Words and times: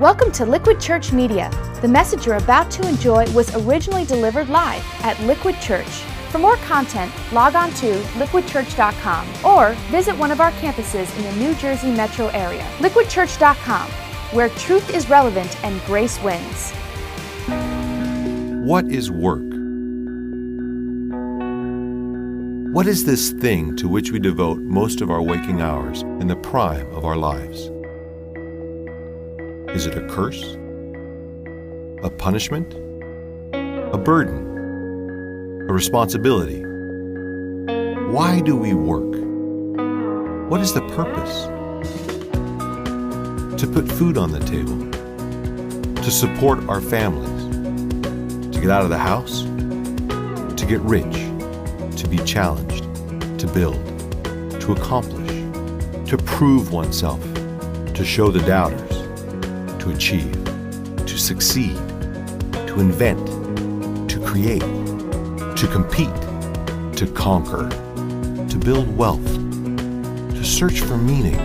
Welcome 0.00 0.30
to 0.32 0.44
Liquid 0.44 0.78
Church 0.78 1.10
Media. 1.10 1.48
The 1.80 1.88
message 1.88 2.26
you're 2.26 2.36
about 2.36 2.70
to 2.72 2.86
enjoy 2.86 3.24
was 3.32 3.56
originally 3.56 4.04
delivered 4.04 4.50
live 4.50 4.84
at 5.02 5.18
Liquid 5.20 5.58
Church. 5.58 5.88
For 6.28 6.36
more 6.36 6.58
content, 6.58 7.10
log 7.32 7.54
on 7.54 7.70
to 7.76 7.94
liquidchurch.com 8.18 9.26
or 9.42 9.72
visit 9.90 10.14
one 10.18 10.30
of 10.30 10.42
our 10.42 10.50
campuses 10.52 11.16
in 11.16 11.22
the 11.22 11.32
New 11.42 11.54
Jersey 11.54 11.90
metro 11.90 12.26
area. 12.34 12.62
Liquidchurch.com, 12.76 13.88
where 14.32 14.50
truth 14.50 14.94
is 14.94 15.08
relevant 15.08 15.64
and 15.64 15.80
grace 15.86 16.22
wins. 16.22 16.72
What 18.66 18.84
is 18.92 19.10
work? 19.10 19.46
What 22.74 22.86
is 22.86 23.06
this 23.06 23.30
thing 23.30 23.74
to 23.76 23.88
which 23.88 24.12
we 24.12 24.18
devote 24.18 24.60
most 24.60 25.00
of 25.00 25.10
our 25.10 25.22
waking 25.22 25.62
hours 25.62 26.02
in 26.02 26.26
the 26.26 26.36
prime 26.36 26.86
of 26.92 27.06
our 27.06 27.16
lives? 27.16 27.70
Is 29.76 29.84
it 29.84 29.98
a 29.98 30.08
curse? 30.08 30.42
A 32.02 32.08
punishment? 32.08 32.72
A 33.92 33.98
burden? 33.98 35.66
A 35.68 35.72
responsibility? 35.74 36.62
Why 38.10 38.40
do 38.40 38.56
we 38.56 38.72
work? 38.72 39.12
What 40.50 40.62
is 40.62 40.72
the 40.72 40.80
purpose? 40.96 41.44
To 43.60 43.66
put 43.70 43.86
food 43.86 44.16
on 44.16 44.32
the 44.32 44.40
table, 44.40 44.80
to 46.02 46.10
support 46.10 46.66
our 46.70 46.80
families, 46.80 47.44
to 48.54 48.58
get 48.62 48.70
out 48.70 48.82
of 48.82 48.88
the 48.88 48.96
house, 48.96 49.42
to 49.42 50.66
get 50.66 50.80
rich, 50.80 51.16
to 51.98 52.08
be 52.08 52.16
challenged, 52.24 52.82
to 53.38 53.46
build, 53.46 53.84
to 54.58 54.72
accomplish, 54.72 55.28
to 56.08 56.16
prove 56.24 56.72
oneself, 56.72 57.22
to 57.92 58.02
show 58.06 58.30
the 58.30 58.40
doubters, 58.46 58.95
to 59.86 59.94
achieve, 59.94 60.32
to 61.06 61.16
succeed, 61.16 61.76
to 62.66 62.80
invent, 62.80 63.24
to 64.08 64.20
create, 64.24 64.60
to 65.56 65.68
compete, 65.70 66.14
to 66.96 67.06
conquer, 67.14 67.68
to 68.48 68.58
build 68.58 68.96
wealth, 68.96 69.24
to 69.24 70.44
search 70.44 70.80
for 70.80 70.96
meaning, 70.96 71.38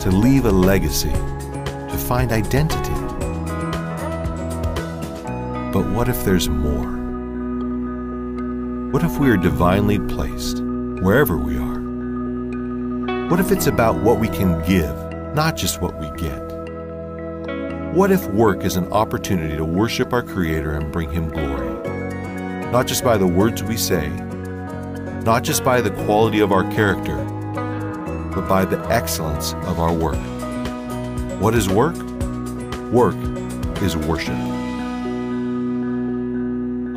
to 0.00 0.10
leave 0.10 0.46
a 0.46 0.50
legacy, 0.50 1.10
to 1.10 1.96
find 1.98 2.32
identity. 2.32 2.94
But 5.72 5.86
what 5.90 6.08
if 6.08 6.24
there's 6.24 6.48
more? 6.48 6.98
What 8.90 9.04
if 9.04 9.18
we 9.18 9.28
are 9.28 9.36
divinely 9.36 9.98
placed 9.98 10.60
wherever 11.02 11.36
we 11.36 11.58
are? 11.58 11.80
What 13.28 13.38
if 13.38 13.52
it's 13.52 13.66
about 13.66 13.96
what 13.96 14.18
we 14.18 14.28
can 14.28 14.62
give, 14.66 14.96
not 15.34 15.56
just 15.56 15.80
what 15.82 15.94
we 16.00 16.10
get? 16.16 16.59
What 17.92 18.12
if 18.12 18.24
work 18.28 18.62
is 18.62 18.76
an 18.76 18.92
opportunity 18.92 19.56
to 19.56 19.64
worship 19.64 20.12
our 20.12 20.22
Creator 20.22 20.74
and 20.74 20.92
bring 20.92 21.10
Him 21.10 21.28
glory? 21.28 21.68
Not 22.70 22.86
just 22.86 23.02
by 23.02 23.18
the 23.18 23.26
words 23.26 23.64
we 23.64 23.76
say, 23.76 24.08
not 25.24 25.42
just 25.42 25.64
by 25.64 25.80
the 25.80 25.90
quality 26.04 26.38
of 26.38 26.52
our 26.52 26.62
character, 26.70 27.16
but 28.32 28.48
by 28.48 28.64
the 28.64 28.78
excellence 28.90 29.54
of 29.66 29.80
our 29.80 29.92
work. 29.92 30.20
What 31.40 31.56
is 31.56 31.68
work? 31.68 31.96
Work 32.92 33.16
is 33.82 33.96
worship. 33.96 34.59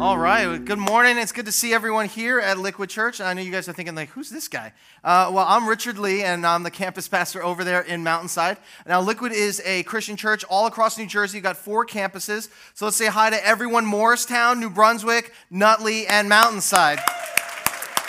All 0.03 0.17
right. 0.17 0.65
Good 0.65 0.79
morning. 0.79 1.17
It's 1.17 1.31
good 1.31 1.45
to 1.45 1.51
see 1.53 1.73
everyone 1.73 2.09
here 2.09 2.37
at 2.37 2.57
Liquid 2.57 2.89
Church. 2.89 3.21
I 3.21 3.31
know 3.31 3.41
you 3.41 3.53
guys 3.53 3.69
are 3.69 3.71
thinking, 3.73 3.95
like, 3.95 4.09
who's 4.09 4.29
this 4.29 4.49
guy? 4.49 4.73
Uh, 5.01 5.31
well, 5.33 5.45
I'm 5.47 5.65
Richard 5.65 5.97
Lee, 5.97 6.23
and 6.23 6.45
I'm 6.45 6.63
the 6.63 6.71
campus 6.71 7.07
pastor 7.07 7.41
over 7.41 7.63
there 7.63 7.79
in 7.79 8.03
Mountainside. 8.03 8.57
Now, 8.85 8.99
Liquid 8.99 9.31
is 9.31 9.61
a 9.63 9.83
Christian 9.83 10.17
church 10.17 10.43
all 10.49 10.67
across 10.67 10.97
New 10.97 11.05
Jersey. 11.05 11.37
You've 11.37 11.45
got 11.45 11.55
four 11.55 11.85
campuses. 11.85 12.49
So 12.73 12.83
let's 12.83 12.97
say 12.97 13.05
hi 13.07 13.29
to 13.29 13.47
everyone 13.47 13.85
Morristown, 13.85 14.59
New 14.59 14.69
Brunswick, 14.69 15.31
Nutley, 15.49 16.05
and 16.05 16.28
Mountainside. 16.28 16.99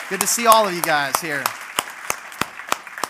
Good 0.09 0.19
to 0.19 0.27
see 0.27 0.47
all 0.47 0.67
of 0.67 0.73
you 0.73 0.81
guys 0.81 1.15
here. 1.21 1.45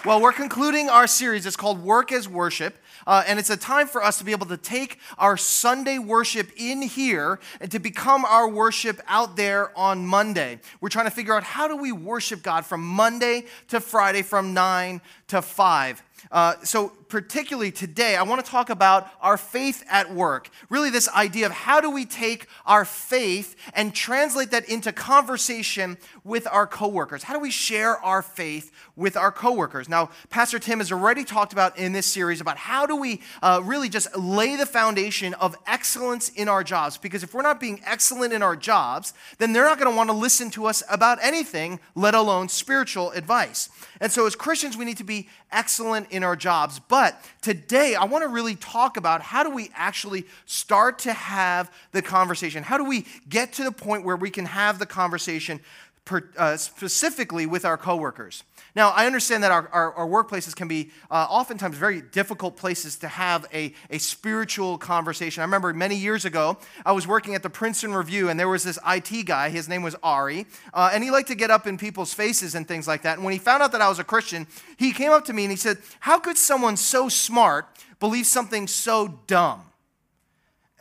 Well, 0.06 0.22
we're 0.22 0.32
concluding 0.32 0.90
our 0.90 1.08
series. 1.08 1.48
It's 1.48 1.56
called 1.56 1.82
Work 1.82 2.12
as 2.12 2.30
Worship. 2.30 2.78
Uh, 3.08 3.24
and 3.28 3.38
it's 3.38 3.50
a 3.50 3.58
time 3.58 3.88
for 3.88 4.04
us 4.04 4.18
to 4.18 4.24
be 4.24 4.32
able 4.32 4.48
to 4.48 4.58
take 4.58 5.00
our 5.18 5.38
Sunday 5.38 6.00
worship 6.00 6.50
in 6.58 6.82
here 6.82 7.40
and 7.62 7.72
to 7.72 7.80
become 7.80 8.26
our 8.26 8.50
worship 8.50 9.00
out 9.08 9.36
there 9.36 9.78
on 9.78 10.06
Monday. 10.06 10.60
We're 10.82 10.90
trying 10.90 11.06
to 11.06 11.12
figure 11.12 11.36
out 11.36 11.44
how 11.44 11.68
do 11.68 11.76
we 11.76 11.92
worship 11.92 12.42
God 12.42 12.66
from 12.66 12.82
Monday 12.82 13.46
to 13.70 13.80
Friday 13.80 14.22
from 14.22 14.54
9 14.54 15.02
to 15.28 15.42
5. 15.42 16.04
Uh, 16.32 16.56
so, 16.64 16.94
particularly 17.08 17.72
today, 17.72 18.16
I 18.16 18.24
want 18.24 18.44
to 18.44 18.50
talk 18.50 18.70
about 18.70 19.10
our 19.22 19.38
faith 19.38 19.84
at 19.90 20.14
work. 20.14 20.50
Really, 20.70 20.90
this 20.90 21.10
idea 21.10 21.46
of 21.46 21.52
how 21.52 21.82
do 21.82 21.90
we 21.90 22.06
take 22.06 22.48
our 22.66 22.86
faith 22.86 23.56
and 23.74 23.94
translate 23.94 24.52
that 24.52 24.68
into 24.70 24.92
conversation 24.92 25.98
with 26.24 26.48
our 26.52 26.68
coworkers? 26.68 27.24
How 27.24 27.34
do 27.34 27.40
we 27.40 27.52
share 27.52 27.98
our 28.04 28.22
faith 28.22 28.72
with 28.96 29.18
our 29.18 29.32
coworkers? 29.32 29.90
Now, 29.90 30.10
Pastor 30.30 30.60
Tim 30.60 30.80
has 30.80 30.92
already 30.92 31.24
talked 31.24 31.54
about 31.54 31.78
in 31.78 31.92
this 31.92 32.06
series 32.06 32.42
about 32.42 32.58
how 32.58 32.86
do 32.86 32.96
we 32.96 33.22
uh, 33.42 33.62
really 33.64 33.90
just 33.90 34.16
lay 34.18 34.56
the 34.56 34.66
foundation 34.66 35.34
of 35.36 35.56
excellence 35.68 36.30
in 36.30 36.50
our 36.50 36.64
jobs. 36.64 36.98
Because 36.98 37.24
if 37.24 37.34
we're 37.34 37.42
not 37.42 37.60
being 37.60 37.82
excellent 37.86 38.34
in 38.34 38.42
our 38.42 38.56
jobs, 38.56 39.14
then 39.38 39.54
they're 39.54 39.66
not 39.66 39.80
going 39.80 39.92
to 39.92 39.96
want 39.96 40.10
to 40.10 40.16
listen 40.16 40.50
to 40.52 40.66
us 40.66 40.84
about 40.90 41.20
anything, 41.22 41.80
let 41.94 42.16
alone 42.16 42.50
spiritual 42.50 43.12
advice. 43.12 43.70
And 44.02 44.12
so, 44.12 44.26
as 44.26 44.36
Christians, 44.36 44.78
we 44.78 44.86
need 44.86 44.98
to 44.98 45.04
be 45.04 45.30
excellent 45.52 46.12
in 46.12 46.24
our 46.24 46.36
jobs. 46.36 46.80
But 46.80 46.95
today, 47.42 47.96
I 47.96 48.06
want 48.06 48.24
to 48.24 48.28
really 48.28 48.56
talk 48.56 48.98
about 48.98 49.22
how 49.22 49.44
do 49.44 49.50
we 49.50 49.70
actually 49.76 50.26
start 50.46 51.00
to 51.00 51.14
have 51.14 51.72
the 51.92 52.02
conversation? 52.02 52.64
How 52.64 52.78
do 52.78 52.86
we 52.86 53.06
get 53.30 53.54
to 53.54 53.64
the 53.64 53.72
point 53.72 54.04
where 54.04 54.16
we 54.16 54.30
can 54.30 54.46
have 54.46 54.80
the 54.80 54.86
conversation 54.86 55.60
per, 56.06 56.30
uh, 56.38 56.58
specifically 56.58 57.46
with 57.46 57.66
our 57.66 57.78
coworkers? 57.78 58.44
Now, 58.76 58.90
I 58.90 59.06
understand 59.06 59.42
that 59.44 59.52
our, 59.52 59.70
our, 59.70 59.94
our 59.94 60.08
workplaces 60.08 60.54
can 60.54 60.68
be 60.68 60.92
uh, 61.10 61.28
oftentimes 61.30 61.78
very 61.78 62.02
difficult 62.02 62.58
places 62.58 62.98
to 62.98 63.08
have 63.08 63.46
a, 63.54 63.74
a 63.90 63.98
spiritual 64.00 64.78
conversation. 64.78 65.42
I 65.42 65.46
remember 65.46 65.74
many 65.74 65.96
years 65.96 66.26
ago, 66.26 66.58
I 66.86 66.92
was 66.92 67.08
working 67.08 67.36
at 67.36 67.44
the 67.44 67.50
Princeton 67.50 67.94
Review, 67.94 68.30
and 68.30 68.38
there 68.38 68.50
was 68.50 68.64
this 68.64 68.78
IT 68.86 69.26
guy. 69.26 69.50
His 69.50 69.70
name 69.70 69.82
was 69.82 69.96
Ari, 70.04 70.46
uh, 70.74 70.92
and 70.94 71.04
he 71.04 71.10
liked 71.10 71.30
to 71.30 71.36
get 71.36 71.52
up 71.52 71.68
in 71.68 71.78
people's 71.78 72.14
faces 72.14 72.54
and 72.54 72.68
things 72.68 72.86
like 72.86 73.04
that. 73.04 73.18
And 73.18 73.24
when 73.24 73.32
he 73.32 73.40
found 73.40 73.64
out 73.64 73.72
that 73.72 73.82
I 73.82 73.88
was 73.88 74.00
a 74.00 74.04
Christian, 74.04 74.46
he 74.78 74.92
came 74.92 75.12
up 75.12 75.24
to 75.26 75.34
me 75.34 75.46
and 75.46 75.52
he 75.52 75.58
said, 75.58 75.78
How 76.02 76.20
could 76.20 76.38
someone 76.38 76.76
so 76.76 77.08
smart 77.08 77.68
believe 78.02 78.26
something 78.26 78.68
so 78.68 79.20
dumb? 79.26 79.64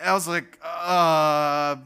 I 0.02 0.12
was 0.12 0.26
like, 0.26 0.58
uh, 0.62 1.76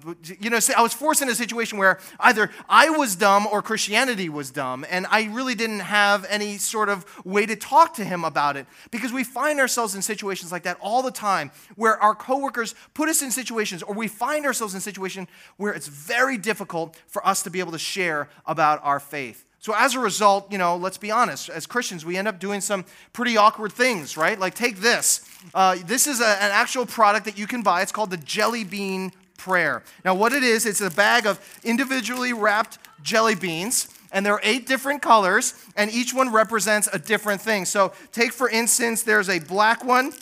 you 0.40 0.48
know, 0.48 0.58
I 0.74 0.82
was 0.82 0.94
forced 0.94 1.20
in 1.20 1.28
a 1.28 1.34
situation 1.34 1.76
where 1.76 2.00
either 2.18 2.50
I 2.66 2.88
was 2.88 3.14
dumb 3.16 3.46
or 3.46 3.60
Christianity 3.60 4.30
was 4.30 4.50
dumb, 4.50 4.86
and 4.88 5.06
I 5.10 5.24
really 5.24 5.54
didn't 5.54 5.80
have 5.80 6.24
any 6.30 6.56
sort 6.56 6.88
of 6.88 7.04
way 7.26 7.44
to 7.44 7.54
talk 7.54 7.94
to 7.94 8.04
him 8.04 8.24
about 8.24 8.56
it 8.56 8.66
because 8.90 9.12
we 9.12 9.24
find 9.24 9.60
ourselves 9.60 9.94
in 9.94 10.00
situations 10.00 10.50
like 10.50 10.62
that 10.62 10.78
all 10.80 11.02
the 11.02 11.10
time 11.10 11.50
where 11.76 12.02
our 12.02 12.14
coworkers 12.14 12.74
put 12.94 13.10
us 13.10 13.20
in 13.20 13.30
situations, 13.30 13.82
or 13.82 13.94
we 13.94 14.08
find 14.08 14.46
ourselves 14.46 14.72
in 14.72 14.78
a 14.78 14.82
situation 14.82 15.28
where 15.58 15.74
it's 15.74 15.88
very 15.88 16.38
difficult 16.38 16.96
for 17.08 17.24
us 17.26 17.42
to 17.42 17.50
be 17.50 17.60
able 17.60 17.72
to 17.72 17.78
share 17.78 18.30
about 18.46 18.80
our 18.82 19.00
faith. 19.00 19.44
So, 19.60 19.74
as 19.76 19.94
a 19.94 20.00
result, 20.00 20.50
you 20.50 20.56
know, 20.56 20.76
let's 20.76 20.98
be 20.98 21.10
honest, 21.10 21.50
as 21.50 21.66
Christians, 21.66 22.06
we 22.06 22.16
end 22.16 22.28
up 22.28 22.38
doing 22.38 22.60
some 22.60 22.84
pretty 23.12 23.36
awkward 23.36 23.72
things, 23.72 24.16
right? 24.16 24.38
Like, 24.38 24.54
take 24.54 24.78
this. 24.78 25.27
Uh, 25.54 25.76
this 25.86 26.06
is 26.06 26.20
a, 26.20 26.26
an 26.26 26.50
actual 26.52 26.86
product 26.86 27.24
that 27.24 27.38
you 27.38 27.46
can 27.46 27.62
buy. 27.62 27.82
It's 27.82 27.92
called 27.92 28.10
the 28.10 28.16
Jelly 28.16 28.64
Bean 28.64 29.12
Prayer. 29.36 29.82
Now, 30.04 30.14
what 30.14 30.32
it 30.32 30.42
is, 30.42 30.66
it's 30.66 30.80
a 30.80 30.90
bag 30.90 31.26
of 31.26 31.38
individually 31.64 32.32
wrapped 32.32 32.78
jelly 33.02 33.34
beans, 33.34 33.88
and 34.10 34.26
there 34.26 34.34
are 34.34 34.40
eight 34.42 34.66
different 34.66 35.02
colors, 35.02 35.54
and 35.76 35.90
each 35.90 36.12
one 36.12 36.32
represents 36.32 36.88
a 36.92 36.98
different 36.98 37.40
thing. 37.40 37.64
So, 37.64 37.92
take 38.12 38.32
for 38.32 38.48
instance, 38.48 39.02
there's 39.02 39.28
a 39.28 39.38
black 39.38 39.84
one. 39.84 40.12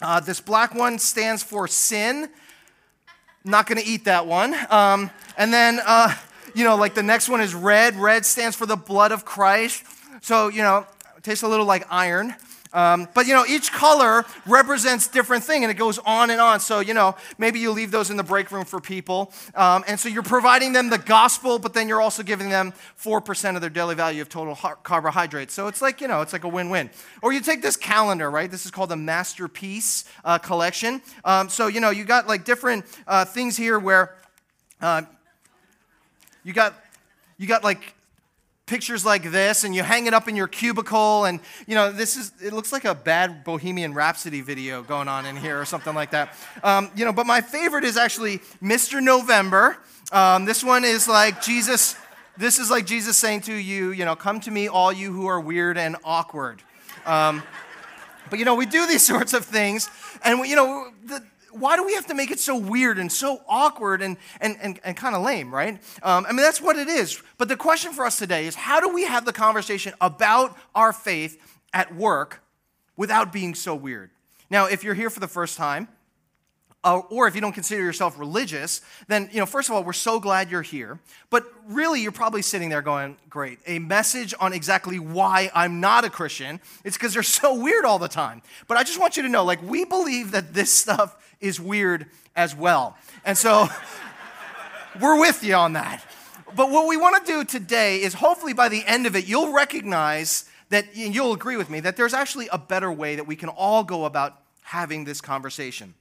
Uh, 0.00 0.20
this 0.20 0.40
black 0.40 0.74
one 0.74 0.98
stands 0.98 1.42
for 1.42 1.66
sin. 1.66 2.28
Not 3.44 3.66
going 3.66 3.80
to 3.80 3.86
eat 3.86 4.04
that 4.04 4.26
one. 4.26 4.54
Um, 4.70 5.10
and 5.36 5.52
then, 5.52 5.80
uh, 5.84 6.14
you 6.54 6.64
know, 6.64 6.76
like 6.76 6.94
the 6.94 7.02
next 7.02 7.28
one 7.28 7.40
is 7.40 7.54
red. 7.54 7.96
Red 7.96 8.24
stands 8.24 8.56
for 8.56 8.66
the 8.66 8.76
blood 8.76 9.10
of 9.10 9.24
Christ. 9.24 9.84
So, 10.20 10.48
you 10.48 10.62
know, 10.62 10.86
it 11.16 11.24
tastes 11.24 11.42
a 11.42 11.48
little 11.48 11.66
like 11.66 11.86
iron. 11.90 12.36
Um, 12.72 13.08
but 13.14 13.26
you 13.26 13.34
know, 13.34 13.44
each 13.46 13.72
color 13.72 14.24
represents 14.46 15.08
different 15.08 15.44
thing, 15.44 15.64
and 15.64 15.70
it 15.70 15.74
goes 15.74 15.98
on 15.98 16.30
and 16.30 16.40
on. 16.40 16.60
So 16.60 16.80
you 16.80 16.94
know, 16.94 17.16
maybe 17.38 17.58
you 17.58 17.70
leave 17.70 17.90
those 17.90 18.10
in 18.10 18.16
the 18.16 18.22
break 18.22 18.50
room 18.50 18.64
for 18.64 18.80
people, 18.80 19.32
um, 19.54 19.84
and 19.86 19.98
so 19.98 20.08
you're 20.08 20.22
providing 20.22 20.72
them 20.72 20.90
the 20.90 20.98
gospel, 20.98 21.58
but 21.58 21.74
then 21.74 21.88
you're 21.88 22.00
also 22.00 22.22
giving 22.22 22.48
them 22.48 22.72
four 22.96 23.20
percent 23.20 23.56
of 23.56 23.60
their 23.60 23.70
daily 23.70 23.94
value 23.94 24.22
of 24.22 24.28
total 24.28 24.54
carbohydrates. 24.82 25.54
So 25.54 25.68
it's 25.68 25.82
like 25.82 26.00
you 26.00 26.08
know, 26.08 26.20
it's 26.20 26.32
like 26.32 26.44
a 26.44 26.48
win-win. 26.48 26.90
Or 27.22 27.32
you 27.32 27.40
take 27.40 27.62
this 27.62 27.76
calendar, 27.76 28.30
right? 28.30 28.50
This 28.50 28.64
is 28.64 28.70
called 28.70 28.90
the 28.90 28.96
masterpiece 28.96 30.04
uh, 30.24 30.38
collection. 30.38 31.02
Um, 31.24 31.48
so 31.48 31.66
you 31.66 31.80
know, 31.80 31.90
you 31.90 32.04
got 32.04 32.26
like 32.26 32.44
different 32.44 32.84
uh, 33.06 33.24
things 33.24 33.56
here 33.56 33.78
where. 33.78 34.16
Uh, 34.80 35.02
you 36.44 36.52
got, 36.52 36.74
you 37.38 37.46
got 37.46 37.62
like 37.62 37.94
pictures 38.72 39.04
like 39.04 39.30
this 39.30 39.64
and 39.64 39.74
you 39.74 39.82
hang 39.82 40.06
it 40.06 40.14
up 40.14 40.28
in 40.28 40.34
your 40.34 40.48
cubicle 40.48 41.26
and 41.26 41.40
you 41.66 41.74
know 41.74 41.92
this 41.92 42.16
is 42.16 42.32
it 42.42 42.54
looks 42.54 42.72
like 42.72 42.86
a 42.86 42.94
bad 42.94 43.44
bohemian 43.44 43.92
rhapsody 43.92 44.40
video 44.40 44.82
going 44.82 45.08
on 45.08 45.26
in 45.26 45.36
here 45.36 45.60
or 45.60 45.66
something 45.66 45.94
like 45.94 46.10
that. 46.12 46.34
Um, 46.64 46.90
you 46.96 47.04
know 47.04 47.12
but 47.12 47.26
my 47.26 47.42
favorite 47.42 47.84
is 47.84 47.98
actually 47.98 48.38
mr 48.62 49.02
november. 49.02 49.76
Um, 50.10 50.46
this 50.46 50.64
one 50.64 50.84
is 50.84 51.06
like 51.06 51.42
jesus 51.42 51.96
this 52.38 52.58
is 52.58 52.70
like 52.70 52.86
jesus 52.86 53.18
saying 53.18 53.42
to 53.42 53.52
you 53.52 53.90
you 53.90 54.06
know 54.06 54.16
come 54.16 54.40
to 54.40 54.50
me 54.50 54.68
all 54.68 54.90
you 54.90 55.12
who 55.12 55.26
are 55.26 55.38
weird 55.38 55.76
and 55.76 55.96
awkward. 56.02 56.62
Um, 57.04 57.42
but 58.30 58.38
you 58.38 58.46
know 58.46 58.54
we 58.54 58.64
do 58.64 58.86
these 58.86 59.04
sorts 59.12 59.34
of 59.34 59.44
things 59.44 59.90
and 60.24 60.40
we, 60.40 60.48
you 60.48 60.56
know 60.56 60.90
the, 61.04 61.22
why 61.52 61.76
do 61.76 61.84
we 61.84 61.94
have 61.94 62.06
to 62.06 62.14
make 62.14 62.30
it 62.30 62.40
so 62.40 62.56
weird 62.56 62.98
and 62.98 63.10
so 63.10 63.40
awkward 63.48 64.02
and, 64.02 64.16
and, 64.40 64.56
and, 64.60 64.80
and 64.84 64.96
kind 64.96 65.14
of 65.14 65.22
lame, 65.22 65.54
right? 65.54 65.74
Um, 66.02 66.26
I 66.26 66.32
mean, 66.32 66.38
that's 66.42 66.60
what 66.60 66.76
it 66.76 66.88
is. 66.88 67.22
But 67.38 67.48
the 67.48 67.56
question 67.56 67.92
for 67.92 68.04
us 68.04 68.18
today 68.18 68.46
is 68.46 68.54
how 68.54 68.80
do 68.80 68.88
we 68.88 69.04
have 69.04 69.24
the 69.24 69.32
conversation 69.32 69.92
about 70.00 70.56
our 70.74 70.92
faith 70.92 71.40
at 71.72 71.94
work 71.94 72.42
without 72.96 73.32
being 73.32 73.54
so 73.54 73.74
weird? 73.74 74.10
Now, 74.50 74.66
if 74.66 74.84
you're 74.84 74.94
here 74.94 75.10
for 75.10 75.20
the 75.20 75.28
first 75.28 75.56
time, 75.56 75.88
uh, 76.84 76.98
or 77.10 77.28
if 77.28 77.34
you 77.34 77.40
don't 77.40 77.52
consider 77.52 77.82
yourself 77.82 78.18
religious, 78.18 78.80
then, 79.06 79.28
you 79.32 79.38
know, 79.38 79.46
first 79.46 79.68
of 79.68 79.74
all, 79.74 79.84
we're 79.84 79.92
so 79.92 80.18
glad 80.18 80.50
you're 80.50 80.62
here. 80.62 80.98
But 81.30 81.46
really, 81.68 82.02
you're 82.02 82.10
probably 82.10 82.42
sitting 82.42 82.70
there 82.70 82.82
going, 82.82 83.16
great, 83.30 83.60
a 83.66 83.78
message 83.78 84.34
on 84.40 84.52
exactly 84.52 84.98
why 84.98 85.50
I'm 85.54 85.80
not 85.80 86.04
a 86.04 86.10
Christian. 86.10 86.60
It's 86.84 86.96
because 86.96 87.14
they're 87.14 87.22
so 87.22 87.54
weird 87.54 87.84
all 87.84 88.00
the 88.00 88.08
time. 88.08 88.42
But 88.66 88.78
I 88.78 88.82
just 88.82 88.98
want 88.98 89.16
you 89.16 89.22
to 89.22 89.28
know, 89.28 89.44
like, 89.44 89.62
we 89.62 89.84
believe 89.84 90.32
that 90.32 90.54
this 90.54 90.72
stuff 90.72 91.16
is 91.42 91.60
weird 91.60 92.06
as 92.34 92.56
well. 92.56 92.96
And 93.24 93.36
so 93.36 93.68
we're 95.00 95.20
with 95.20 95.44
you 95.44 95.54
on 95.54 95.74
that. 95.74 96.04
But 96.54 96.70
what 96.70 96.86
we 96.88 96.96
want 96.96 97.24
to 97.24 97.32
do 97.32 97.44
today 97.44 98.02
is 98.02 98.14
hopefully 98.14 98.52
by 98.52 98.68
the 98.68 98.84
end 98.86 99.06
of 99.06 99.16
it, 99.16 99.26
you'll 99.26 99.52
recognize 99.52 100.48
that 100.68 100.96
you'll 100.96 101.32
agree 101.32 101.56
with 101.56 101.68
me 101.68 101.80
that 101.80 101.96
there's 101.96 102.14
actually 102.14 102.48
a 102.50 102.58
better 102.58 102.90
way 102.90 103.16
that 103.16 103.26
we 103.26 103.36
can 103.36 103.48
all 103.50 103.84
go 103.84 104.04
about 104.04 104.40
having 104.62 105.04
this 105.04 105.20
conversation. 105.20 105.94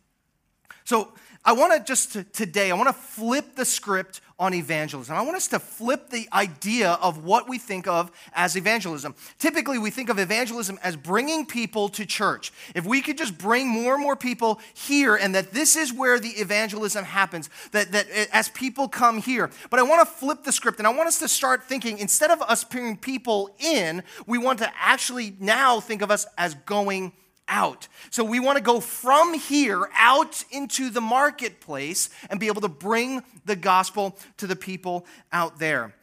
So 0.85 1.13
I 1.43 1.53
want 1.53 1.73
to 1.73 1.83
just 1.83 2.13
to, 2.13 2.23
today, 2.23 2.69
I 2.69 2.75
want 2.75 2.89
to 2.89 2.93
flip 2.93 3.55
the 3.55 3.65
script 3.65 4.21
on 4.37 4.53
evangelism. 4.53 5.15
I 5.15 5.21
want 5.21 5.37
us 5.37 5.47
to 5.49 5.59
flip 5.59 6.09
the 6.09 6.27
idea 6.33 6.91
of 6.93 7.23
what 7.23 7.49
we 7.49 7.57
think 7.57 7.87
of 7.87 8.11
as 8.33 8.55
evangelism. 8.55 9.15
Typically, 9.39 9.79
we 9.79 9.89
think 9.89 10.09
of 10.09 10.19
evangelism 10.19 10.79
as 10.83 10.95
bringing 10.95 11.45
people 11.45 11.89
to 11.89 12.05
church. 12.05 12.51
If 12.75 12.85
we 12.85 13.01
could 13.01 13.17
just 13.17 13.37
bring 13.37 13.67
more 13.67 13.95
and 13.95 14.03
more 14.03 14.15
people 14.15 14.59
here, 14.73 15.15
and 15.15 15.33
that 15.33 15.51
this 15.51 15.75
is 15.75 15.91
where 15.91 16.19
the 16.19 16.29
evangelism 16.29 17.05
happens, 17.05 17.49
that, 17.71 17.91
that 17.91 18.07
eh, 18.11 18.25
as 18.31 18.49
people 18.49 18.87
come 18.87 19.19
here. 19.19 19.49
But 19.71 19.79
I 19.79 19.83
want 19.83 20.07
to 20.07 20.11
flip 20.11 20.43
the 20.43 20.51
script, 20.51 20.77
and 20.77 20.87
I 20.87 20.91
want 20.91 21.07
us 21.07 21.19
to 21.19 21.27
start 21.27 21.63
thinking 21.63 21.97
instead 21.97 22.29
of 22.29 22.41
us 22.43 22.63
bringing 22.63 22.97
people 22.97 23.55
in, 23.59 24.03
we 24.27 24.37
want 24.37 24.59
to 24.59 24.71
actually 24.79 25.35
now 25.39 25.79
think 25.79 26.03
of 26.03 26.11
us 26.11 26.27
as 26.37 26.53
going 26.65 27.13
out. 27.51 27.87
So 28.09 28.23
we 28.23 28.39
want 28.39 28.57
to 28.57 28.63
go 28.63 28.79
from 28.79 29.35
here 29.35 29.87
out 29.95 30.43
into 30.49 30.89
the 30.89 31.01
marketplace 31.01 32.09
and 32.31 32.39
be 32.39 32.47
able 32.47 32.61
to 32.61 32.69
bring 32.69 33.21
the 33.45 33.55
gospel 33.55 34.17
to 34.37 34.47
the 34.47 34.55
people 34.55 35.05
out 35.31 35.59
there. 35.59 35.93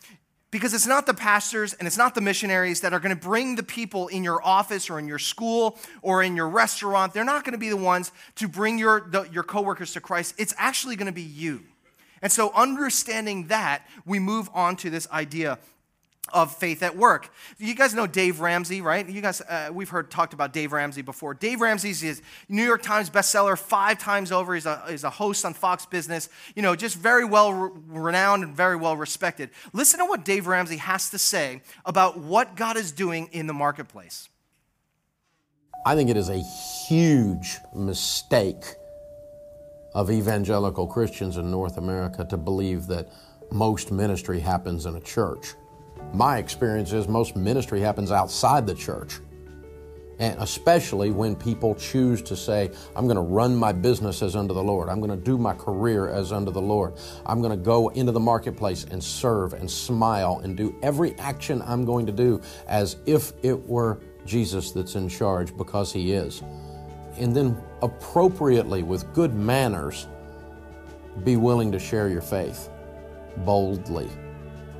Because 0.50 0.72
it's 0.72 0.86
not 0.86 1.06
the 1.06 1.14
pastors 1.14 1.74
and 1.74 1.86
it's 1.86 1.98
not 1.98 2.14
the 2.14 2.20
missionaries 2.20 2.80
that 2.82 2.92
are 2.92 3.00
going 3.00 3.14
to 3.14 3.20
bring 3.20 3.56
the 3.56 3.62
people 3.62 4.08
in 4.08 4.24
your 4.24 4.42
office 4.46 4.88
or 4.88 4.98
in 4.98 5.08
your 5.08 5.18
school 5.18 5.78
or 6.00 6.22
in 6.22 6.36
your 6.36 6.48
restaurant. 6.48 7.12
They're 7.12 7.24
not 7.24 7.44
going 7.44 7.52
to 7.52 7.58
be 7.58 7.68
the 7.68 7.76
ones 7.76 8.12
to 8.36 8.48
bring 8.48 8.78
your, 8.78 9.00
the, 9.00 9.24
your 9.24 9.42
coworkers 9.42 9.92
to 9.92 10.00
Christ. 10.00 10.34
It's 10.38 10.54
actually 10.56 10.96
going 10.96 11.06
to 11.06 11.12
be 11.12 11.22
you. 11.22 11.64
And 12.22 12.32
so, 12.32 12.50
understanding 12.54 13.46
that, 13.46 13.86
we 14.04 14.18
move 14.18 14.50
on 14.52 14.76
to 14.76 14.90
this 14.90 15.08
idea 15.10 15.58
of 16.32 16.54
faith 16.54 16.82
at 16.82 16.96
work. 16.96 17.30
You 17.58 17.74
guys 17.74 17.94
know 17.94 18.06
Dave 18.06 18.40
Ramsey, 18.40 18.80
right? 18.80 19.08
You 19.08 19.20
guys, 19.20 19.40
uh, 19.40 19.70
we've 19.72 19.88
heard 19.88 20.10
talked 20.10 20.32
about 20.32 20.52
Dave 20.52 20.72
Ramsey 20.72 21.02
before. 21.02 21.34
Dave 21.34 21.60
Ramsey 21.60 21.90
is 21.90 22.22
New 22.48 22.64
York 22.64 22.82
Times 22.82 23.10
bestseller 23.10 23.58
five 23.58 23.98
times 23.98 24.32
over. 24.32 24.54
He's 24.54 24.66
a, 24.66 24.82
he's 24.88 25.04
a 25.04 25.10
host 25.10 25.44
on 25.44 25.54
Fox 25.54 25.86
Business. 25.86 26.28
You 26.54 26.62
know, 26.62 26.76
just 26.76 26.96
very 26.96 27.24
well 27.24 27.52
re- 27.52 27.70
renowned 27.88 28.44
and 28.44 28.54
very 28.54 28.76
well 28.76 28.96
respected. 28.96 29.50
Listen 29.72 30.00
to 30.00 30.06
what 30.06 30.24
Dave 30.24 30.46
Ramsey 30.46 30.76
has 30.78 31.10
to 31.10 31.18
say 31.18 31.62
about 31.84 32.18
what 32.18 32.56
God 32.56 32.76
is 32.76 32.92
doing 32.92 33.28
in 33.32 33.46
the 33.46 33.54
marketplace. 33.54 34.28
I 35.86 35.94
think 35.94 36.10
it 36.10 36.16
is 36.16 36.28
a 36.28 36.38
huge 36.88 37.58
mistake 37.74 38.74
of 39.94 40.10
evangelical 40.10 40.86
Christians 40.86 41.36
in 41.36 41.50
North 41.50 41.78
America 41.78 42.26
to 42.28 42.36
believe 42.36 42.86
that 42.88 43.08
most 43.50 43.90
ministry 43.90 44.40
happens 44.40 44.86
in 44.86 44.96
a 44.96 45.00
church. 45.00 45.54
My 46.12 46.38
experience 46.38 46.92
is 46.92 47.06
most 47.08 47.36
ministry 47.36 47.80
happens 47.80 48.10
outside 48.10 48.66
the 48.66 48.74
church. 48.74 49.20
And 50.18 50.36
especially 50.40 51.12
when 51.12 51.36
people 51.36 51.76
choose 51.76 52.22
to 52.22 52.36
say, 52.36 52.70
I'm 52.96 53.04
going 53.04 53.16
to 53.16 53.22
run 53.22 53.54
my 53.54 53.72
business 53.72 54.20
as 54.20 54.34
unto 54.34 54.52
the 54.52 54.62
Lord. 54.62 54.88
I'm 54.88 55.00
going 55.00 55.16
to 55.16 55.24
do 55.24 55.38
my 55.38 55.54
career 55.54 56.08
as 56.08 56.32
under 56.32 56.50
the 56.50 56.60
Lord. 56.60 56.94
I'm 57.24 57.40
going 57.40 57.56
to 57.56 57.64
go 57.64 57.88
into 57.90 58.10
the 58.10 58.20
marketplace 58.20 58.84
and 58.90 59.02
serve 59.02 59.52
and 59.52 59.70
smile 59.70 60.40
and 60.42 60.56
do 60.56 60.76
every 60.82 61.16
action 61.18 61.62
I'm 61.64 61.84
going 61.84 62.04
to 62.06 62.12
do 62.12 62.40
as 62.66 62.96
if 63.06 63.32
it 63.44 63.68
were 63.68 64.00
Jesus 64.26 64.72
that's 64.72 64.96
in 64.96 65.08
charge 65.08 65.56
because 65.56 65.92
He 65.92 66.12
is. 66.12 66.42
And 67.16 67.34
then 67.34 67.56
appropriately, 67.82 68.82
with 68.82 69.12
good 69.14 69.34
manners, 69.34 70.08
be 71.22 71.36
willing 71.36 71.70
to 71.72 71.78
share 71.78 72.08
your 72.08 72.22
faith 72.22 72.70
boldly. 73.38 74.08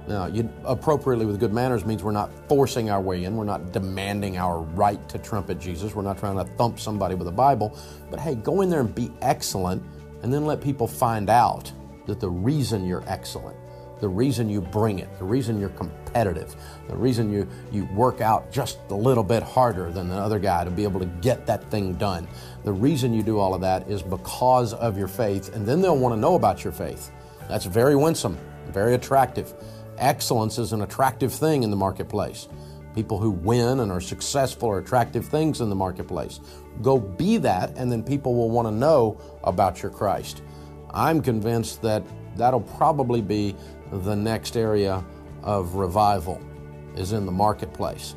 Now, 0.09 0.25
you, 0.27 0.51
appropriately 0.65 1.27
with 1.27 1.39
good 1.39 1.53
manners 1.53 1.85
means 1.85 2.03
we're 2.03 2.13
not 2.13 2.31
forcing 2.49 2.89
our 2.89 3.01
way 3.01 3.25
in. 3.25 3.37
We're 3.37 3.45
not 3.45 3.73
demanding 3.73 4.39
our 4.39 4.63
right 4.63 5.07
to 5.11 5.19
trumpet 5.19 5.61
Jesus. 5.61 5.95
We're 5.95 6.03
not 6.03 6.19
trying 6.19 6.39
to 6.39 6.45
thump 6.55 6.81
somebody 6.81 7.15
with 7.15 7.29
a 7.29 7.33
Bible. 7.33 7.79
But 8.11 8.19
hey, 8.19 8.35
go 8.35 8.63
in 8.63 8.71
there 8.71 8.81
and 8.81 8.95
be 8.95 9.13
excellent 9.21 9.83
and 10.23 10.33
then 10.33 10.47
let 10.47 10.63
people 10.63 10.87
find 10.89 11.29
out 11.29 11.71
that 12.07 12.21
the 12.21 12.31
reason 12.31 12.87
you're 12.87 13.05
excellent, 13.07 13.55
the 14.01 14.09
reason 14.09 14.49
you 14.49 14.63
bring 14.63 14.99
it, 14.99 15.11
the 15.19 15.27
reason 15.27 15.61
you're 15.61 15.69
competitive, 15.69 16.57
the 16.89 16.97
reason 16.97 17.31
you, 17.31 17.47
you 17.71 17.85
work 17.93 18.23
out 18.23 18.51
just 18.51 18.79
a 18.89 18.95
little 18.95 19.23
bit 19.23 19.43
harder 19.43 19.93
than 19.93 20.09
the 20.09 20.17
other 20.17 20.39
guy 20.39 20.65
to 20.65 20.71
be 20.71 20.85
able 20.85 21.01
to 21.01 21.07
get 21.21 21.45
that 21.45 21.71
thing 21.71 21.93
done, 21.95 22.27
the 22.65 22.73
reason 22.73 23.13
you 23.13 23.23
do 23.23 23.39
all 23.39 23.53
of 23.53 23.61
that 23.61 23.87
is 23.91 24.03
because 24.03 24.73
of 24.73 24.97
your 24.97 25.09
faith. 25.09 25.55
And 25.55 25.67
then 25.67 25.83
they'll 25.83 25.99
want 25.99 26.15
to 26.15 26.21
know 26.21 26.35
about 26.35 26.65
your 26.65 26.73
faith. 26.73 27.11
That's 27.47 27.67
very 27.67 27.95
winsome, 27.95 28.39
very 28.71 28.95
attractive. 28.95 29.53
Excellence 29.99 30.59
is 30.59 30.73
an 30.73 30.83
attractive 30.83 31.33
thing 31.33 31.63
in 31.63 31.71
the 31.71 31.77
marketplace. 31.77 32.49
People 32.95 33.19
who 33.19 33.31
win 33.31 33.81
and 33.81 33.93
are 33.93 34.01
successful 34.01 34.71
are 34.71 34.79
attractive 34.79 35.27
things 35.27 35.61
in 35.61 35.69
the 35.69 35.75
marketplace. 35.75 36.41
Go 36.83 36.99
be 36.99 37.37
that, 37.39 37.77
and 37.77 37.91
then 37.91 38.03
people 38.03 38.35
will 38.35 38.51
want 38.51 38.67
to 38.67 38.73
know 38.73 39.21
about 39.45 39.83
your 39.83 39.91
Christ. 39.91 40.43
I'm 40.91 41.21
convinced 41.21 41.83
that 41.83 42.03
that'll 42.37 42.61
probably 42.61 43.21
be 43.21 43.57
the 43.91 44.15
next 44.15 44.57
area 44.57 45.05
of 45.43 45.75
revival 45.75 46.41
is 46.97 47.13
in 47.13 47.27
the 47.27 47.33
marketplace. 47.33 48.15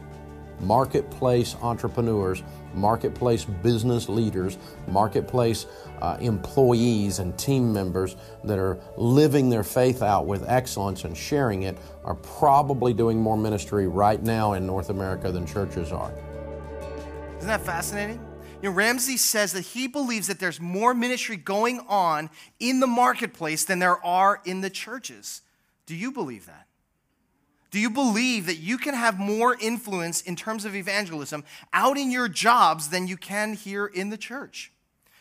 Marketplace 0.59 1.55
entrepreneurs 1.61 2.43
marketplace 2.73 3.45
business 3.45 4.09
leaders, 4.09 4.57
marketplace 4.87 5.65
uh, 6.01 6.17
employees, 6.19 7.19
and 7.19 7.37
team 7.37 7.71
members 7.71 8.15
that 8.43 8.59
are 8.59 8.79
living 8.97 9.49
their 9.49 9.63
faith 9.63 10.01
out 10.01 10.25
with 10.25 10.43
excellence 10.49 11.03
and 11.03 11.15
sharing 11.15 11.63
it 11.63 11.77
are 12.03 12.15
probably 12.15 12.93
doing 12.93 13.19
more 13.19 13.37
ministry 13.37 13.87
right 13.87 14.21
now 14.23 14.53
in 14.53 14.65
North 14.65 14.89
America 14.89 15.31
than 15.31 15.45
churches 15.45 15.91
are. 15.91 16.13
Isn't 17.37 17.47
that 17.47 17.61
fascinating? 17.61 18.19
You 18.61 18.69
know, 18.69 18.75
Ramsey 18.75 19.17
says 19.17 19.53
that 19.53 19.61
he 19.61 19.87
believes 19.87 20.27
that 20.27 20.39
there's 20.39 20.59
more 20.59 20.93
ministry 20.93 21.35
going 21.35 21.79
on 21.87 22.29
in 22.59 22.79
the 22.79 22.87
marketplace 22.87 23.65
than 23.65 23.79
there 23.79 24.03
are 24.05 24.39
in 24.45 24.61
the 24.61 24.69
churches. 24.69 25.41
Do 25.87 25.95
you 25.95 26.11
believe 26.11 26.45
that? 26.45 26.67
Do 27.71 27.79
you 27.79 27.89
believe 27.89 28.45
that 28.47 28.57
you 28.57 28.77
can 28.77 28.93
have 28.93 29.17
more 29.17 29.55
influence 29.59 30.21
in 30.21 30.35
terms 30.35 30.65
of 30.65 30.75
evangelism 30.75 31.45
out 31.71 31.97
in 31.97 32.11
your 32.11 32.27
jobs 32.27 32.89
than 32.89 33.07
you 33.07 33.15
can 33.15 33.53
here 33.53 33.85
in 33.85 34.09
the 34.09 34.17
church? 34.17 34.71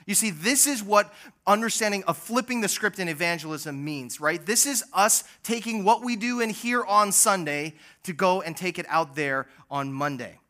You 0.07 0.16
see, 0.16 0.30
this 0.30 0.66
is 0.66 0.83
what 0.83 1.14
understanding 1.47 2.02
of 2.09 2.16
flipping 2.16 2.61
the 2.61 2.69
script 2.69 2.99
in 2.99 3.09
evangelism 3.09 3.85
means, 3.85 4.21
right? 4.21 4.45
This 4.45 4.66
is 4.66 4.83
us 4.92 5.23
taking 5.45 5.85
what 5.85 6.02
we 6.02 6.16
do 6.16 6.40
in 6.40 6.50
here 6.50 6.85
on 6.85 7.12
Sunday 7.12 7.75
to 8.02 8.12
go 8.12 8.40
and 8.40 8.57
take 8.57 8.80
it 8.80 8.87
out 8.88 9.14
there 9.14 9.47
on 9.71 9.92
Monday. 9.92 10.40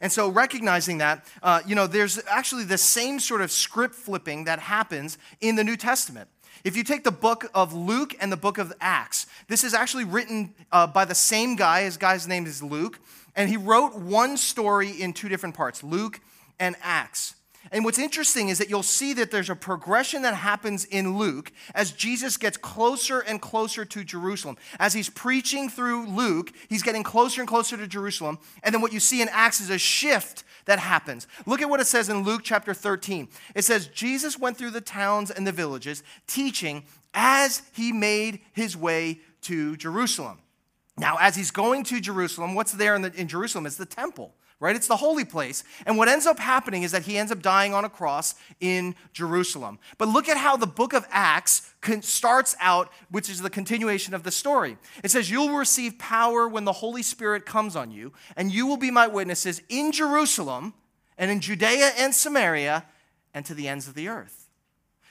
And 0.00 0.12
so, 0.12 0.28
recognizing 0.28 0.98
that, 0.98 1.26
uh, 1.42 1.62
you 1.66 1.74
know, 1.74 1.86
there's 1.86 2.20
actually 2.28 2.64
the 2.64 2.78
same 2.78 3.18
sort 3.18 3.40
of 3.40 3.50
script 3.50 3.94
flipping 3.94 4.44
that 4.44 4.58
happens 4.58 5.18
in 5.40 5.56
the 5.56 5.64
New 5.64 5.76
Testament. 5.76 6.28
If 6.64 6.76
you 6.76 6.84
take 6.84 7.02
the 7.02 7.10
book 7.10 7.50
of 7.54 7.72
Luke 7.72 8.14
and 8.20 8.30
the 8.30 8.36
book 8.36 8.58
of 8.58 8.72
Acts, 8.80 9.26
this 9.48 9.64
is 9.64 9.74
actually 9.74 10.04
written 10.04 10.54
uh, 10.70 10.86
by 10.86 11.04
the 11.04 11.14
same 11.14 11.56
guy. 11.56 11.82
His 11.82 11.96
guy's 11.96 12.28
name 12.28 12.46
is 12.46 12.62
Luke. 12.62 13.00
And 13.34 13.48
he 13.48 13.56
wrote 13.56 13.96
one 13.96 14.36
story 14.36 14.90
in 14.90 15.12
two 15.12 15.28
different 15.28 15.56
parts 15.56 15.82
Luke 15.82 16.20
and 16.60 16.76
Acts. 16.82 17.34
And 17.70 17.84
what's 17.84 17.98
interesting 17.98 18.48
is 18.48 18.58
that 18.58 18.68
you'll 18.68 18.82
see 18.82 19.12
that 19.14 19.30
there's 19.30 19.50
a 19.50 19.54
progression 19.54 20.22
that 20.22 20.34
happens 20.34 20.84
in 20.84 21.16
Luke 21.16 21.52
as 21.74 21.92
Jesus 21.92 22.36
gets 22.36 22.56
closer 22.56 23.20
and 23.20 23.40
closer 23.40 23.84
to 23.84 24.02
Jerusalem. 24.04 24.56
As 24.80 24.92
he's 24.92 25.08
preaching 25.08 25.68
through 25.68 26.06
Luke, 26.06 26.52
he's 26.68 26.82
getting 26.82 27.04
closer 27.04 27.40
and 27.40 27.48
closer 27.48 27.76
to 27.76 27.86
Jerusalem. 27.86 28.38
And 28.64 28.74
then 28.74 28.82
what 28.82 28.92
you 28.92 29.00
see 29.00 29.22
in 29.22 29.28
Acts 29.30 29.60
is 29.60 29.70
a 29.70 29.78
shift 29.78 30.42
that 30.64 30.78
happens. 30.78 31.26
Look 31.46 31.60
at 31.62 31.68
what 31.68 31.80
it 31.80 31.86
says 31.86 32.08
in 32.08 32.22
Luke 32.22 32.42
chapter 32.44 32.74
13. 32.74 33.28
It 33.54 33.64
says, 33.64 33.88
Jesus 33.88 34.38
went 34.38 34.56
through 34.56 34.70
the 34.70 34.80
towns 34.80 35.30
and 35.30 35.46
the 35.46 35.52
villages, 35.52 36.02
teaching 36.26 36.84
as 37.14 37.62
he 37.72 37.92
made 37.92 38.40
his 38.52 38.76
way 38.76 39.20
to 39.42 39.76
Jerusalem. 39.76 40.38
Now, 40.96 41.16
as 41.20 41.36
he's 41.36 41.50
going 41.50 41.84
to 41.84 42.00
Jerusalem, 42.00 42.54
what's 42.54 42.72
there 42.72 42.94
in, 42.94 43.02
the, 43.02 43.12
in 43.14 43.28
Jerusalem? 43.28 43.66
It's 43.66 43.76
the 43.76 43.86
temple 43.86 44.34
right? 44.62 44.76
It's 44.76 44.86
the 44.86 44.96
holy 44.96 45.24
place. 45.24 45.64
And 45.86 45.98
what 45.98 46.08
ends 46.08 46.24
up 46.24 46.38
happening 46.38 46.84
is 46.84 46.92
that 46.92 47.02
he 47.02 47.18
ends 47.18 47.32
up 47.32 47.42
dying 47.42 47.74
on 47.74 47.84
a 47.84 47.88
cross 47.90 48.36
in 48.60 48.94
Jerusalem. 49.12 49.80
But 49.98 50.06
look 50.06 50.28
at 50.28 50.36
how 50.36 50.56
the 50.56 50.68
book 50.68 50.92
of 50.92 51.04
Acts 51.10 51.74
starts 52.02 52.54
out, 52.60 52.88
which 53.10 53.28
is 53.28 53.42
the 53.42 53.50
continuation 53.50 54.14
of 54.14 54.22
the 54.22 54.30
story. 54.30 54.78
It 55.02 55.10
says, 55.10 55.28
You'll 55.28 55.56
receive 55.56 55.98
power 55.98 56.46
when 56.46 56.64
the 56.64 56.74
Holy 56.74 57.02
Spirit 57.02 57.44
comes 57.44 57.74
on 57.74 57.90
you, 57.90 58.12
and 58.36 58.52
you 58.52 58.68
will 58.68 58.76
be 58.76 58.92
my 58.92 59.08
witnesses 59.08 59.60
in 59.68 59.90
Jerusalem 59.90 60.74
and 61.18 61.28
in 61.28 61.40
Judea 61.40 61.90
and 61.98 62.14
Samaria 62.14 62.84
and 63.34 63.44
to 63.46 63.54
the 63.54 63.66
ends 63.66 63.88
of 63.88 63.94
the 63.94 64.06
earth. 64.06 64.41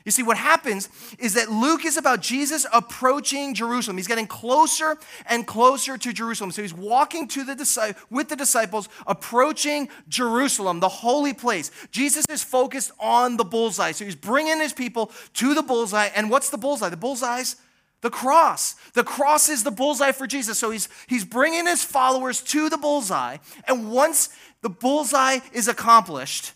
You 0.03 0.11
see, 0.11 0.23
what 0.23 0.37
happens 0.37 0.89
is 1.19 1.35
that 1.35 1.51
Luke 1.51 1.85
is 1.85 1.97
about 1.97 2.21
Jesus 2.21 2.65
approaching 2.73 3.53
Jerusalem. 3.53 3.97
He's 3.97 4.07
getting 4.07 4.27
closer 4.27 4.97
and 5.27 5.45
closer 5.45 5.97
to 5.97 6.13
Jerusalem. 6.13 6.51
So 6.51 6.61
he's 6.61 6.73
walking 6.73 7.27
to 7.29 7.43
the 7.43 7.95
with 8.09 8.29
the 8.29 8.35
disciples, 8.35 8.89
approaching 9.05 9.89
Jerusalem, 10.07 10.79
the 10.79 10.89
holy 10.89 11.33
place. 11.33 11.69
Jesus 11.91 12.25
is 12.29 12.43
focused 12.43 12.91
on 12.99 13.37
the 13.37 13.45
bullseye. 13.45 13.91
So 13.91 14.05
he's 14.05 14.15
bringing 14.15 14.59
his 14.59 14.73
people 14.73 15.11
to 15.35 15.53
the 15.53 15.63
bullseye. 15.63 16.09
And 16.15 16.29
what's 16.29 16.49
the 16.49 16.57
bullseye? 16.57 16.89
The 16.89 16.97
bullseye's 16.97 17.57
the 18.01 18.09
cross. 18.09 18.73
The 18.93 19.03
cross 19.03 19.47
is 19.47 19.63
the 19.63 19.71
bullseye 19.71 20.11
for 20.11 20.25
Jesus. 20.25 20.57
So 20.57 20.71
he's, 20.71 20.89
he's 21.07 21.23
bringing 21.23 21.67
his 21.67 21.83
followers 21.83 22.41
to 22.45 22.69
the 22.69 22.77
bullseye. 22.77 23.37
And 23.67 23.91
once 23.91 24.29
the 24.61 24.69
bullseye 24.69 25.39
is 25.53 25.67
accomplished, 25.67 26.53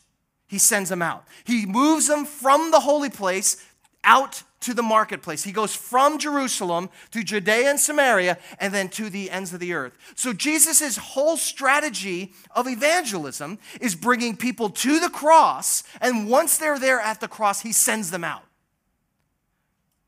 he 0.55 0.59
sends 0.59 0.89
them 0.89 1.01
out. 1.01 1.25
He 1.43 1.65
moves 1.65 2.07
them 2.07 2.23
from 2.23 2.71
the 2.71 2.79
holy 2.79 3.09
place 3.09 3.61
out 4.05 4.41
to 4.61 4.73
the 4.73 4.81
marketplace. 4.81 5.43
He 5.43 5.51
goes 5.51 5.75
from 5.75 6.17
Jerusalem 6.17 6.89
to 7.11 7.25
Judea 7.25 7.69
and 7.69 7.77
Samaria 7.77 8.37
and 8.57 8.73
then 8.73 8.87
to 8.91 9.09
the 9.09 9.29
ends 9.29 9.53
of 9.53 9.59
the 9.59 9.73
earth. 9.73 9.91
So 10.15 10.31
Jesus' 10.31 10.95
whole 10.95 11.35
strategy 11.35 12.31
of 12.55 12.69
evangelism 12.69 13.59
is 13.81 13.95
bringing 13.95 14.37
people 14.37 14.69
to 14.69 15.01
the 15.01 15.09
cross, 15.09 15.83
and 15.99 16.29
once 16.29 16.57
they're 16.57 16.79
there 16.79 17.01
at 17.01 17.19
the 17.19 17.27
cross, 17.27 17.59
he 17.59 17.73
sends 17.73 18.09
them 18.09 18.23
out. 18.23 18.43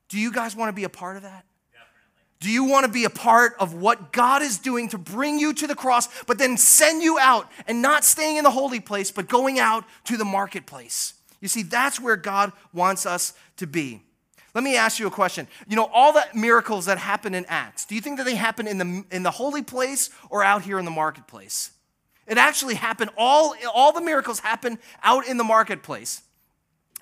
Do 0.08 0.18
you 0.18 0.32
guys 0.32 0.56
want 0.56 0.70
to 0.70 0.74
be 0.74 0.86
a 0.86 0.90
part 0.90 1.18
of 1.18 1.24
that? 1.24 1.44
Do 2.40 2.52
you 2.52 2.66
want 2.66 2.86
to 2.86 2.92
be 2.92 3.04
a 3.04 3.10
part 3.10 3.56
of 3.60 3.74
what 3.74 4.12
God 4.12 4.42
is 4.42 4.60
doing 4.60 4.90
to 4.90 4.98
bring 4.98 5.40
you 5.40 5.54
to 5.54 5.68
the 5.68 5.76
cross, 5.76 6.08
but 6.26 6.38
then 6.38 6.56
send 6.56 7.02
you 7.02 7.18
out 7.18 7.50
and 7.68 7.82
not 7.82 8.04
staying 8.04 8.38
in 8.38 8.44
the 8.44 8.52
holy 8.52 8.80
place, 8.80 9.10
but 9.10 9.28
going 9.28 9.58
out 9.58 9.86
to 10.06 10.18
the 10.18 10.26
marketplace? 10.26 11.16
You 11.42 11.48
see, 11.48 11.64
that's 11.64 12.00
where 12.00 12.16
God 12.16 12.52
wants 12.74 13.06
us 13.06 13.34
to 13.58 13.66
be. 13.66 14.02
Let 14.54 14.64
me 14.64 14.76
ask 14.76 15.00
you 15.00 15.08
a 15.08 15.12
question. 15.12 15.48
You 15.68 15.76
know, 15.76 15.90
all 15.92 16.14
the 16.14 16.26
miracles 16.34 16.86
that 16.86 16.98
happen 16.98 17.34
in 17.34 17.46
Acts, 17.48 17.86
do 17.86 17.96
you 17.96 18.02
think 18.02 18.18
that 18.18 18.26
they 18.26 18.36
happen 18.36 18.68
in 18.68 18.78
the, 18.78 19.04
in 19.12 19.24
the 19.24 19.32
holy 19.32 19.62
place 19.62 20.10
or 20.30 20.44
out 20.44 20.64
here 20.64 20.80
in 20.80 20.86
the 20.86 20.92
marketplace? 20.92 21.72
It 22.28 22.38
actually 22.38 22.76
happened, 22.76 23.12
all, 23.18 23.56
all 23.74 23.94
the 23.94 24.02
miracles 24.02 24.40
happen 24.40 24.80
out 25.02 25.28
in 25.28 25.38
the 25.38 25.44
marketplace 25.44 26.22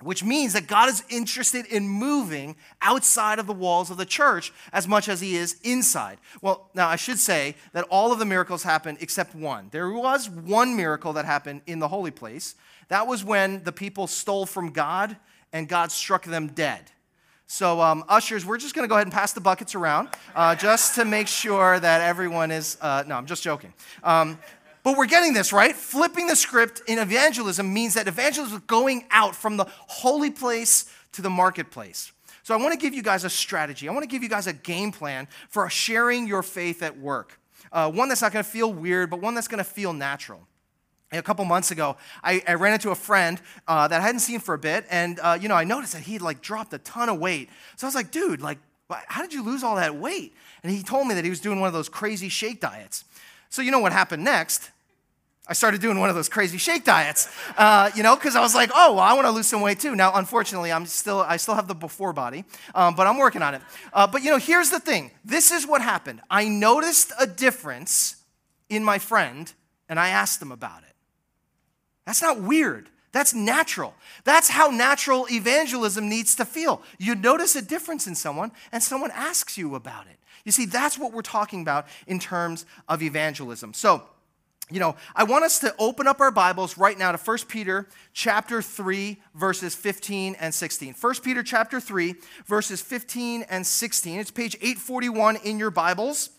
which 0.02 0.22
means 0.22 0.52
that 0.52 0.66
God 0.66 0.90
is 0.90 1.02
interested 1.08 1.64
in 1.66 1.88
moving 1.88 2.56
outside 2.82 3.38
of 3.38 3.46
the 3.46 3.54
walls 3.54 3.90
of 3.90 3.96
the 3.96 4.04
church 4.04 4.52
as 4.72 4.86
much 4.86 5.08
as 5.08 5.20
he 5.20 5.36
is 5.36 5.56
inside. 5.62 6.18
Well, 6.42 6.70
now 6.74 6.88
I 6.88 6.96
should 6.96 7.18
say 7.18 7.56
that 7.72 7.86
all 7.88 8.12
of 8.12 8.18
the 8.18 8.26
miracles 8.26 8.62
happened 8.62 8.98
except 9.00 9.34
one. 9.34 9.68
There 9.70 9.90
was 9.90 10.28
one 10.28 10.76
miracle 10.76 11.14
that 11.14 11.24
happened 11.24 11.62
in 11.66 11.78
the 11.78 11.88
holy 11.88 12.10
place. 12.10 12.56
That 12.88 13.06
was 13.06 13.24
when 13.24 13.64
the 13.64 13.72
people 13.72 14.06
stole 14.06 14.44
from 14.44 14.70
God 14.70 15.16
and 15.52 15.66
God 15.66 15.90
struck 15.90 16.24
them 16.24 16.48
dead. 16.48 16.90
So, 17.48 17.80
um, 17.80 18.04
ushers, 18.08 18.44
we're 18.44 18.58
just 18.58 18.74
going 18.74 18.84
to 18.84 18.88
go 18.88 18.96
ahead 18.96 19.06
and 19.06 19.14
pass 19.14 19.32
the 19.32 19.40
buckets 19.40 19.76
around 19.76 20.08
uh, 20.34 20.56
just 20.56 20.96
to 20.96 21.04
make 21.04 21.28
sure 21.28 21.78
that 21.78 22.00
everyone 22.00 22.50
is. 22.50 22.76
Uh, 22.80 23.04
no, 23.06 23.14
I'm 23.14 23.26
just 23.26 23.44
joking. 23.44 23.72
Um, 24.02 24.36
but 24.86 24.96
we're 24.96 25.06
getting 25.06 25.32
this, 25.32 25.52
right? 25.52 25.74
Flipping 25.74 26.28
the 26.28 26.36
script 26.36 26.80
in 26.86 27.00
evangelism 27.00 27.74
means 27.74 27.94
that 27.94 28.06
evangelism 28.06 28.58
is 28.58 28.62
going 28.68 29.04
out 29.10 29.34
from 29.34 29.56
the 29.56 29.64
holy 29.88 30.30
place 30.30 30.88
to 31.10 31.22
the 31.22 31.28
marketplace. 31.28 32.12
So 32.44 32.54
I 32.54 32.56
want 32.56 32.72
to 32.72 32.78
give 32.78 32.94
you 32.94 33.02
guys 33.02 33.24
a 33.24 33.28
strategy. 33.28 33.88
I 33.88 33.92
want 33.92 34.04
to 34.04 34.08
give 34.08 34.22
you 34.22 34.28
guys 34.28 34.46
a 34.46 34.52
game 34.52 34.92
plan 34.92 35.26
for 35.48 35.68
sharing 35.68 36.28
your 36.28 36.44
faith 36.44 36.84
at 36.84 36.96
work. 37.00 37.40
Uh, 37.72 37.90
one 37.90 38.08
that's 38.08 38.22
not 38.22 38.32
going 38.32 38.44
to 38.44 38.48
feel 38.48 38.72
weird, 38.72 39.10
but 39.10 39.20
one 39.20 39.34
that's 39.34 39.48
going 39.48 39.58
to 39.58 39.68
feel 39.68 39.92
natural. 39.92 40.46
A 41.10 41.20
couple 41.20 41.44
months 41.46 41.72
ago, 41.72 41.96
I, 42.22 42.40
I 42.46 42.54
ran 42.54 42.72
into 42.72 42.90
a 42.90 42.94
friend 42.94 43.40
uh, 43.66 43.88
that 43.88 44.00
I 44.00 44.04
hadn't 44.04 44.20
seen 44.20 44.38
for 44.38 44.54
a 44.54 44.58
bit, 44.58 44.86
and 44.88 45.18
uh, 45.18 45.36
you 45.40 45.48
know 45.48 45.56
I 45.56 45.64
noticed 45.64 45.94
that 45.94 46.02
he'd 46.02 46.22
like 46.22 46.42
dropped 46.42 46.72
a 46.74 46.78
ton 46.78 47.08
of 47.08 47.18
weight. 47.18 47.50
So 47.74 47.88
I 47.88 47.88
was 47.88 47.96
like, 47.96 48.12
"Dude, 48.12 48.40
like, 48.40 48.58
how 48.88 49.22
did 49.22 49.32
you 49.32 49.42
lose 49.42 49.64
all 49.64 49.74
that 49.74 49.96
weight?" 49.96 50.32
And 50.62 50.70
he 50.70 50.84
told 50.84 51.08
me 51.08 51.14
that 51.14 51.24
he 51.24 51.30
was 51.30 51.40
doing 51.40 51.58
one 51.58 51.66
of 51.66 51.72
those 51.72 51.88
crazy 51.88 52.28
shake 52.28 52.60
diets. 52.60 53.04
So 53.50 53.62
you 53.62 53.72
know 53.72 53.80
what 53.80 53.92
happened 53.92 54.22
next? 54.22 54.70
I 55.48 55.52
started 55.52 55.80
doing 55.80 56.00
one 56.00 56.08
of 56.08 56.16
those 56.16 56.28
crazy 56.28 56.58
shake 56.58 56.84
diets, 56.84 57.28
uh, 57.56 57.90
you 57.94 58.02
know, 58.02 58.16
because 58.16 58.34
I 58.34 58.40
was 58.40 58.54
like, 58.54 58.70
oh, 58.74 58.94
well, 58.94 59.04
I 59.04 59.12
want 59.14 59.26
to 59.26 59.30
lose 59.30 59.46
some 59.46 59.60
weight 59.60 59.78
too. 59.78 59.94
Now, 59.94 60.12
unfortunately, 60.14 60.72
I'm 60.72 60.86
still, 60.86 61.20
I 61.20 61.36
still 61.36 61.54
have 61.54 61.68
the 61.68 61.74
before 61.74 62.12
body, 62.12 62.44
um, 62.74 62.96
but 62.96 63.06
I'm 63.06 63.16
working 63.16 63.42
on 63.42 63.54
it. 63.54 63.62
Uh, 63.92 64.06
but 64.08 64.24
you 64.24 64.30
know, 64.30 64.38
here's 64.38 64.70
the 64.70 64.80
thing. 64.80 65.12
This 65.24 65.52
is 65.52 65.66
what 65.66 65.82
happened. 65.82 66.20
I 66.28 66.48
noticed 66.48 67.12
a 67.20 67.26
difference 67.28 68.16
in 68.68 68.82
my 68.82 68.98
friend, 68.98 69.52
and 69.88 70.00
I 70.00 70.08
asked 70.08 70.42
him 70.42 70.50
about 70.50 70.82
it. 70.82 70.94
That's 72.06 72.22
not 72.22 72.40
weird. 72.40 72.88
That's 73.12 73.32
natural. 73.32 73.94
That's 74.24 74.48
how 74.48 74.68
natural 74.68 75.26
evangelism 75.30 76.08
needs 76.08 76.34
to 76.36 76.44
feel. 76.44 76.82
You 76.98 77.14
notice 77.14 77.56
a 77.56 77.62
difference 77.62 78.06
in 78.06 78.14
someone, 78.14 78.52
and 78.72 78.82
someone 78.82 79.10
asks 79.12 79.56
you 79.56 79.74
about 79.74 80.06
it. 80.06 80.18
You 80.44 80.52
see, 80.52 80.66
that's 80.66 80.98
what 80.98 81.12
we're 81.12 81.22
talking 81.22 81.62
about 81.62 81.86
in 82.06 82.18
terms 82.18 82.66
of 82.88 83.02
evangelism. 83.02 83.72
So, 83.74 84.02
you 84.70 84.80
know, 84.80 84.96
I 85.14 85.22
want 85.22 85.44
us 85.44 85.60
to 85.60 85.72
open 85.78 86.08
up 86.08 86.20
our 86.20 86.32
Bibles 86.32 86.76
right 86.76 86.98
now 86.98 87.12
to 87.12 87.18
1 87.18 87.38
Peter 87.46 87.86
chapter 88.12 88.60
3 88.60 89.16
verses 89.34 89.76
15 89.76 90.34
and 90.40 90.52
16. 90.52 90.94
1 91.00 91.14
Peter 91.22 91.44
chapter 91.44 91.78
3 91.78 92.16
verses 92.46 92.80
15 92.80 93.44
and 93.48 93.64
16. 93.64 94.18
It's 94.18 94.32
page 94.32 94.56
841 94.56 95.36
in 95.36 95.60
your 95.60 95.70
Bibles. 95.70 96.30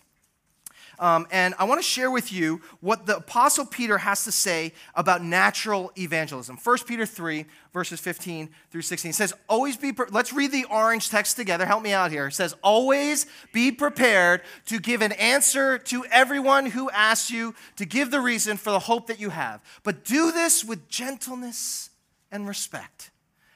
Um, 1.00 1.28
and 1.32 1.54
I 1.60 1.66
want 1.66 1.80
to 1.80 1.88
share 1.88 2.10
with 2.10 2.32
you 2.32 2.62
what 2.80 3.06
the 3.06 3.18
Apostle 3.18 3.66
Peter 3.66 4.00
has 4.00 4.24
to 4.24 4.32
say 4.32 4.74
about 4.96 5.24
natural 5.24 5.92
evangelism. 5.98 6.58
1 6.62 6.78
Peter 6.88 7.06
3, 7.06 7.46
verses 7.72 8.00
15 8.00 8.50
through 8.72 8.82
16 8.82 9.10
it 9.10 9.14
says, 9.14 9.34
Always 9.48 9.78
be, 9.78 9.94
pre- 9.94 10.08
let's 10.12 10.34
read 10.34 10.52
the 10.52 10.66
orange 10.66 11.10
text 11.10 11.36
together. 11.36 11.66
Help 11.66 11.84
me 11.84 11.94
out 11.94 12.12
here. 12.12 12.28
It 12.28 12.34
says, 12.34 12.56
Always 12.64 13.28
be 13.54 13.72
prepared 13.72 14.42
to 14.68 14.80
give 14.80 15.02
an 15.02 15.12
answer 15.14 15.78
to 15.78 16.06
everyone 16.06 16.68
who 16.68 16.90
asks 16.90 17.30
you 17.30 17.54
to 17.76 17.86
give 17.86 18.10
the 18.10 18.22
reason 18.22 18.58
for 18.58 18.72
the 18.72 18.80
hope 18.80 19.08
that 19.08 19.20
you 19.20 19.30
have. 19.30 19.62
But 19.84 20.04
do 20.04 20.32
this 20.32 20.66
with 20.66 20.90
gentleness 20.90 21.92
and 22.32 22.48
respect 22.48 23.12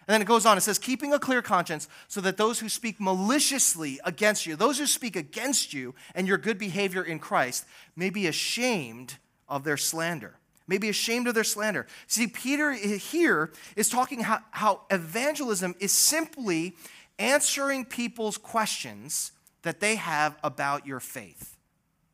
and 0.07 0.13
then 0.13 0.21
it 0.21 0.27
goes 0.27 0.45
on, 0.45 0.57
it 0.57 0.61
says, 0.61 0.79
keeping 0.79 1.13
a 1.13 1.19
clear 1.19 1.41
conscience 1.41 1.87
so 2.07 2.21
that 2.21 2.37
those 2.37 2.59
who 2.59 2.69
speak 2.69 2.99
maliciously 2.99 3.99
against 4.03 4.45
you, 4.45 4.55
those 4.55 4.79
who 4.79 4.87
speak 4.87 5.15
against 5.15 5.73
you 5.73 5.93
and 6.15 6.27
your 6.27 6.37
good 6.37 6.57
behavior 6.57 7.03
in 7.03 7.19
Christ, 7.19 7.65
may 7.95 8.09
be 8.09 8.27
ashamed 8.27 9.17
of 9.47 9.63
their 9.63 9.77
slander. 9.77 10.35
May 10.67 10.79
be 10.79 10.89
ashamed 10.89 11.27
of 11.27 11.35
their 11.35 11.43
slander. 11.43 11.85
See, 12.07 12.27
Peter 12.27 12.71
here 12.71 13.51
is 13.75 13.89
talking 13.89 14.21
how, 14.21 14.39
how 14.51 14.81
evangelism 14.89 15.75
is 15.79 15.91
simply 15.91 16.75
answering 17.19 17.85
people's 17.85 18.37
questions 18.37 19.33
that 19.61 19.79
they 19.79 19.95
have 19.95 20.37
about 20.43 20.87
your 20.87 20.99
faith. 20.99 21.57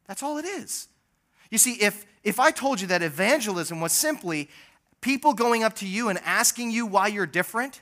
That's 0.08 0.24
all 0.24 0.38
it 0.38 0.46
is. 0.46 0.90
You 1.50 1.58
see, 1.58 1.74
if, 1.76 2.06
if 2.24 2.40
I 2.40 2.52
told 2.52 2.82
you 2.82 2.88
that 2.88 3.02
evangelism 3.02 3.80
was 3.80 3.94
simply 3.94 4.50
people 5.02 5.34
going 5.34 5.64
up 5.64 5.76
to 5.76 5.88
you 5.88 6.10
and 6.10 6.20
asking 6.26 6.72
you 6.72 6.86
why 6.86 7.08
you're 7.08 7.26
different, 7.26 7.82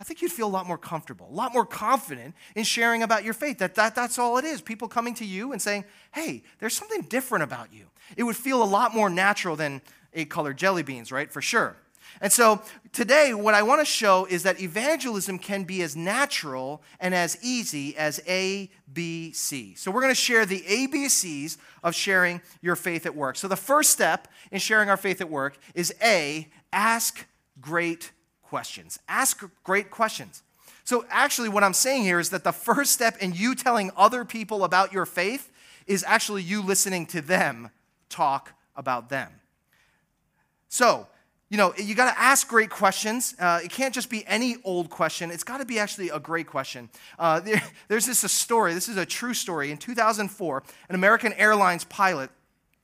I 0.00 0.04
think 0.04 0.22
you'd 0.22 0.32
feel 0.32 0.46
a 0.46 0.48
lot 0.48 0.66
more 0.66 0.78
comfortable, 0.78 1.28
a 1.30 1.34
lot 1.34 1.52
more 1.52 1.66
confident 1.66 2.34
in 2.56 2.64
sharing 2.64 3.02
about 3.02 3.22
your 3.22 3.34
faith. 3.34 3.58
That, 3.58 3.74
that 3.74 3.94
that's 3.94 4.18
all 4.18 4.38
it 4.38 4.44
is. 4.44 4.62
People 4.62 4.88
coming 4.88 5.14
to 5.14 5.26
you 5.26 5.52
and 5.52 5.60
saying, 5.60 5.84
hey, 6.12 6.42
there's 6.58 6.74
something 6.74 7.02
different 7.02 7.44
about 7.44 7.72
you. 7.72 7.84
It 8.16 8.22
would 8.22 8.36
feel 8.36 8.62
a 8.62 8.64
lot 8.64 8.94
more 8.94 9.10
natural 9.10 9.56
than 9.56 9.82
eight 10.14 10.30
colored 10.30 10.56
jelly 10.56 10.82
beans, 10.82 11.12
right? 11.12 11.30
For 11.30 11.42
sure. 11.42 11.76
And 12.20 12.32
so 12.32 12.62
today, 12.92 13.32
what 13.34 13.54
I 13.54 13.62
want 13.62 13.80
to 13.80 13.84
show 13.84 14.26
is 14.26 14.42
that 14.42 14.60
evangelism 14.60 15.38
can 15.38 15.64
be 15.64 15.82
as 15.82 15.96
natural 15.96 16.82
and 17.00 17.14
as 17.14 17.38
easy 17.42 17.96
as 17.96 18.20
A, 18.26 18.70
B, 18.92 19.32
C. 19.32 19.74
So 19.74 19.90
we're 19.90 20.02
going 20.02 20.12
to 20.12 20.20
share 20.20 20.44
the 20.44 20.60
ABCs 20.60 21.56
of 21.82 21.94
sharing 21.94 22.40
your 22.60 22.76
faith 22.76 23.06
at 23.06 23.14
work. 23.14 23.36
So 23.36 23.48
the 23.48 23.56
first 23.56 23.90
step 23.90 24.28
in 24.50 24.58
sharing 24.58 24.90
our 24.90 24.96
faith 24.96 25.20
at 25.20 25.30
work 25.30 25.56
is 25.74 25.94
A, 26.02 26.48
ask 26.72 27.26
great 27.60 28.12
questions. 28.42 28.98
Ask 29.08 29.44
great 29.64 29.90
questions. 29.90 30.42
So, 30.84 31.04
actually, 31.08 31.48
what 31.48 31.62
I'm 31.62 31.72
saying 31.72 32.02
here 32.02 32.18
is 32.18 32.30
that 32.30 32.42
the 32.42 32.52
first 32.52 32.90
step 32.90 33.16
in 33.18 33.32
you 33.32 33.54
telling 33.54 33.92
other 33.96 34.24
people 34.24 34.64
about 34.64 34.92
your 34.92 35.06
faith 35.06 35.52
is 35.86 36.04
actually 36.06 36.42
you 36.42 36.62
listening 36.62 37.06
to 37.06 37.20
them 37.20 37.70
talk 38.08 38.54
about 38.74 39.08
them. 39.08 39.30
So, 40.68 41.06
you 41.50 41.56
know, 41.56 41.74
you 41.76 41.96
got 41.96 42.12
to 42.12 42.18
ask 42.18 42.46
great 42.46 42.70
questions. 42.70 43.34
Uh, 43.38 43.60
it 43.62 43.72
can't 43.72 43.92
just 43.92 44.08
be 44.08 44.24
any 44.28 44.56
old 44.64 44.88
question. 44.88 45.32
It's 45.32 45.42
got 45.42 45.58
to 45.58 45.64
be 45.64 45.80
actually 45.80 46.08
a 46.08 46.20
great 46.20 46.46
question. 46.46 46.88
Uh, 47.18 47.40
there, 47.40 47.60
there's 47.88 48.06
this 48.06 48.22
a 48.22 48.28
story. 48.28 48.72
This 48.72 48.88
is 48.88 48.96
a 48.96 49.04
true 49.04 49.34
story. 49.34 49.72
In 49.72 49.76
2004, 49.76 50.62
an 50.88 50.94
American 50.94 51.32
Airlines 51.32 51.84
pilot 51.84 52.30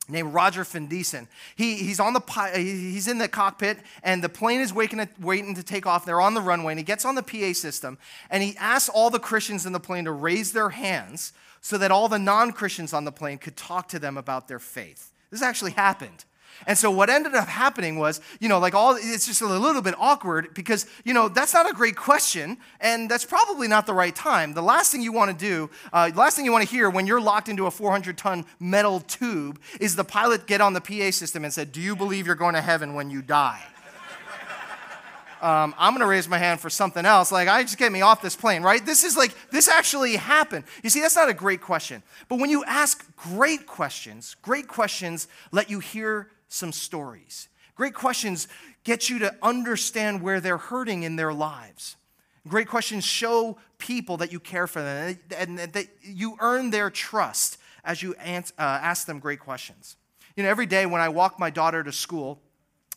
named 0.09 0.35
Roger 0.35 0.65
Findiesen. 0.65 1.29
He, 1.55 1.77
he's 1.77 2.01
on 2.01 2.13
the 2.13 2.21
he's 2.55 3.07
in 3.07 3.19
the 3.19 3.29
cockpit, 3.29 3.79
and 4.03 4.23
the 4.23 4.29
plane 4.29 4.61
is 4.61 4.73
waiting, 4.73 5.09
waiting 5.21 5.55
to 5.55 5.63
take 5.63 5.87
off. 5.87 6.05
They're 6.05 6.21
on 6.21 6.35
the 6.35 6.41
runway, 6.41 6.73
and 6.73 6.79
he 6.79 6.85
gets 6.85 7.05
on 7.05 7.15
the 7.15 7.23
PA 7.23 7.53
system, 7.53 7.99
and 8.31 8.43
he 8.43 8.57
asks 8.59 8.89
all 8.89 9.11
the 9.11 9.21
Christians 9.21 9.65
in 9.65 9.73
the 9.73 9.81
plane 9.81 10.05
to 10.05 10.13
raise 10.13 10.53
their 10.53 10.71
hands 10.71 11.33
so 11.61 11.79
that 11.79 11.91
all 11.91 12.09
the 12.09 12.19
non-Christians 12.19 12.93
on 12.93 13.05
the 13.05 13.13
plane 13.13 13.39
could 13.39 13.57
talk 13.57 13.89
to 13.89 13.99
them 13.99 14.17
about 14.17 14.49
their 14.49 14.61
faith. 14.61 15.13
This 15.31 15.43
actually 15.43 15.73
happened. 15.73 16.25
And 16.67 16.77
so 16.77 16.91
what 16.91 17.11
ended 17.11 17.35
up 17.35 17.49
happening 17.49 17.99
was, 17.99 18.21
you 18.41 18.49
know, 18.49 18.59
like 18.59 18.75
all, 18.75 18.97
it's 18.97 19.27
just 19.27 19.43
a 19.43 19.47
little 19.47 19.83
bit 19.83 19.95
awkward 19.99 20.55
because, 20.55 20.87
you 21.05 21.13
know, 21.13 21.29
that's 21.29 21.53
not 21.53 21.69
a 21.69 21.75
great 21.75 21.97
question 21.97 22.57
and 22.81 23.11
that's 23.11 23.25
probably 23.25 23.69
not 23.69 23.87
the 23.87 23.95
right 23.95 24.15
time. 24.15 24.55
The 24.55 24.63
last 24.63 24.91
thing 24.93 25.03
you 25.03 25.13
want 25.13 25.31
to 25.31 25.37
do, 25.37 25.71
uh, 25.93 26.11
the 26.11 26.19
last 26.19 26.37
thing 26.37 26.45
you 26.45 26.53
want 26.53 26.67
to 26.67 26.71
hear 26.71 26.89
when 26.89 27.07
you're 27.07 27.21
locked 27.21 27.49
into 27.49 27.67
a 27.67 27.71
400 27.71 28.17
ton 28.17 28.45
metal 28.59 29.01
tube 29.01 29.61
is 29.81 29.97
the 29.97 30.05
pilot 30.05 30.47
get 30.47 30.61
on 30.61 30.73
the 30.73 30.81
PA 30.81 31.11
system 31.11 31.45
and 31.45 31.53
said, 31.53 31.73
Do 31.73 31.81
you 31.81 31.95
believe 31.95 32.27
you're 32.27 32.35
going 32.35 32.55
to 32.55 32.63
heaven 32.63 32.95
when 32.95 33.11
you 33.11 33.23
die? 33.23 33.63
Um, 35.43 35.75
I'm 35.77 35.93
going 35.93 36.01
to 36.01 36.07
raise 36.07 36.27
my 36.27 36.39
hand 36.39 36.61
for 36.61 36.71
something 36.71 37.05
else. 37.05 37.31
Like, 37.31 37.47
I 37.47 37.63
just 37.63 37.77
get 37.77 37.93
me 37.93 38.01
off 38.01 38.23
this 38.23 38.35
plane, 38.35 38.63
right? 38.63 38.85
This 38.85 39.05
is 39.05 39.19
like, 39.19 39.35
this 39.51 39.69
actually 39.69 40.17
happened. 40.17 40.65
You 40.83 40.89
see, 40.89 41.03
that's 41.03 41.15
not 41.15 41.29
a 41.29 41.35
great 41.35 41.61
question. 41.61 42.03
But 42.29 42.39
when 42.39 42.49
you 42.49 42.65
ask 42.65 43.05
great 43.17 43.67
questions, 43.67 44.35
great 44.41 44.67
questions 44.67 45.29
let 45.53 45.69
you 45.69 45.79
hear 45.79 46.31
some 46.49 46.73
stories. 46.73 47.49
Great 47.75 47.95
questions 47.95 48.49
get 48.85 49.11
you 49.11 49.19
to 49.19 49.35
understand 49.43 50.23
where 50.23 50.41
they're 50.41 50.59
hurting 50.59 51.03
in 51.03 51.17
their 51.17 51.33
lives. 51.33 51.97
Great 52.49 52.69
questions 52.69 53.05
show 53.05 53.59
people 53.79 54.17
that 54.19 54.33
you 54.33 54.39
care 54.39 54.67
for 54.67 54.81
them 54.81 55.19
and 55.37 55.59
that 55.59 55.89
you 56.03 56.37
earn 56.41 56.71
their 56.71 56.91
trust 56.91 57.59
as 57.85 58.03
you 58.03 58.15
uh, 58.19 58.43
ask 58.59 59.07
them 59.07 59.19
great 59.19 59.41
questions. 59.41 59.97
You 60.37 60.45
know, 60.45 60.49
every 60.49 60.67
day 60.67 60.87
when 60.87 61.01
I 61.01 61.09
walk 61.09 61.39
my 61.39 61.51
daughter 61.51 61.83
to 61.83 61.93
school, 61.93 62.41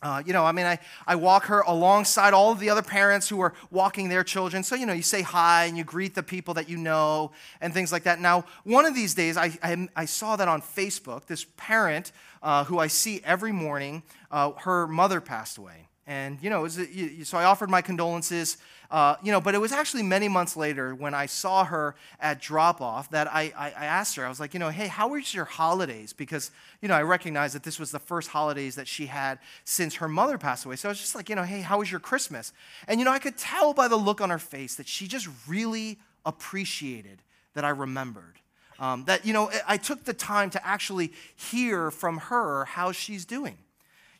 uh, 0.02 0.22
you 0.24 0.32
know, 0.32 0.44
I 0.44 0.52
mean, 0.52 0.64
I, 0.64 0.78
I 1.06 1.16
walk 1.16 1.44
her 1.44 1.60
alongside 1.60 2.32
all 2.32 2.52
of 2.52 2.58
the 2.58 2.70
other 2.70 2.82
parents 2.82 3.28
who 3.28 3.40
are 3.40 3.52
walking 3.70 4.08
their 4.08 4.24
children. 4.24 4.62
So, 4.62 4.74
you 4.74 4.86
know, 4.86 4.94
you 4.94 5.02
say 5.02 5.20
hi 5.20 5.66
and 5.66 5.76
you 5.76 5.84
greet 5.84 6.14
the 6.14 6.22
people 6.22 6.54
that 6.54 6.68
you 6.70 6.78
know 6.78 7.32
and 7.60 7.74
things 7.74 7.92
like 7.92 8.04
that. 8.04 8.18
Now, 8.18 8.44
one 8.64 8.86
of 8.86 8.94
these 8.94 9.12
days, 9.12 9.36
I, 9.36 9.58
I, 9.62 9.88
I 9.94 10.04
saw 10.06 10.36
that 10.36 10.48
on 10.48 10.62
Facebook. 10.62 11.26
This 11.26 11.44
parent 11.56 12.12
uh, 12.42 12.64
who 12.64 12.78
I 12.78 12.86
see 12.86 13.20
every 13.24 13.52
morning, 13.52 14.02
uh, 14.30 14.52
her 14.52 14.86
mother 14.86 15.20
passed 15.20 15.58
away. 15.58 15.88
And, 16.06 16.38
you 16.42 16.50
know, 16.50 16.62
was, 16.62 16.80
so 17.24 17.38
I 17.38 17.44
offered 17.44 17.70
my 17.70 17.82
condolences, 17.82 18.56
uh, 18.90 19.14
you 19.22 19.30
know, 19.30 19.40
but 19.40 19.54
it 19.54 19.58
was 19.58 19.70
actually 19.70 20.02
many 20.02 20.28
months 20.28 20.56
later 20.56 20.94
when 20.94 21.14
I 21.14 21.26
saw 21.26 21.64
her 21.64 21.94
at 22.18 22.40
drop 22.40 22.80
off 22.80 23.08
that 23.10 23.32
I, 23.32 23.52
I, 23.56 23.66
I, 23.68 23.84
asked 23.84 24.16
her, 24.16 24.26
I 24.26 24.28
was 24.28 24.40
like, 24.40 24.52
you 24.52 24.58
know, 24.58 24.70
hey, 24.70 24.88
how 24.88 25.08
was 25.08 25.32
your 25.32 25.44
holidays? 25.44 26.12
Because, 26.12 26.50
you 26.82 26.88
know, 26.88 26.94
I 26.94 27.02
recognized 27.02 27.54
that 27.54 27.62
this 27.62 27.78
was 27.78 27.92
the 27.92 28.00
first 28.00 28.30
holidays 28.30 28.74
that 28.74 28.88
she 28.88 29.06
had 29.06 29.38
since 29.64 29.96
her 29.96 30.08
mother 30.08 30.38
passed 30.38 30.64
away. 30.64 30.74
So 30.74 30.88
I 30.88 30.90
was 30.90 30.98
just 30.98 31.14
like, 31.14 31.28
you 31.28 31.36
know, 31.36 31.44
hey, 31.44 31.60
how 31.60 31.78
was 31.78 31.90
your 31.90 32.00
Christmas? 32.00 32.52
And, 32.88 32.98
you 32.98 33.04
know, 33.04 33.12
I 33.12 33.20
could 33.20 33.38
tell 33.38 33.74
by 33.74 33.86
the 33.86 33.96
look 33.96 34.20
on 34.20 34.30
her 34.30 34.40
face 34.40 34.74
that 34.74 34.88
she 34.88 35.06
just 35.06 35.28
really 35.46 35.98
appreciated 36.26 37.22
that 37.54 37.64
I 37.64 37.70
remembered. 37.70 38.40
Um, 38.80 39.04
that, 39.04 39.24
you 39.24 39.32
know, 39.32 39.50
I 39.68 39.76
took 39.76 40.04
the 40.04 40.14
time 40.14 40.50
to 40.50 40.66
actually 40.66 41.12
hear 41.36 41.92
from 41.92 42.18
her 42.18 42.64
how 42.64 42.90
she's 42.90 43.24
doing. 43.24 43.58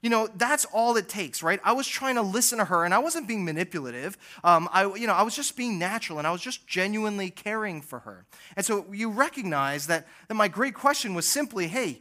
You 0.02 0.09
know, 0.09 0.28
that's 0.35 0.64
all 0.66 0.97
it 0.97 1.09
takes, 1.09 1.42
right? 1.42 1.61
I 1.62 1.73
was 1.73 1.87
trying 1.87 2.14
to 2.14 2.23
listen 2.23 2.59
to 2.59 2.64
her 2.64 2.85
and 2.85 2.95
I 2.95 2.99
wasn't 2.99 3.28
being 3.28 3.45
manipulative. 3.45 4.16
Um, 4.42 4.69
I, 4.73 4.85
you 4.95 5.07
know, 5.07 5.12
I 5.12 5.23
was 5.23 5.37
just 5.37 5.57
being 5.57 5.78
natural 5.78 6.19
and 6.19 6.26
I 6.26 6.33
was 6.33 6.40
just 6.40 6.67
genuinely 6.67 7.28
caring 7.28 7.82
for 7.82 7.99
her. 8.00 8.25
And 8.56 8.65
so 8.65 8.86
you 8.91 9.10
recognize 9.10 9.89
that, 9.89 10.08
that 10.28 10.34
my 10.34 10.49
great 10.49 10.75
question 10.75 11.13
was 11.13 11.28
simply, 11.28 11.69
hey, 11.69 12.00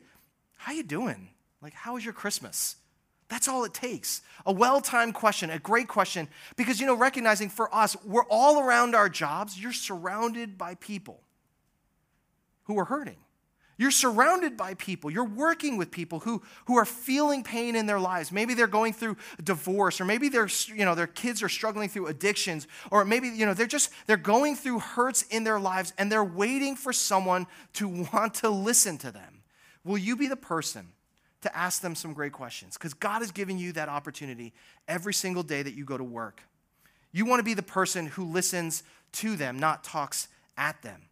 how 0.55 0.71
you 0.71 0.83
doing? 0.83 1.29
Like, 1.61 1.73
how 1.73 1.95
was 1.95 2.05
your 2.05 2.13
Christmas? 2.13 2.77
That's 3.27 3.47
all 3.47 3.65
it 3.65 3.73
takes. 3.73 4.21
A 4.45 4.51
well 4.51 4.81
timed 4.81 5.13
question, 5.13 5.49
a 5.49 5.59
great 5.59 5.87
question, 5.87 6.27
because, 6.55 6.79
you 6.79 6.87
know, 6.87 6.95
recognizing 6.95 7.49
for 7.49 7.73
us, 7.73 7.95
we're 8.03 8.25
all 8.29 8.59
around 8.59 8.95
our 8.95 9.09
jobs, 9.09 9.61
you're 9.61 9.73
surrounded 9.73 10.57
by 10.57 10.75
people 10.75 11.21
who 12.63 12.79
are 12.79 12.85
hurting. 12.85 13.17
You're 13.79 13.91
surrounded 13.91 14.57
by 14.57 14.73
people. 14.73 15.09
You're 15.09 15.23
working 15.23 15.77
with 15.77 15.89
people 15.89 16.19
who, 16.19 16.41
who 16.65 16.77
are 16.77 16.83
feeling 16.83 17.45
pain 17.45 17.77
in 17.77 17.85
their 17.85 17.97
lives. 17.97 18.29
Maybe 18.29 18.53
they're 18.53 18.67
going 18.67 18.91
through 18.91 19.15
divorce, 19.41 20.01
or 20.01 20.05
maybe 20.05 20.27
they're, 20.27 20.49
you 20.67 20.83
know, 20.83 20.95
their 20.95 21.07
kids 21.07 21.41
are 21.41 21.47
struggling 21.47 21.87
through 21.87 22.07
addictions, 22.07 22.67
or 22.91 23.05
maybe 23.05 23.29
you 23.29 23.45
know, 23.45 23.53
they're 23.53 23.67
just 23.67 23.91
they're 24.05 24.17
going 24.17 24.57
through 24.57 24.79
hurts 24.79 25.21
in 25.21 25.45
their 25.45 25.61
lives 25.61 25.93
and 25.97 26.11
they're 26.11 26.25
waiting 26.25 26.75
for 26.75 26.91
someone 26.91 27.47
to 27.71 27.87
want 28.13 28.33
to 28.35 28.49
listen 28.49 28.97
to 28.97 29.13
them. 29.13 29.43
Will 29.85 29.97
you 29.97 30.17
be 30.17 30.27
the 30.27 30.35
person 30.35 30.89
to 31.39 31.57
ask 31.57 31.81
them 31.81 31.95
some 31.95 32.11
great 32.11 32.33
questions? 32.33 32.73
Because 32.73 32.93
God 32.93 33.21
is 33.21 33.31
giving 33.31 33.57
you 33.57 33.71
that 33.71 33.87
opportunity 33.87 34.51
every 34.89 35.13
single 35.13 35.41
day 35.41 35.63
that 35.63 35.73
you 35.73 35.85
go 35.85 35.97
to 35.97 36.03
work. 36.03 36.43
You 37.13 37.23
want 37.23 37.39
to 37.39 37.45
be 37.45 37.53
the 37.53 37.63
person 37.63 38.07
who 38.07 38.25
listens 38.25 38.83
to 39.13 39.37
them, 39.37 39.57
not 39.57 39.85
talks 39.85 40.27
at 40.57 40.81
them. 40.81 41.03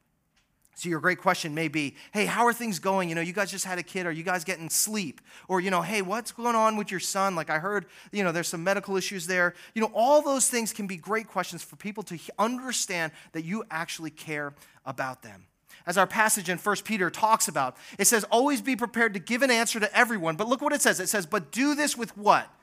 So 0.78 0.90
your 0.90 1.00
great 1.00 1.18
question 1.18 1.56
may 1.56 1.70
be, 1.70 1.96
hey, 2.12 2.28
how 2.28 2.46
are 2.46 2.54
things 2.54 2.78
going? 2.78 3.10
You 3.10 3.16
know, 3.16 3.22
you 3.22 3.34
guys 3.34 3.50
just 3.50 3.66
had 3.66 3.80
a 3.80 3.84
kid. 3.84 4.06
Are 4.06 4.12
you 4.12 4.22
guys 4.22 4.44
getting 4.44 4.70
sleep? 4.70 5.22
Or, 5.48 5.60
you 5.60 5.72
know, 5.72 5.82
hey, 5.82 6.04
what's 6.04 6.32
going 6.32 6.56
on 6.56 6.78
with 6.78 6.92
your 6.92 7.00
son? 7.00 7.34
Like 7.34 7.50
I 7.50 7.58
heard, 7.58 7.88
you 8.12 8.24
know, 8.24 8.32
there's 8.32 8.48
some 8.48 8.64
medical 8.64 8.96
issues 8.96 9.26
there. 9.26 9.56
You 9.74 9.82
know, 9.82 9.90
all 9.96 10.22
those 10.22 10.52
things 10.52 10.74
can 10.74 10.86
be 10.86 10.96
great 10.96 11.28
questions 11.28 11.64
for 11.64 11.78
people 11.78 12.04
to 12.04 12.20
understand 12.38 13.12
that 13.32 13.44
you 13.44 13.64
actually 13.72 14.12
care 14.12 14.54
about 14.86 15.24
them. 15.24 15.48
As 15.88 15.98
our 15.98 16.06
passage 16.06 16.48
in 16.48 16.60
1 16.60 16.76
Peter 16.84 17.10
talks 17.10 17.48
about, 17.48 17.76
it 17.98 18.06
says, 18.06 18.24
always 18.26 18.62
be 18.62 18.76
prepared 18.76 19.16
to 19.16 19.20
give 19.20 19.42
an 19.42 19.50
answer 19.50 19.80
to 19.80 19.98
everyone. 19.98 20.36
But 20.36 20.48
look 20.48 20.62
what 20.62 20.74
it 20.74 20.84
says. 20.84 21.00
It 21.00 21.10
says, 21.10 21.26
but 21.26 21.52
do 21.52 21.74
this 21.74 21.98
with 21.98 22.16
what? 22.16 22.54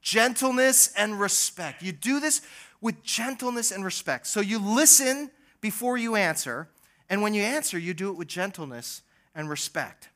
Gentleness 0.00 0.92
and 0.96 1.20
respect. 1.20 1.80
You 1.80 1.92
do 1.92 2.18
this 2.18 2.40
with 2.80 3.04
gentleness 3.04 3.70
and 3.70 3.84
respect. 3.84 4.26
So 4.26 4.40
you 4.40 4.58
listen 4.58 5.30
before 5.60 5.96
you 5.96 6.16
answer 6.16 6.68
and 7.12 7.20
when 7.20 7.34
you 7.34 7.42
answer, 7.42 7.78
you 7.78 7.92
do 7.92 8.08
it 8.08 8.16
with 8.16 8.26
gentleness 8.26 9.02
and 9.34 9.50
respect. 9.50 10.08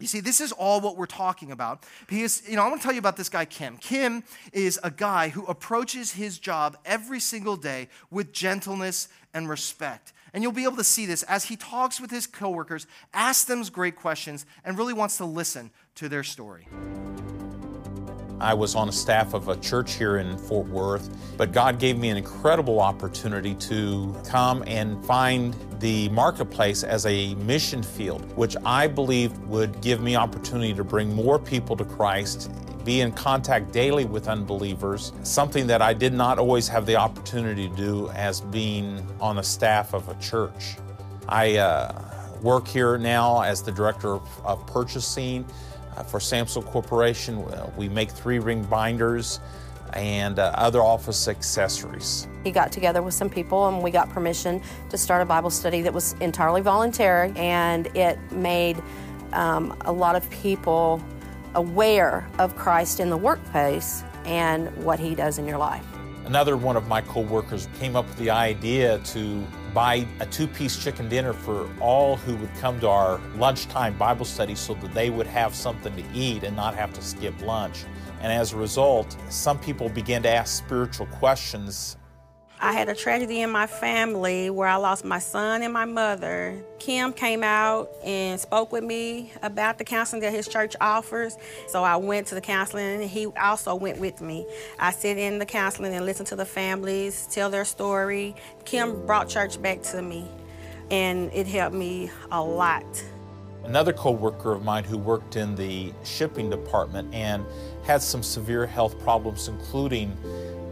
You 0.00 0.08
see, 0.08 0.18
this 0.18 0.40
is 0.40 0.50
all 0.50 0.80
what 0.80 0.96
we're 0.96 1.06
talking 1.06 1.52
about. 1.52 1.86
Because, 2.08 2.42
you 2.48 2.56
know, 2.56 2.62
I 2.64 2.68
want 2.68 2.80
to 2.80 2.84
tell 2.84 2.92
you 2.92 2.98
about 2.98 3.16
this 3.16 3.28
guy, 3.28 3.44
Kim. 3.44 3.76
Kim 3.76 4.24
is 4.52 4.80
a 4.82 4.90
guy 4.90 5.28
who 5.28 5.46
approaches 5.46 6.10
his 6.10 6.40
job 6.40 6.76
every 6.84 7.20
single 7.20 7.56
day 7.56 7.86
with 8.10 8.32
gentleness 8.32 9.06
and 9.32 9.48
respect. 9.48 10.12
And 10.34 10.42
you'll 10.42 10.50
be 10.50 10.64
able 10.64 10.76
to 10.78 10.84
see 10.84 11.06
this 11.06 11.22
as 11.22 11.44
he 11.44 11.54
talks 11.54 12.00
with 12.00 12.10
his 12.10 12.26
coworkers, 12.26 12.88
asks 13.14 13.44
them 13.44 13.62
great 13.62 13.94
questions, 13.94 14.44
and 14.64 14.76
really 14.76 14.92
wants 14.92 15.18
to 15.18 15.24
listen 15.24 15.70
to 15.94 16.08
their 16.08 16.24
story. 16.24 16.66
I 18.40 18.52
was 18.52 18.74
on 18.74 18.88
a 18.88 18.92
staff 18.92 19.32
of 19.32 19.48
a 19.48 19.56
church 19.56 19.94
here 19.94 20.18
in 20.18 20.36
Fort 20.36 20.66
Worth, 20.68 21.08
but 21.38 21.52
God 21.52 21.78
gave 21.78 21.98
me 21.98 22.10
an 22.10 22.16
incredible 22.18 22.80
opportunity 22.80 23.54
to 23.54 24.14
come 24.28 24.62
and 24.66 25.02
find 25.06 25.56
the 25.80 26.08
marketplace 26.10 26.82
as 26.82 27.06
a 27.06 27.34
mission 27.36 27.82
field, 27.82 28.30
which 28.36 28.56
I 28.64 28.88
believed 28.88 29.38
would 29.46 29.80
give 29.80 30.02
me 30.02 30.16
opportunity 30.16 30.74
to 30.74 30.84
bring 30.84 31.14
more 31.14 31.38
people 31.38 31.76
to 31.76 31.84
Christ, 31.84 32.50
be 32.84 33.00
in 33.00 33.12
contact 33.12 33.72
daily 33.72 34.04
with 34.04 34.28
unbelievers, 34.28 35.12
something 35.22 35.66
that 35.66 35.80
I 35.80 35.94
did 35.94 36.12
not 36.12 36.38
always 36.38 36.68
have 36.68 36.84
the 36.84 36.96
opportunity 36.96 37.68
to 37.68 37.76
do 37.76 38.08
as 38.10 38.42
being 38.42 39.06
on 39.20 39.38
a 39.38 39.42
staff 39.42 39.94
of 39.94 40.08
a 40.08 40.14
church. 40.20 40.76
I 41.28 41.56
uh, 41.56 42.02
work 42.42 42.68
here 42.68 42.98
now 42.98 43.40
as 43.40 43.62
the 43.62 43.72
director 43.72 44.14
of, 44.14 44.28
of 44.44 44.66
purchasing. 44.66 45.46
Uh, 45.96 46.02
for 46.02 46.20
Samsill 46.20 46.64
Corporation, 46.64 47.38
uh, 47.38 47.70
we 47.76 47.88
make 47.88 48.10
three 48.10 48.38
ring 48.38 48.62
binders 48.64 49.40
and 49.94 50.38
uh, 50.38 50.52
other 50.54 50.82
office 50.82 51.26
accessories. 51.26 52.28
He 52.44 52.50
got 52.50 52.70
together 52.70 53.02
with 53.02 53.14
some 53.14 53.30
people 53.30 53.68
and 53.68 53.82
we 53.82 53.90
got 53.90 54.10
permission 54.10 54.60
to 54.90 54.98
start 54.98 55.22
a 55.22 55.24
Bible 55.24 55.48
study 55.48 55.80
that 55.82 55.92
was 55.92 56.14
entirely 56.20 56.60
voluntary 56.60 57.32
and 57.36 57.86
it 57.96 58.18
made 58.30 58.82
um, 59.32 59.76
a 59.82 59.92
lot 59.92 60.16
of 60.16 60.28
people 60.28 61.02
aware 61.54 62.28
of 62.38 62.56
Christ 62.56 63.00
in 63.00 63.08
the 63.08 63.16
workplace 63.16 64.04
and 64.26 64.68
what 64.84 64.98
he 64.98 65.14
does 65.14 65.38
in 65.38 65.46
your 65.46 65.58
life. 65.58 65.84
Another 66.26 66.56
one 66.56 66.76
of 66.76 66.88
my 66.88 67.00
coworkers 67.00 67.68
came 67.78 67.96
up 67.96 68.06
with 68.06 68.18
the 68.18 68.30
idea 68.30 68.98
to 68.98 69.46
buy 69.76 70.06
a 70.20 70.26
two 70.26 70.46
piece 70.46 70.82
chicken 70.82 71.06
dinner 71.06 71.34
for 71.34 71.68
all 71.82 72.16
who 72.16 72.34
would 72.36 72.54
come 72.54 72.80
to 72.80 72.88
our 72.88 73.20
lunchtime 73.36 73.94
Bible 73.98 74.24
study 74.24 74.54
so 74.54 74.72
that 74.72 74.94
they 74.94 75.10
would 75.10 75.26
have 75.26 75.54
something 75.54 75.94
to 75.94 76.04
eat 76.14 76.44
and 76.44 76.56
not 76.56 76.74
have 76.74 76.94
to 76.94 77.02
skip 77.02 77.38
lunch. 77.42 77.84
And 78.22 78.32
as 78.32 78.54
a 78.54 78.56
result, 78.56 79.14
some 79.28 79.58
people 79.58 79.90
began 79.90 80.22
to 80.22 80.30
ask 80.30 80.64
spiritual 80.64 81.04
questions 81.08 81.98
I 82.58 82.72
had 82.72 82.88
a 82.88 82.94
tragedy 82.94 83.42
in 83.42 83.50
my 83.50 83.66
family 83.66 84.48
where 84.48 84.66
I 84.66 84.76
lost 84.76 85.04
my 85.04 85.18
son 85.18 85.62
and 85.62 85.74
my 85.74 85.84
mother. 85.84 86.58
Kim 86.78 87.12
came 87.12 87.44
out 87.44 87.90
and 88.02 88.40
spoke 88.40 88.72
with 88.72 88.82
me 88.82 89.30
about 89.42 89.76
the 89.76 89.84
counseling 89.84 90.22
that 90.22 90.32
his 90.32 90.48
church 90.48 90.74
offers. 90.80 91.36
So 91.68 91.84
I 91.84 91.96
went 91.96 92.28
to 92.28 92.34
the 92.34 92.40
counseling 92.40 93.02
and 93.02 93.10
he 93.10 93.26
also 93.26 93.74
went 93.74 94.00
with 94.00 94.22
me. 94.22 94.46
I 94.78 94.90
sit 94.90 95.18
in 95.18 95.38
the 95.38 95.44
counseling 95.44 95.92
and 95.92 96.06
listen 96.06 96.24
to 96.26 96.36
the 96.36 96.46
families, 96.46 97.28
tell 97.30 97.50
their 97.50 97.66
story. 97.66 98.34
Kim 98.64 99.04
brought 99.04 99.28
church 99.28 99.60
back 99.60 99.82
to 99.82 100.00
me 100.00 100.26
and 100.90 101.30
it 101.34 101.46
helped 101.46 101.76
me 101.76 102.10
a 102.32 102.42
lot. 102.42 102.84
Another 103.64 103.92
co-worker 103.92 104.52
of 104.52 104.64
mine 104.64 104.84
who 104.84 104.96
worked 104.96 105.36
in 105.36 105.56
the 105.56 105.92
shipping 106.04 106.48
department 106.48 107.12
and 107.12 107.44
had 107.84 108.00
some 108.00 108.22
severe 108.22 108.64
health 108.64 108.98
problems 109.00 109.48
including 109.48 110.16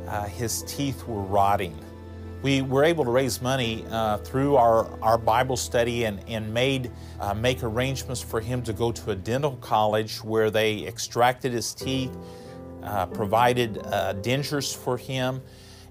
uh, 0.08 0.24
his 0.24 0.62
teeth 0.64 1.06
were 1.06 1.22
rotting. 1.22 1.78
We 2.42 2.60
were 2.60 2.84
able 2.84 3.04
to 3.04 3.10
raise 3.10 3.40
money 3.40 3.86
uh, 3.90 4.18
through 4.18 4.56
our, 4.56 5.00
our 5.00 5.16
Bible 5.16 5.56
study 5.56 6.04
and, 6.04 6.20
and 6.28 6.52
made 6.52 6.90
uh, 7.18 7.32
make 7.32 7.62
arrangements 7.62 8.20
for 8.20 8.38
him 8.38 8.62
to 8.64 8.74
go 8.74 8.92
to 8.92 9.12
a 9.12 9.14
dental 9.14 9.56
college 9.62 10.22
where 10.22 10.50
they 10.50 10.86
extracted 10.86 11.52
his 11.52 11.72
teeth, 11.72 12.14
uh, 12.82 13.06
provided 13.06 13.78
uh, 13.86 14.12
dentures 14.20 14.76
for 14.76 14.98
him, 14.98 15.40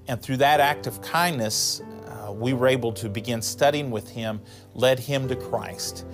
and 0.07 0.21
through 0.21 0.37
that 0.37 0.59
act 0.59 0.85
of 0.85 1.01
kindness, 1.01 1.81
uh, 2.05 2.31
we 2.31 2.53
were 2.53 2.67
able 2.67 2.91
to 2.91 3.09
begin 3.09 3.41
studying 3.41 3.89
with 3.89 4.07
him, 4.09 4.39
led 4.75 4.99
him 4.99 5.27
to 5.29 5.35
Christ. 5.35 6.05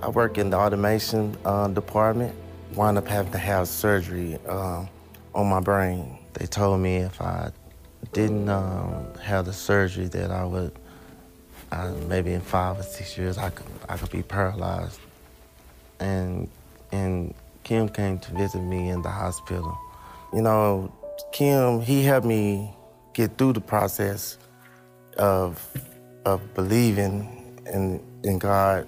I 0.00 0.08
work 0.08 0.38
in 0.38 0.50
the 0.50 0.56
automation 0.56 1.36
department. 1.72 2.34
Wound 2.74 2.98
up 2.98 3.06
having 3.06 3.30
to 3.32 3.38
have 3.38 3.68
surgery 3.68 4.38
on 4.48 4.88
my 5.34 5.60
brain 5.60 6.18
they 6.34 6.46
told 6.46 6.80
me 6.80 6.96
if 6.96 7.20
I 7.20 7.52
didn't 8.12 8.48
um, 8.48 9.06
have 9.22 9.44
the 9.46 9.52
surgery 9.52 10.08
that 10.08 10.30
I 10.30 10.44
would, 10.44 10.72
maybe 12.08 12.32
in 12.32 12.40
five 12.40 12.78
or 12.78 12.82
six 12.82 13.16
years, 13.16 13.38
I 13.38 13.50
could, 13.50 13.66
I 13.88 13.96
could 13.96 14.10
be 14.10 14.22
paralyzed. 14.22 14.98
And, 16.00 16.48
and 16.90 17.34
Kim 17.64 17.88
came 17.88 18.18
to 18.18 18.34
visit 18.34 18.60
me 18.60 18.88
in 18.88 19.02
the 19.02 19.10
hospital. 19.10 19.78
You 20.32 20.42
know, 20.42 20.92
Kim, 21.32 21.80
he 21.80 22.02
helped 22.02 22.26
me 22.26 22.74
get 23.12 23.38
through 23.38 23.52
the 23.52 23.60
process 23.60 24.38
of, 25.16 25.64
of 26.24 26.54
believing 26.54 27.60
in, 27.72 28.02
in 28.24 28.38
God. 28.38 28.86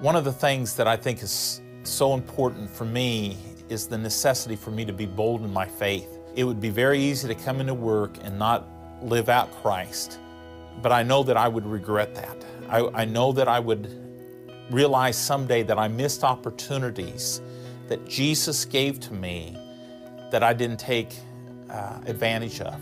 One 0.00 0.16
of 0.16 0.24
the 0.24 0.32
things 0.32 0.74
that 0.76 0.88
I 0.88 0.96
think 0.96 1.22
is 1.22 1.60
so 1.84 2.14
important 2.14 2.68
for 2.68 2.84
me 2.84 3.36
is 3.68 3.86
the 3.86 3.98
necessity 3.98 4.56
for 4.56 4.70
me 4.70 4.84
to 4.84 4.92
be 4.92 5.06
bold 5.06 5.42
in 5.42 5.52
my 5.52 5.66
faith. 5.66 6.18
It 6.34 6.44
would 6.44 6.60
be 6.60 6.70
very 6.70 6.98
easy 6.98 7.28
to 7.28 7.34
come 7.34 7.60
into 7.60 7.74
work 7.74 8.16
and 8.22 8.38
not 8.38 8.66
live 9.02 9.28
out 9.28 9.52
Christ. 9.62 10.18
But 10.80 10.92
I 10.92 11.02
know 11.02 11.22
that 11.22 11.36
I 11.36 11.48
would 11.48 11.66
regret 11.66 12.14
that. 12.14 12.44
I, 12.68 13.02
I 13.02 13.04
know 13.04 13.32
that 13.32 13.48
I 13.48 13.60
would 13.60 13.98
realize 14.70 15.18
someday 15.18 15.62
that 15.64 15.78
I 15.78 15.88
missed 15.88 16.24
opportunities 16.24 17.42
that 17.88 18.08
Jesus 18.08 18.64
gave 18.64 18.98
to 19.00 19.12
me 19.12 19.56
that 20.30 20.42
I 20.42 20.54
didn't 20.54 20.78
take 20.78 21.14
uh, 21.68 22.00
advantage 22.06 22.60
of. 22.60 22.80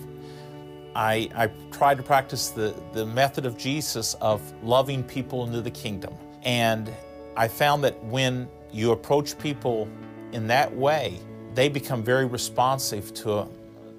I, 0.95 1.29
I 1.35 1.49
tried 1.73 1.97
to 1.99 2.03
practice 2.03 2.51
the, 2.51 2.75
the 2.93 3.07
method 3.07 3.47
of 3.47 3.57
Jesus 3.57 4.15
of 4.15 4.41
loving 4.63 5.03
people 5.03 5.45
into 5.45 5.61
the 5.61 5.71
kingdom. 5.71 6.15
And 6.43 6.93
I 7.37 7.49
found 7.49 7.85
that 7.85 8.03
when 8.05 8.49
you 8.73 8.93
approach 8.93 9.39
people 9.39 9.89
in 10.33 10.47
that 10.49 10.75
way, 10.75 11.19
they 11.55 11.69
become 11.69 12.03
very 12.03 12.27
responsive 12.27 13.13
to, 13.15 13.47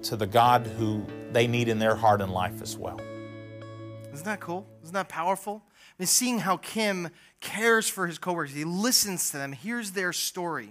to 0.02 0.16
the 0.16 0.26
God 0.26 0.66
who 0.66 1.04
they 1.32 1.46
need 1.46 1.68
in 1.68 1.78
their 1.78 1.94
heart 1.94 2.20
and 2.20 2.32
life 2.32 2.62
as 2.62 2.76
well. 2.76 3.00
Isn't 4.12 4.24
that 4.24 4.40
cool? 4.40 4.66
Isn't 4.82 4.94
that 4.94 5.08
powerful? 5.08 5.62
I 5.66 6.02
mean, 6.02 6.06
seeing 6.06 6.38
how 6.40 6.56
Kim 6.58 7.08
cares 7.40 7.88
for 7.88 8.06
his 8.06 8.18
coworkers, 8.18 8.54
he 8.54 8.64
listens 8.64 9.30
to 9.30 9.38
them, 9.38 9.52
hears 9.52 9.92
their 9.92 10.12
story. 10.12 10.70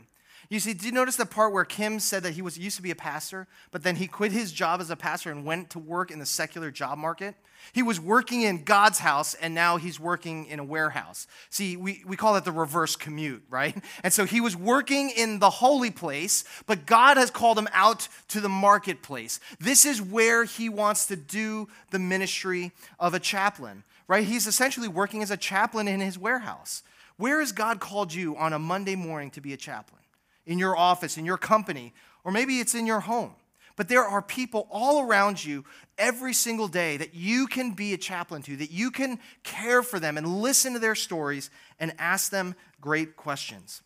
You 0.51 0.59
see, 0.59 0.73
did 0.73 0.83
you 0.83 0.91
notice 0.91 1.15
the 1.15 1.25
part 1.25 1.53
where 1.53 1.63
Kim 1.63 1.97
said 2.01 2.23
that 2.23 2.33
he 2.33 2.41
was 2.41 2.59
used 2.59 2.75
to 2.75 2.81
be 2.81 2.91
a 2.91 2.95
pastor, 2.95 3.47
but 3.71 3.83
then 3.83 3.95
he 3.95 4.05
quit 4.05 4.33
his 4.33 4.51
job 4.51 4.81
as 4.81 4.89
a 4.89 4.97
pastor 4.97 5.31
and 5.31 5.45
went 5.45 5.69
to 5.69 5.79
work 5.79 6.11
in 6.11 6.19
the 6.19 6.25
secular 6.25 6.69
job 6.71 6.97
market? 6.97 7.35
He 7.71 7.81
was 7.81 8.01
working 8.01 8.41
in 8.41 8.65
God's 8.65 8.99
house 8.99 9.33
and 9.33 9.55
now 9.55 9.77
he's 9.77 9.97
working 9.97 10.47
in 10.47 10.59
a 10.59 10.63
warehouse. 10.65 11.25
See, 11.49 11.77
we, 11.77 12.03
we 12.05 12.17
call 12.17 12.33
that 12.33 12.43
the 12.43 12.51
reverse 12.51 12.97
commute, 12.97 13.43
right? 13.49 13.81
And 14.03 14.11
so 14.11 14.25
he 14.25 14.41
was 14.41 14.57
working 14.57 15.09
in 15.11 15.39
the 15.39 15.49
holy 15.49 15.89
place, 15.91 16.43
but 16.65 16.85
God 16.85 17.15
has 17.15 17.31
called 17.31 17.57
him 17.57 17.69
out 17.71 18.09
to 18.29 18.41
the 18.41 18.49
marketplace. 18.49 19.39
This 19.57 19.85
is 19.85 20.01
where 20.01 20.43
he 20.43 20.67
wants 20.67 21.05
to 21.05 21.15
do 21.15 21.69
the 21.91 21.99
ministry 21.99 22.73
of 22.99 23.13
a 23.13 23.19
chaplain, 23.19 23.83
right? 24.05 24.25
He's 24.25 24.47
essentially 24.47 24.89
working 24.89 25.23
as 25.23 25.31
a 25.31 25.37
chaplain 25.37 25.87
in 25.87 26.01
his 26.01 26.19
warehouse. 26.19 26.83
Where 27.15 27.39
has 27.39 27.53
God 27.53 27.79
called 27.79 28.13
you 28.13 28.35
on 28.35 28.51
a 28.51 28.59
Monday 28.59 28.95
morning 28.95 29.31
to 29.31 29.39
be 29.39 29.53
a 29.53 29.57
chaplain? 29.57 30.00
In 30.45 30.59
your 30.59 30.75
office, 30.75 31.17
in 31.17 31.25
your 31.25 31.37
company, 31.37 31.93
or 32.23 32.31
maybe 32.31 32.59
it's 32.59 32.75
in 32.75 32.85
your 32.87 32.99
home. 33.01 33.35
But 33.75 33.87
there 33.87 34.03
are 34.03 34.21
people 34.21 34.67
all 34.69 35.01
around 35.01 35.43
you 35.43 35.65
every 35.97 36.33
single 36.33 36.67
day 36.67 36.97
that 36.97 37.15
you 37.15 37.47
can 37.47 37.71
be 37.71 37.93
a 37.93 37.97
chaplain 37.97 38.41
to, 38.43 38.55
that 38.57 38.71
you 38.71 38.91
can 38.91 39.19
care 39.43 39.81
for 39.81 39.99
them 39.99 40.17
and 40.17 40.41
listen 40.41 40.73
to 40.73 40.79
their 40.79 40.95
stories 40.95 41.49
and 41.79 41.93
ask 41.97 42.31
them 42.31 42.55
great 42.79 43.15
questions. 43.15 43.81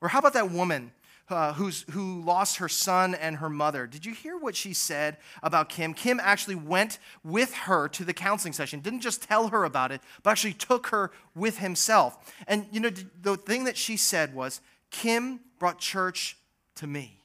Or 0.00 0.08
how 0.08 0.18
about 0.18 0.32
that 0.34 0.50
woman 0.50 0.92
uh, 1.28 1.52
who's, 1.52 1.84
who 1.90 2.22
lost 2.22 2.56
her 2.56 2.68
son 2.68 3.14
and 3.14 3.36
her 3.36 3.48
mother? 3.48 3.86
Did 3.86 4.04
you 4.04 4.12
hear 4.12 4.36
what 4.36 4.56
she 4.56 4.72
said 4.72 5.16
about 5.42 5.68
Kim? 5.68 5.94
Kim 5.94 6.18
actually 6.20 6.56
went 6.56 6.98
with 7.22 7.54
her 7.54 7.88
to 7.88 8.04
the 8.04 8.12
counseling 8.12 8.52
session, 8.52 8.80
didn't 8.80 9.00
just 9.00 9.22
tell 9.22 9.48
her 9.48 9.64
about 9.64 9.92
it, 9.92 10.00
but 10.22 10.30
actually 10.30 10.54
took 10.54 10.88
her 10.88 11.12
with 11.34 11.58
himself. 11.58 12.34
And 12.48 12.66
you 12.72 12.80
know, 12.80 12.90
the 13.22 13.36
thing 13.36 13.64
that 13.64 13.76
she 13.76 13.96
said 13.96 14.34
was, 14.34 14.60
Kim 14.90 15.40
brought 15.58 15.78
church 15.78 16.36
to 16.76 16.86
me. 16.86 17.16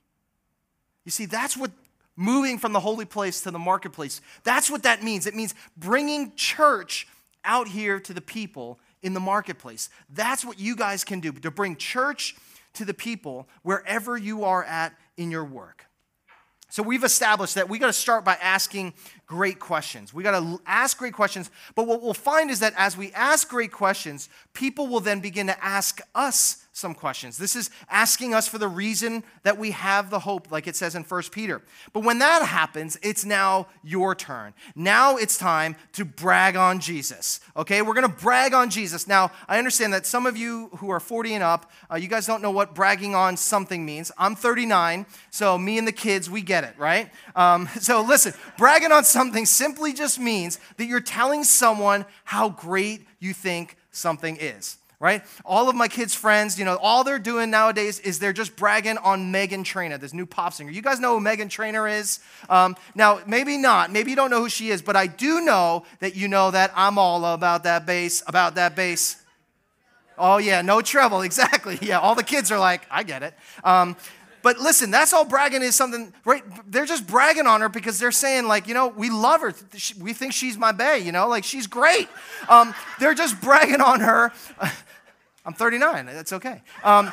You 1.04 1.12
see, 1.12 1.25
that's 1.25 1.56
what 1.56 1.71
moving 2.15 2.58
from 2.58 2.73
the 2.73 2.80
holy 2.80 3.06
place 3.06 3.41
to 3.41 3.51
the 3.51 3.60
marketplace. 3.60 4.21
That's 4.43 4.69
what 4.69 4.84
that 4.84 5.04
means. 5.04 5.28
It 5.28 5.36
means 5.36 5.54
bringing 5.78 6.34
church 6.36 7.08
out 7.43 7.67
here 7.67 7.99
to 7.99 8.13
the 8.13 8.21
people 8.21 8.80
in 9.01 9.13
the 9.13 9.19
marketplace. 9.19 9.89
That's 10.10 10.43
what 10.43 10.60
you 10.60 10.75
guys 10.75 11.04
can 11.04 11.19
do 11.19 11.32
to 11.32 11.51
bring 11.51 11.75
church 11.75 12.36
to 12.73 12.86
the 12.86 12.93
people 12.93 13.47
wherever 13.62 14.17
you 14.17 14.43
are 14.43 14.63
at 14.63 14.93
in 15.17 15.32
your 15.32 15.45
work. 15.45 15.86
So 16.69 16.84
we've 16.84 17.04
established 17.04 17.56
that 17.56 17.69
we 17.69 17.80
got 17.80 17.88
to 17.88 17.93
start 17.93 18.25
by 18.25 18.34
asking 18.41 18.95
great 19.28 19.60
questions. 19.60 20.13
We 20.13 20.23
got 20.23 20.39
to 20.39 20.60
ask 20.65 20.97
great 20.97 21.13
questions, 21.13 21.49
but 21.73 21.88
what 21.88 22.01
we'll 22.01 22.13
find 22.13 22.49
is 22.49 22.60
that 22.60 22.73
as 22.75 22.97
we 22.97 23.13
ask 23.13 23.47
great 23.47 23.71
questions, 23.71 24.28
people 24.54 24.88
will 24.88 24.99
then 24.99 25.21
begin 25.21 25.47
to 25.47 25.63
ask 25.63 26.01
us 26.13 26.64
some 26.75 26.93
questions. 26.93 27.38
This 27.38 27.55
is 27.55 27.69
asking 27.89 28.33
us 28.33 28.49
for 28.49 28.57
the 28.57 28.67
reason 28.67 29.23
that 29.43 29.57
we 29.57 29.71
have 29.71 30.09
the 30.09 30.19
hope, 30.19 30.51
like 30.51 30.67
it 30.67 30.75
says 30.75 30.93
in 30.93 31.03
1 31.03 31.23
Peter. 31.31 31.61
But 31.93 32.03
when 32.03 32.19
that 32.19 32.45
happens, 32.45 32.99
it's 33.01 33.23
now 33.23 33.67
your 33.81 34.13
turn. 34.13 34.53
Now 34.75 35.15
it's 35.15 35.38
time 35.38 35.77
to 35.93 36.03
brag 36.03 36.57
on 36.57 36.81
Jesus. 36.81 37.39
Okay, 37.55 37.81
we're 37.81 37.93
to 37.93 38.09
brag 38.09 38.53
on 38.53 38.69
Jesus. 38.69 39.07
Now, 39.07 39.31
I 39.47 39.57
understand 39.57 39.93
that 39.93 40.05
some 40.05 40.25
of 40.25 40.35
you 40.35 40.67
who 40.79 40.89
are 40.89 40.99
40 40.99 41.35
and 41.35 41.43
up, 41.43 41.71
uh, 41.89 41.95
you 41.95 42.09
guys 42.09 42.27
don't 42.27 42.41
know 42.41 42.51
what 42.51 42.75
bragging 42.75 43.15
on 43.15 43.38
something 43.38 43.85
means. 43.85 44.11
I'm 44.17 44.35
39, 44.35 45.05
so 45.29 45.57
me 45.57 45.77
and 45.77 45.88
the 45.88 45.93
kids, 45.93 46.29
we 46.29 46.41
get 46.41 46.65
it, 46.65 46.77
right? 46.77 47.09
Um, 47.38 47.69
so 47.79 48.01
listen, 48.01 48.33
bragging 48.57 48.91
on 48.91 49.05
something 49.05 49.45
simply 49.45 49.93
just 49.93 50.19
means 50.19 50.59
that 50.75 50.88
you're 50.88 50.99
telling 50.99 51.45
someone 51.45 52.05
how 52.25 52.49
great 52.49 53.07
you 53.19 53.33
think 53.33 53.77
something 53.91 54.35
is 54.35 54.77
right? 55.06 55.22
All 55.46 55.70
of 55.70 55.76
my 55.76 55.88
kids' 55.88 56.15
friends, 56.15 56.58
you 56.58 56.65
know, 56.65 56.78
all 56.82 57.04
they're 57.04 57.20
doing 57.20 57.52
nowadays 57.52 58.00
is 58.00 58.18
they're 58.18 58.34
just 58.34 58.56
bragging 58.56 58.98
on 58.98 59.32
Meghan 59.32 59.63
Trainor, 59.63 60.00
this 60.00 60.15
new 60.15 60.26
pop 60.26 60.52
singer. 60.52 60.72
You 60.72 60.82
guys 60.82 61.00
know 61.00 61.20
who 61.20 61.24
Meghan 61.24 61.48
Trainor 61.48 61.88
is? 61.88 62.22
Um, 62.50 62.76
now, 62.96 63.20
maybe 63.28 63.56
not. 63.56 63.91
Maybe 63.91 64.10
you 64.10 64.15
don't 64.15 64.32
know 64.32 64.41
who 64.41 64.50
she 64.50 64.72
is, 64.72 64.82
but 64.82 64.96
I 64.96 65.06
do 65.06 65.41
know 65.41 65.86
that 66.00 66.15
you 66.15 66.28
know 66.28 66.50
that 66.50 66.72
I'm 66.76 66.98
all 66.98 67.24
about 67.24 67.65
that 67.65 67.86
bass, 67.86 68.24
about 68.26 68.56
that 68.56 68.76
bass. 68.76 69.22
Oh, 70.18 70.38
yeah, 70.38 70.63
no 70.63 70.82
trouble, 70.82 71.22
exactly. 71.30 71.78
Yeah, 71.84 72.00
all 72.00 72.15
the 72.15 72.24
kids 72.24 72.52
are 72.52 72.58
like, 72.58 72.88
I 72.89 73.04
get 73.04 73.22
it. 73.22 73.36
Um, 73.63 73.98
but 74.41 74.58
listen, 74.58 74.89
that's 74.89 75.13
all 75.13 75.26
bragging 75.26 75.62
is 75.62 75.76
something, 75.76 76.13
right? 76.24 76.44
They're 76.72 76.86
just 76.88 77.06
bragging 77.06 77.46
on 77.46 77.62
her 77.62 77.70
because 77.70 78.00
they're 78.00 78.12
saying, 78.12 78.48
like, 78.48 78.68
you 78.68 78.74
know, 78.74 78.88
we 78.88 79.12
love 79.12 79.41
her. 79.41 79.54
We 80.00 80.13
think 80.13 80.34
she's 80.34 80.58
my 80.58 80.72
bae, 80.72 80.96
you 80.96 81.12
know, 81.12 81.28
like 81.28 81.44
she's 81.44 81.68
great. 81.68 82.10
Um, 82.50 82.74
they're 83.00 83.13
just 83.13 83.39
bragging 83.39 83.82
on 83.82 84.00
her. 84.00 84.32
I'm 85.45 85.53
39, 85.53 86.08
that's 86.08 86.34
okay. 86.34 86.62
Um, 86.84 87.12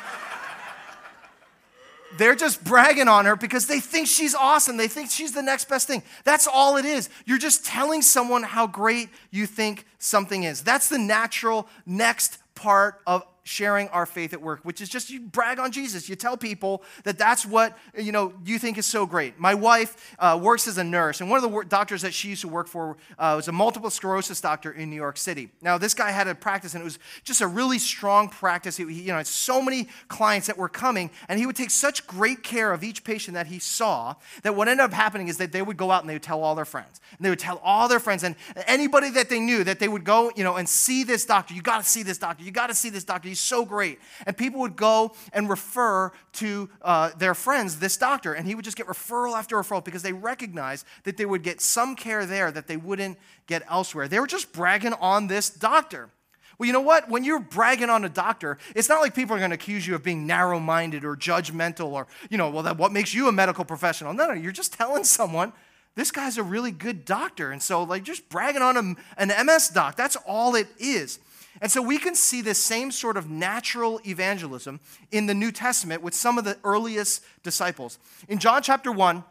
they're 2.17 2.35
just 2.35 2.63
bragging 2.63 3.07
on 3.07 3.25
her 3.25 3.35
because 3.35 3.67
they 3.67 3.79
think 3.79 4.07
she's 4.07 4.35
awesome. 4.35 4.77
They 4.77 4.87
think 4.87 5.09
she's 5.09 5.31
the 5.31 5.41
next 5.41 5.67
best 5.67 5.87
thing. 5.87 6.03
That's 6.23 6.47
all 6.47 6.77
it 6.77 6.85
is. 6.85 7.09
You're 7.25 7.39
just 7.39 7.65
telling 7.65 8.01
someone 8.01 8.43
how 8.43 8.67
great 8.67 9.09
you 9.31 9.45
think 9.45 9.85
something 9.99 10.43
is. 10.43 10.61
That's 10.61 10.89
the 10.89 10.99
natural 10.99 11.67
next 11.85 12.37
part 12.55 13.01
of 13.07 13.23
sharing 13.43 13.89
our 13.89 14.05
faith 14.05 14.33
at 14.33 14.41
work, 14.41 14.61
which 14.63 14.81
is 14.81 14.89
just 14.89 15.09
you 15.09 15.19
brag 15.19 15.59
on 15.59 15.71
Jesus. 15.71 16.07
You 16.07 16.15
tell 16.15 16.37
people 16.37 16.83
that 17.03 17.17
that's 17.17 17.45
what 17.45 17.77
you 17.97 18.11
know 18.11 18.33
you 18.45 18.57
think 18.57 18.77
is 18.77 18.85
so 18.85 19.05
great. 19.05 19.39
My 19.39 19.53
wife 19.53 20.15
uh, 20.19 20.39
works 20.41 20.67
as 20.67 20.77
a 20.77 20.83
nurse, 20.83 21.21
and 21.21 21.29
one 21.29 21.43
of 21.43 21.51
the 21.51 21.63
doctors 21.67 22.01
that 22.03 22.13
she 22.13 22.29
used 22.29 22.41
to 22.41 22.47
work 22.47 22.67
for 22.67 22.97
uh, 23.19 23.33
was 23.35 23.47
a 23.47 23.51
multiple 23.51 23.89
sclerosis 23.89 24.39
doctor 24.39 24.71
in 24.71 24.89
New 24.89 24.95
York 24.95 25.17
City. 25.17 25.49
Now, 25.61 25.77
this 25.77 25.93
guy 25.93 26.11
had 26.11 26.27
a 26.27 26.35
practice, 26.35 26.73
and 26.73 26.81
it 26.81 26.85
was 26.85 26.99
just 27.23 27.41
a 27.41 27.47
really 27.47 27.79
strong 27.79 28.29
practice. 28.29 28.77
He, 28.77 28.83
you 28.83 29.07
know, 29.07 29.17
had 29.17 29.27
so 29.27 29.61
many 29.61 29.89
clients 30.07 30.47
that 30.47 30.57
were 30.57 30.69
coming, 30.69 31.11
and 31.27 31.39
he 31.39 31.45
would 31.45 31.55
take 31.55 31.69
such 31.69 32.07
great 32.07 32.43
care 32.43 32.71
of 32.71 32.83
each 32.83 33.03
patient 33.03 33.35
that 33.35 33.47
he 33.47 33.59
saw 33.59 34.15
that 34.43 34.55
what 34.55 34.67
ended 34.67 34.85
up 34.85 34.93
happening 34.93 35.27
is 35.27 35.37
that 35.37 35.51
they 35.51 35.61
would 35.61 35.77
go 35.77 35.91
out 35.91 36.01
and 36.01 36.09
they 36.09 36.15
would 36.15 36.23
tell 36.23 36.41
all 36.41 36.55
their 36.55 36.65
friends, 36.65 37.01
and 37.17 37.25
they 37.25 37.29
would 37.29 37.39
tell 37.39 37.59
all 37.63 37.87
their 37.87 37.99
friends, 37.99 38.23
and 38.23 38.35
anybody 38.67 39.09
that 39.09 39.29
they 39.29 39.39
knew 39.39 39.63
that 39.63 39.79
they 39.79 39.87
would 39.87 40.03
go, 40.03 40.31
you 40.35 40.43
know, 40.43 40.55
and 40.55 40.67
see 40.67 41.03
this 41.03 41.25
doctor. 41.25 41.53
You 41.53 41.61
got 41.61 41.83
to 41.83 41.89
see 41.89 42.03
this 42.03 42.17
doctor. 42.17 42.43
You 42.43 42.51
got 42.51 42.67
to 42.67 42.75
see 42.75 42.89
this 42.89 43.03
doctor 43.03 43.32
so 43.39 43.65
great. 43.65 43.99
And 44.25 44.37
people 44.37 44.59
would 44.61 44.75
go 44.75 45.13
and 45.31 45.49
refer 45.49 46.11
to 46.33 46.69
uh, 46.81 47.11
their 47.17 47.33
friends 47.33 47.79
this 47.79 47.97
doctor, 47.97 48.33
and 48.33 48.47
he 48.47 48.55
would 48.55 48.65
just 48.65 48.77
get 48.77 48.87
referral 48.87 49.37
after 49.37 49.55
referral 49.57 49.83
because 49.83 50.01
they 50.01 50.13
recognized 50.13 50.85
that 51.03 51.17
they 51.17 51.25
would 51.25 51.43
get 51.43 51.61
some 51.61 51.95
care 51.95 52.25
there 52.25 52.51
that 52.51 52.67
they 52.67 52.77
wouldn't 52.77 53.17
get 53.47 53.63
elsewhere. 53.69 54.07
They 54.07 54.19
were 54.19 54.27
just 54.27 54.53
bragging 54.53 54.93
on 54.93 55.27
this 55.27 55.49
doctor. 55.49 56.09
Well, 56.57 56.67
you 56.67 56.73
know 56.73 56.81
what? 56.81 57.09
When 57.09 57.23
you're 57.23 57.39
bragging 57.39 57.89
on 57.89 58.05
a 58.05 58.09
doctor, 58.09 58.57
it's 58.75 58.87
not 58.87 59.01
like 59.01 59.15
people 59.15 59.35
are 59.35 59.39
going 59.39 59.51
to 59.51 59.55
accuse 59.55 59.87
you 59.87 59.95
of 59.95 60.03
being 60.03 60.27
narrow 60.27 60.59
minded 60.59 61.03
or 61.03 61.15
judgmental 61.15 61.91
or, 61.91 62.07
you 62.29 62.37
know, 62.37 62.49
well, 62.49 62.63
that, 62.63 62.77
what 62.77 62.91
makes 62.91 63.13
you 63.13 63.27
a 63.27 63.31
medical 63.31 63.65
professional? 63.65 64.13
No, 64.13 64.27
no, 64.27 64.33
you're 64.33 64.51
just 64.51 64.73
telling 64.73 65.03
someone 65.03 65.51
this 65.95 66.11
guy's 66.11 66.37
a 66.37 66.43
really 66.43 66.71
good 66.71 67.05
doctor. 67.05 67.51
And 67.51 67.61
so, 67.61 67.83
like, 67.83 68.03
just 68.03 68.29
bragging 68.29 68.61
on 68.61 68.77
him, 68.77 68.97
an 69.17 69.29
MS 69.45 69.69
doc, 69.69 69.95
that's 69.95 70.15
all 70.27 70.55
it 70.55 70.67
is. 70.77 71.19
And 71.63 71.71
so 71.71 71.81
we 71.81 71.97
can 71.97 72.13
see 72.13 72.41
this 72.41 72.61
same 72.61 72.91
sort 72.91 73.15
of 73.15 73.29
natural 73.29 74.01
evangelism 74.05 74.81
in 75.11 75.27
the 75.27 75.33
New 75.33 75.49
Testament 75.49 76.01
with 76.01 76.13
some 76.13 76.37
of 76.37 76.43
the 76.43 76.57
earliest 76.65 77.23
disciples. 77.41 77.99
In 78.27 78.37
John 78.37 78.61
chapter 78.61 78.91
1, 78.91 79.23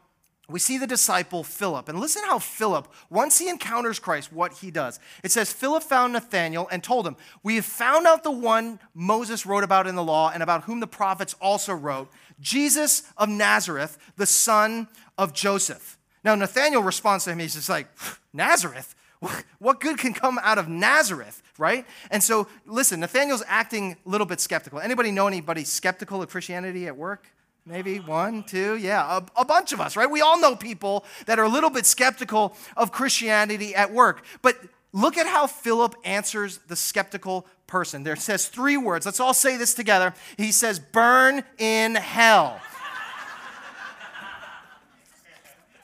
we 0.49 0.59
see 0.59 0.79
the 0.79 0.87
disciple 0.87 1.45
Philip. 1.45 1.91
And 1.91 2.01
listen 2.01 2.23
how 2.25 2.39
Philip, 2.39 2.91
once 3.11 3.39
he 3.39 3.51
encounters 3.51 3.99
Christ, 3.99 4.33
what 4.33 4.55
he 4.55 4.71
does. 4.71 4.99
It 5.23 5.31
says, 5.31 5.53
Philip 5.53 5.83
found 5.83 6.15
Nathanael 6.15 6.69
and 6.73 6.83
told 6.83 7.07
him, 7.07 7.17
We 7.43 7.57
have 7.57 7.67
found 7.67 8.07
out 8.07 8.25
the 8.25 8.31
one 8.31 8.81
Moses 8.95 9.45
wrote 9.45 9.63
about 9.63 9.87
in 9.87 9.95
the 9.95 10.03
law 10.03 10.31
and 10.33 10.43
about 10.43 10.65
whom 10.65 10.81
the 10.81 10.87
prophets 10.87 11.37
also 11.39 11.75
wrote, 11.75 12.11
Jesus 12.41 13.03
of 13.19 13.29
Nazareth, 13.29 13.99
the 14.17 14.27
son 14.27 14.89
of 15.19 15.35
Joseph. 15.35 15.99
Now, 16.25 16.35
Nathanael 16.35 16.83
responds 16.83 17.25
to 17.25 17.33
him, 17.33 17.41
he's 17.41 17.55
just 17.55 17.69
like, 17.69 17.89
Nazareth? 18.33 18.95
What 19.59 19.79
good 19.79 19.99
can 19.99 20.13
come 20.13 20.41
out 20.43 20.59
of 20.59 20.69
Nazareth, 20.69 21.41
right? 21.57 21.87
And 22.11 22.21
so, 22.21 22.49
listen, 22.67 22.99
Nathaniel's 22.99 23.45
acting 23.47 23.97
a 24.05 24.09
little 24.09 24.27
bit 24.27 24.41
skeptical. 24.41 24.81
Anybody 24.81 25.13
know 25.13 25.29
anybody 25.29 25.63
skeptical 25.63 26.21
of 26.21 26.31
Christianity 26.31 26.89
at 26.89 26.97
work? 26.97 27.29
Maybe 27.65 28.01
one, 28.01 28.43
two, 28.43 28.77
yeah, 28.77 29.19
a, 29.19 29.41
a, 29.41 29.45
bunch 29.45 29.73
of 29.73 29.81
us, 29.81 29.97
right? 29.97 30.11
We 30.11 30.21
all 30.21 30.41
know 30.41 30.57
people 30.57 31.05
that 31.27 31.39
are 31.39 31.45
a 31.45 31.49
little 31.49 31.71
bit 31.71 31.87
skeptical 31.87 32.57
of 32.77 32.91
Christianity 32.91 33.73
at 33.73 33.93
work. 33.93 34.25
But 34.43 34.57
look 34.93 35.17
at 35.17 35.29
how 35.29 35.47
Philip 35.47 35.95
answers 36.03 36.59
the 36.67 36.75
skeptical 36.75 37.47
person. 37.69 38.03
There 38.03 38.17
says 38.17 38.49
three 38.49 38.77
words. 38.77 39.07
Let's 39.07 39.21
all 39.21 39.33
say 39.33 39.57
this 39.57 39.75
together. 39.75 40.13
He 40.37 40.51
says, 40.51 40.81
burn 40.81 41.45
in 41.57 41.95
hell. 41.95 42.61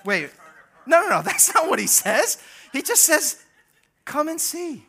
Wait, 0.04 0.30
no, 0.84 1.02
no, 1.02 1.08
no, 1.08 1.22
that's 1.22 1.54
not 1.54 1.68
what 1.68 1.78
he 1.78 1.86
says. 1.86 2.42
He 2.78 2.82
just 2.82 3.02
says, 3.02 3.42
come 4.04 4.28
and 4.28 4.40
see. 4.40 4.84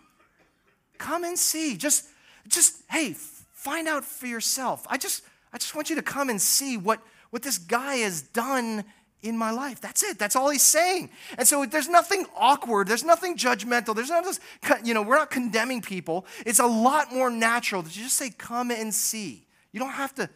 Come 0.99 1.23
and 1.23 1.39
see. 1.39 1.75
Just, 1.75 2.05
just, 2.47 2.83
hey, 2.87 3.13
find 3.13 3.87
out 3.87 4.05
for 4.05 4.27
yourself. 4.27 4.85
I 4.87 4.99
just, 4.99 5.23
I 5.51 5.57
just 5.57 5.73
want 5.73 5.89
you 5.89 5.95
to 5.95 6.03
come 6.03 6.29
and 6.29 6.39
see 6.39 6.77
what, 6.77 7.01
what 7.31 7.41
this 7.41 7.57
guy 7.57 7.95
has 7.95 8.21
done 8.21 8.83
in 9.23 9.35
my 9.35 9.49
life. 9.49 9.81
That's 9.81 10.03
it. 10.03 10.19
That's 10.19 10.35
all 10.35 10.51
he's 10.51 10.61
saying. 10.61 11.09
And 11.39 11.47
so 11.47 11.65
there's 11.65 11.89
nothing 11.89 12.27
awkward. 12.37 12.87
There's 12.87 13.03
nothing 13.03 13.35
judgmental. 13.35 13.95
There's 13.95 14.11
not 14.11 14.23
this, 14.23 14.39
you 14.83 14.93
know, 14.93 15.01
we're 15.01 15.17
not 15.17 15.31
condemning 15.31 15.81
people. 15.81 16.27
It's 16.45 16.59
a 16.59 16.67
lot 16.67 17.11
more 17.11 17.31
natural 17.31 17.81
to 17.81 17.89
just 17.89 18.17
say, 18.17 18.29
come 18.29 18.69
and 18.69 18.93
see. 18.93 19.47
You 19.71 19.79
don't 19.79 19.93
have 19.93 20.13
to 20.13 20.29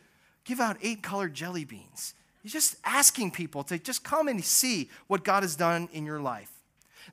give 0.44 0.60
out 0.60 0.78
eight 0.82 1.04
colored 1.04 1.36
jelly 1.36 1.66
beans. 1.66 2.16
You're 2.42 2.50
just 2.50 2.78
asking 2.84 3.30
people 3.30 3.64
to 3.66 3.78
just 3.78 4.04
come 4.04 4.28
and 4.28 4.44
see 4.44 4.90
what 5.06 5.24
God 5.24 5.44
has 5.44 5.56
done 5.56 5.88
in 5.94 6.04
your 6.04 6.20
life. 6.20 6.50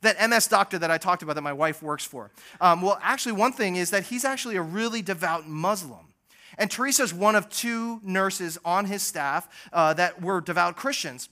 That 0.03 0.31
MS 0.31 0.47
doctor 0.47 0.79
that 0.79 0.91
I 0.91 0.99
talked 0.99 1.23
about 1.23 1.35
that 1.35 1.43
my 1.43 1.53
wife 1.53 1.83
works 1.83 2.05
for. 2.05 2.31
Um, 2.61 2.81
well, 2.81 2.99
actually, 3.03 3.33
one 3.33 3.53
thing 3.53 3.77
is 3.77 3.91
that 3.91 4.05
he's 4.05 4.25
actually 4.25 4.57
a 4.57 4.63
really 4.63 5.03
devout 5.03 5.47
Muslim. 5.47 6.07
And 6.59 6.71
Teresa's 6.71 7.15
one 7.15 7.37
of 7.37 7.49
two 7.49 8.01
nurses 8.03 8.59
on 8.65 8.87
his 8.87 9.03
staff 9.03 9.49
uh, 9.73 9.95
that 9.95 10.21
were 10.21 10.41
devout 10.41 10.77
Christians. 10.77 11.29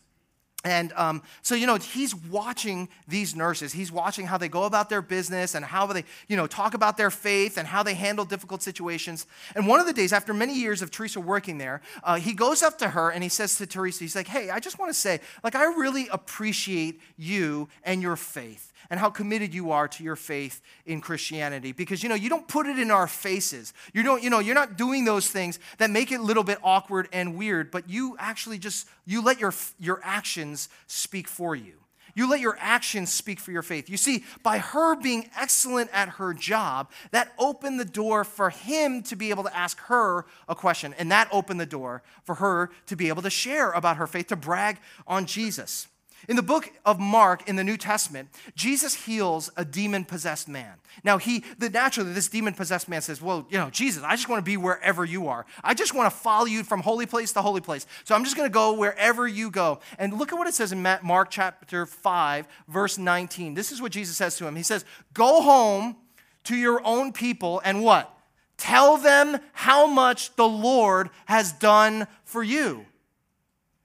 And 0.68 0.92
um, 0.96 1.22
so, 1.40 1.54
you 1.54 1.66
know, 1.66 1.76
he's 1.76 2.14
watching 2.14 2.90
these 3.08 3.34
nurses. 3.34 3.72
He's 3.72 3.90
watching 3.90 4.26
how 4.26 4.36
they 4.36 4.50
go 4.50 4.64
about 4.64 4.90
their 4.90 5.00
business 5.00 5.54
and 5.54 5.64
how 5.64 5.86
they, 5.86 6.04
you 6.28 6.36
know, 6.36 6.46
talk 6.46 6.74
about 6.74 6.98
their 6.98 7.10
faith 7.10 7.56
and 7.56 7.66
how 7.66 7.82
they 7.82 7.94
handle 7.94 8.26
difficult 8.26 8.62
situations. 8.62 9.26
And 9.54 9.66
one 9.66 9.80
of 9.80 9.86
the 9.86 9.94
days, 9.94 10.12
after 10.12 10.34
many 10.34 10.54
years 10.54 10.82
of 10.82 10.90
Teresa 10.90 11.20
working 11.20 11.56
there, 11.56 11.80
uh, 12.04 12.16
he 12.16 12.34
goes 12.34 12.62
up 12.62 12.76
to 12.80 12.90
her 12.90 13.08
and 13.08 13.22
he 13.22 13.30
says 13.30 13.56
to 13.56 13.66
Teresa, 13.66 14.00
he's 14.00 14.14
like, 14.14 14.28
hey, 14.28 14.50
I 14.50 14.60
just 14.60 14.78
want 14.78 14.90
to 14.90 14.98
say, 14.98 15.20
like, 15.42 15.54
I 15.54 15.64
really 15.64 16.06
appreciate 16.08 17.00
you 17.16 17.70
and 17.82 18.02
your 18.02 18.16
faith 18.16 18.70
and 18.90 18.98
how 18.98 19.10
committed 19.10 19.52
you 19.52 19.70
are 19.70 19.88
to 19.88 20.02
your 20.02 20.16
faith 20.16 20.60
in 20.86 21.00
Christianity. 21.00 21.72
Because, 21.72 22.02
you 22.02 22.08
know, 22.08 22.14
you 22.14 22.28
don't 22.28 22.48
put 22.48 22.66
it 22.66 22.78
in 22.78 22.90
our 22.90 23.06
faces. 23.06 23.74
You 23.92 24.02
don't, 24.02 24.22
you 24.22 24.30
know, 24.30 24.38
you're 24.38 24.54
not 24.54 24.76
doing 24.76 25.04
those 25.04 25.28
things 25.28 25.58
that 25.78 25.90
make 25.90 26.10
it 26.12 26.20
a 26.20 26.22
little 26.22 26.44
bit 26.44 26.58
awkward 26.62 27.08
and 27.12 27.36
weird, 27.36 27.70
but 27.70 27.88
you 27.88 28.16
actually 28.18 28.58
just, 28.58 28.88
you 29.04 29.22
let 29.22 29.40
your, 29.40 29.52
your 29.78 30.00
actions 30.02 30.57
speak 30.86 31.28
for 31.28 31.54
you. 31.54 31.74
You 32.14 32.28
let 32.28 32.40
your 32.40 32.56
actions 32.58 33.12
speak 33.12 33.38
for 33.38 33.52
your 33.52 33.62
faith. 33.62 33.88
You 33.88 33.96
see, 33.96 34.24
by 34.42 34.58
her 34.58 34.96
being 34.96 35.30
excellent 35.38 35.90
at 35.92 36.08
her 36.08 36.34
job, 36.34 36.90
that 37.12 37.32
opened 37.38 37.78
the 37.78 37.84
door 37.84 38.24
for 38.24 38.50
him 38.50 39.04
to 39.04 39.14
be 39.14 39.30
able 39.30 39.44
to 39.44 39.56
ask 39.56 39.78
her 39.82 40.26
a 40.48 40.56
question. 40.56 40.94
And 40.98 41.12
that 41.12 41.28
opened 41.30 41.60
the 41.60 41.66
door 41.66 42.02
for 42.24 42.34
her 42.36 42.70
to 42.86 42.96
be 42.96 43.08
able 43.08 43.22
to 43.22 43.30
share 43.30 43.70
about 43.70 43.98
her 43.98 44.08
faith, 44.08 44.28
to 44.28 44.36
brag 44.36 44.78
on 45.06 45.26
Jesus. 45.26 45.86
In 46.26 46.36
the 46.36 46.42
book 46.42 46.72
of 46.84 46.98
Mark 46.98 47.48
in 47.48 47.56
the 47.56 47.62
New 47.62 47.76
Testament, 47.76 48.28
Jesus 48.56 49.06
heals 49.06 49.50
a 49.56 49.64
demon 49.64 50.04
possessed 50.04 50.48
man. 50.48 50.74
Now, 51.04 51.18
he, 51.18 51.44
the, 51.58 51.70
naturally, 51.70 52.12
this 52.12 52.28
demon 52.28 52.54
possessed 52.54 52.88
man 52.88 53.02
says, 53.02 53.22
Well, 53.22 53.46
you 53.48 53.58
know, 53.58 53.70
Jesus, 53.70 54.02
I 54.02 54.16
just 54.16 54.28
want 54.28 54.44
to 54.44 54.50
be 54.50 54.56
wherever 54.56 55.04
you 55.04 55.28
are. 55.28 55.46
I 55.62 55.74
just 55.74 55.94
want 55.94 56.12
to 56.12 56.18
follow 56.18 56.46
you 56.46 56.64
from 56.64 56.80
holy 56.80 57.06
place 57.06 57.32
to 57.34 57.42
holy 57.42 57.60
place. 57.60 57.86
So 58.04 58.14
I'm 58.14 58.24
just 58.24 58.36
going 58.36 58.48
to 58.48 58.52
go 58.52 58.72
wherever 58.72 59.28
you 59.28 59.50
go. 59.50 59.78
And 59.98 60.18
look 60.18 60.32
at 60.32 60.38
what 60.38 60.48
it 60.48 60.54
says 60.54 60.72
in 60.72 60.82
Mark 61.02 61.30
chapter 61.30 61.86
5, 61.86 62.48
verse 62.66 62.98
19. 62.98 63.54
This 63.54 63.70
is 63.70 63.80
what 63.80 63.92
Jesus 63.92 64.16
says 64.16 64.36
to 64.38 64.46
him 64.46 64.56
He 64.56 64.64
says, 64.64 64.84
Go 65.14 65.40
home 65.40 65.96
to 66.44 66.56
your 66.56 66.84
own 66.84 67.12
people 67.12 67.60
and 67.64 67.84
what? 67.84 68.12
Tell 68.56 68.96
them 68.96 69.38
how 69.52 69.86
much 69.86 70.34
the 70.34 70.48
Lord 70.48 71.10
has 71.26 71.52
done 71.52 72.08
for 72.24 72.42
you 72.42 72.86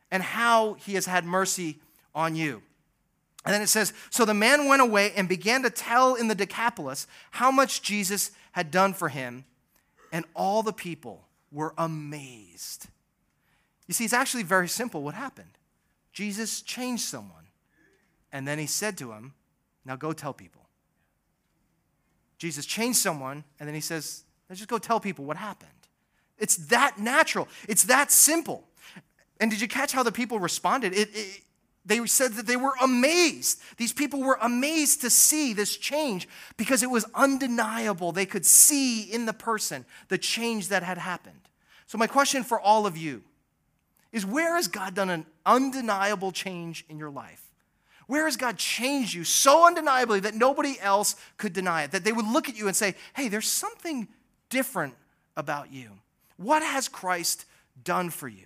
and 0.10 0.24
how 0.24 0.74
he 0.74 0.96
has 0.96 1.06
had 1.06 1.26
mercy 1.26 1.80
on 2.16 2.36
you. 2.36 2.62
And 3.46 3.54
then 3.54 3.62
it 3.62 3.68
says, 3.68 3.94
So 4.10 4.26
the 4.26 4.34
man 4.34 4.68
went 4.68 4.82
away 4.82 5.12
and 5.16 5.28
began 5.28 5.64
to 5.64 5.70
tell 5.70 6.16
in 6.16 6.28
the 6.28 6.36
Decapolis 6.36 7.08
how 7.32 7.52
much 7.52 7.82
Jesus 7.82 8.32
had 8.54 8.72
done 8.72 8.94
for 8.94 9.10
him, 9.10 9.46
and 10.12 10.26
all 10.36 10.64
the 10.64 10.74
people 10.74 11.28
were 11.52 11.74
amazed. 11.78 12.88
You 13.88 13.94
see, 13.94 14.06
it's 14.06 14.14
actually 14.14 14.44
very 14.44 14.68
simple 14.68 15.04
what 15.04 15.14
happened. 15.14 15.58
Jesus 16.14 16.62
changed 16.62 17.04
someone, 17.04 17.48
and 18.32 18.48
then 18.48 18.60
he 18.60 18.68
said 18.68 18.98
to 19.00 19.12
him, 19.12 19.34
Now 19.84 19.96
go 19.96 20.14
tell 20.14 20.34
people. 20.34 20.62
Jesus 22.38 22.66
changed 22.66 23.00
someone, 23.00 23.44
and 23.60 23.68
then 23.68 23.76
he 23.76 23.82
says, 23.82 24.24
Now 24.50 24.56
just 24.56 24.70
go 24.70 24.78
tell 24.78 25.00
people 25.00 25.26
what 25.26 25.38
happened. 25.38 25.70
It's 26.38 26.56
that 26.68 26.98
natural, 27.00 27.48
it's 27.68 27.84
that 27.84 28.12
simple. 28.12 28.64
And 29.40 29.52
did 29.52 29.60
you 29.60 29.68
catch 29.68 29.92
how 29.92 30.04
the 30.04 30.12
people 30.12 30.40
responded? 30.40 30.94
It, 30.94 31.10
it, 31.14 31.42
they 31.86 32.06
said 32.06 32.34
that 32.34 32.48
they 32.48 32.56
were 32.56 32.74
amazed. 32.82 33.62
These 33.78 33.94
people 33.94 34.22
were 34.22 34.38
amazed 34.42 35.02
to 35.02 35.10
see 35.10 35.54
this 35.54 35.76
change 35.76 36.30
because 36.56 36.82
it 36.82 36.90
was 36.90 37.06
undeniable. 37.14 38.12
They 38.12 38.26
could 38.26 38.46
see 38.46 39.02
in 39.02 39.26
the 39.26 39.34
person 39.34 39.86
the 40.08 40.18
change 40.18 40.70
that 40.70 40.84
had 40.84 40.98
happened. 40.98 41.42
So, 41.88 41.98
my 41.98 42.08
question 42.08 42.44
for 42.44 42.60
all 42.60 42.86
of 42.86 42.98
you 42.98 43.24
is 44.14 44.26
where 44.26 44.56
has 44.56 44.68
God 44.68 44.96
done 44.96 45.10
an 45.10 45.26
undeniable 45.46 46.32
change 46.32 46.86
in 46.88 46.98
your 46.98 47.10
life? 47.10 47.44
Where 48.08 48.26
has 48.26 48.38
God 48.38 48.58
changed 48.58 49.14
you 49.14 49.24
so 49.24 49.66
undeniably 49.66 50.20
that 50.22 50.36
nobody 50.36 50.78
else 50.80 51.16
could 51.38 51.54
deny 51.54 51.84
it? 51.84 51.92
That 51.92 52.04
they 52.04 52.12
would 52.12 52.28
look 52.28 52.48
at 52.48 52.58
you 52.58 52.68
and 52.68 52.76
say, 52.76 52.96
hey, 53.16 53.28
there's 53.28 53.48
something 53.48 54.08
different 54.50 54.94
about 55.36 55.72
you. 55.72 55.90
What 56.38 56.64
has 56.64 56.88
Christ 56.88 57.46
done 57.84 58.10
for 58.10 58.28
you? 58.28 58.46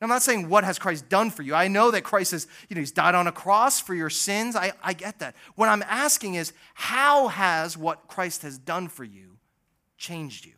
I'm 0.00 0.08
not 0.08 0.22
saying 0.22 0.48
what 0.48 0.62
has 0.62 0.78
Christ 0.78 1.08
done 1.08 1.30
for 1.30 1.42
you. 1.42 1.54
I 1.54 1.66
know 1.66 1.90
that 1.90 2.04
Christ 2.04 2.30
has, 2.30 2.46
you 2.68 2.76
know, 2.76 2.80
he's 2.80 2.92
died 2.92 3.16
on 3.16 3.26
a 3.26 3.32
cross 3.32 3.80
for 3.80 3.94
your 3.94 4.10
sins. 4.10 4.54
I, 4.54 4.72
I 4.82 4.92
get 4.92 5.18
that. 5.18 5.34
What 5.56 5.68
I'm 5.68 5.82
asking 5.82 6.34
is, 6.34 6.52
how 6.74 7.28
has 7.28 7.76
what 7.76 8.06
Christ 8.06 8.42
has 8.42 8.58
done 8.58 8.88
for 8.88 9.02
you 9.02 9.38
changed 9.96 10.46
you? 10.46 10.52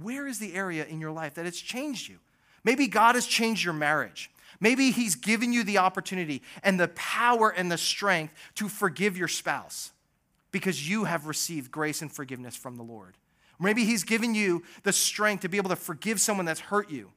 Where 0.00 0.26
is 0.26 0.38
the 0.38 0.54
area 0.54 0.86
in 0.86 1.00
your 1.00 1.12
life 1.12 1.34
that 1.34 1.44
it's 1.44 1.60
changed 1.60 2.08
you? 2.08 2.18
Maybe 2.64 2.86
God 2.86 3.14
has 3.14 3.26
changed 3.26 3.62
your 3.62 3.74
marriage. 3.74 4.30
Maybe 4.58 4.90
He's 4.90 5.16
given 5.16 5.52
you 5.52 5.62
the 5.62 5.78
opportunity 5.78 6.42
and 6.62 6.80
the 6.80 6.88
power 6.88 7.50
and 7.50 7.70
the 7.70 7.78
strength 7.78 8.32
to 8.54 8.70
forgive 8.70 9.18
your 9.18 9.28
spouse 9.28 9.92
because 10.50 10.88
you 10.88 11.04
have 11.04 11.26
received 11.26 11.70
grace 11.70 12.00
and 12.00 12.10
forgiveness 12.10 12.56
from 12.56 12.76
the 12.76 12.82
Lord. 12.82 13.16
Maybe 13.60 13.84
He's 13.84 14.02
given 14.02 14.34
you 14.34 14.62
the 14.82 14.94
strength 14.94 15.42
to 15.42 15.48
be 15.50 15.58
able 15.58 15.70
to 15.70 15.76
forgive 15.76 16.22
someone 16.22 16.46
that's 16.46 16.60
hurt 16.60 16.90
you 16.90 17.12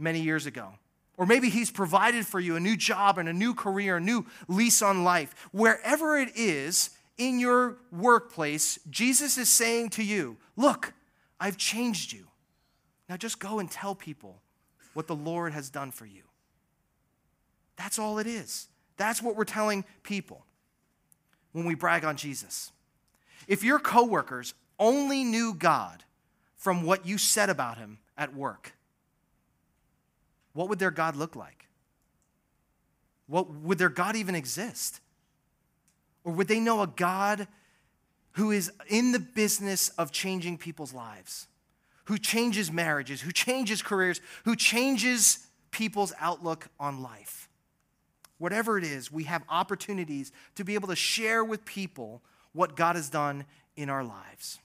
many 0.00 0.20
years 0.20 0.46
ago. 0.46 0.70
Or 1.16 1.26
maybe 1.26 1.50
He's 1.50 1.70
provided 1.70 2.26
for 2.26 2.40
you 2.40 2.56
a 2.56 2.60
new 2.60 2.76
job 2.76 3.18
and 3.18 3.28
a 3.28 3.32
new 3.32 3.54
career, 3.54 3.98
a 3.98 4.00
new 4.00 4.26
lease 4.48 4.82
on 4.82 5.04
life. 5.04 5.34
Wherever 5.52 6.16
it 6.16 6.30
is 6.34 6.90
in 7.18 7.38
your 7.38 7.76
workplace, 7.92 8.78
Jesus 8.88 9.36
is 9.36 9.48
saying 9.48 9.90
to 9.90 10.02
you, 10.02 10.38
Look, 10.56 10.94
I've 11.38 11.56
changed 11.56 12.12
you. 12.12 12.26
Now 13.08 13.16
just 13.16 13.38
go 13.38 13.58
and 13.58 13.70
tell 13.70 13.94
people 13.94 14.40
what 14.94 15.06
the 15.06 15.16
Lord 15.16 15.52
has 15.52 15.68
done 15.68 15.90
for 15.90 16.06
you. 16.06 16.22
That's 17.76 17.98
all 17.98 18.18
it 18.18 18.26
is. 18.26 18.68
That's 18.96 19.22
what 19.22 19.36
we're 19.36 19.44
telling 19.44 19.84
people 20.02 20.44
when 21.52 21.64
we 21.64 21.74
brag 21.74 22.04
on 22.04 22.16
Jesus. 22.16 22.72
If 23.48 23.64
your 23.64 23.78
coworkers 23.78 24.54
only 24.78 25.24
knew 25.24 25.54
God 25.54 26.04
from 26.56 26.82
what 26.82 27.06
you 27.06 27.18
said 27.18 27.50
about 27.50 27.78
him 27.78 27.98
at 28.16 28.34
work, 28.34 28.74
what 30.52 30.68
would 30.68 30.78
their 30.78 30.90
God 30.90 31.16
look 31.16 31.36
like? 31.36 31.66
What, 33.26 33.50
would 33.50 33.78
their 33.78 33.88
God 33.88 34.16
even 34.16 34.34
exist? 34.34 35.00
Or 36.24 36.32
would 36.32 36.48
they 36.48 36.60
know 36.60 36.82
a 36.82 36.86
God 36.86 37.46
who 38.32 38.50
is 38.50 38.72
in 38.88 39.12
the 39.12 39.18
business 39.18 39.88
of 39.90 40.12
changing 40.12 40.58
people's 40.58 40.92
lives, 40.92 41.46
who 42.04 42.18
changes 42.18 42.70
marriages, 42.70 43.20
who 43.20 43.32
changes 43.32 43.82
careers, 43.82 44.20
who 44.44 44.56
changes 44.56 45.46
people's 45.70 46.12
outlook 46.18 46.68
on 46.78 47.02
life? 47.02 47.48
Whatever 48.38 48.78
it 48.78 48.84
is, 48.84 49.12
we 49.12 49.24
have 49.24 49.42
opportunities 49.48 50.32
to 50.56 50.64
be 50.64 50.74
able 50.74 50.88
to 50.88 50.96
share 50.96 51.44
with 51.44 51.64
people 51.64 52.22
what 52.52 52.74
God 52.74 52.96
has 52.96 53.10
done 53.10 53.44
in 53.76 53.88
our 53.88 54.02
lives. 54.02 54.58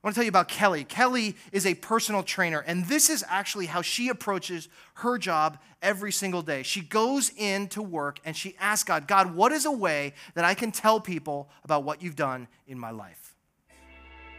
I 0.00 0.06
want 0.06 0.14
to 0.14 0.18
tell 0.18 0.24
you 0.24 0.28
about 0.28 0.46
Kelly. 0.46 0.84
Kelly 0.84 1.34
is 1.50 1.66
a 1.66 1.74
personal 1.74 2.22
trainer, 2.22 2.60
and 2.60 2.86
this 2.86 3.10
is 3.10 3.24
actually 3.28 3.66
how 3.66 3.82
she 3.82 4.08
approaches 4.08 4.68
her 4.94 5.18
job 5.18 5.58
every 5.82 6.12
single 6.12 6.40
day. 6.40 6.62
She 6.62 6.82
goes 6.82 7.32
into 7.36 7.82
work 7.82 8.20
and 8.24 8.36
she 8.36 8.54
asks 8.60 8.84
God, 8.84 9.08
God, 9.08 9.34
what 9.34 9.50
is 9.50 9.66
a 9.66 9.72
way 9.72 10.14
that 10.34 10.44
I 10.44 10.54
can 10.54 10.70
tell 10.70 11.00
people 11.00 11.48
about 11.64 11.82
what 11.82 12.00
you've 12.00 12.14
done 12.14 12.46
in 12.68 12.78
my 12.78 12.92
life? 12.92 13.34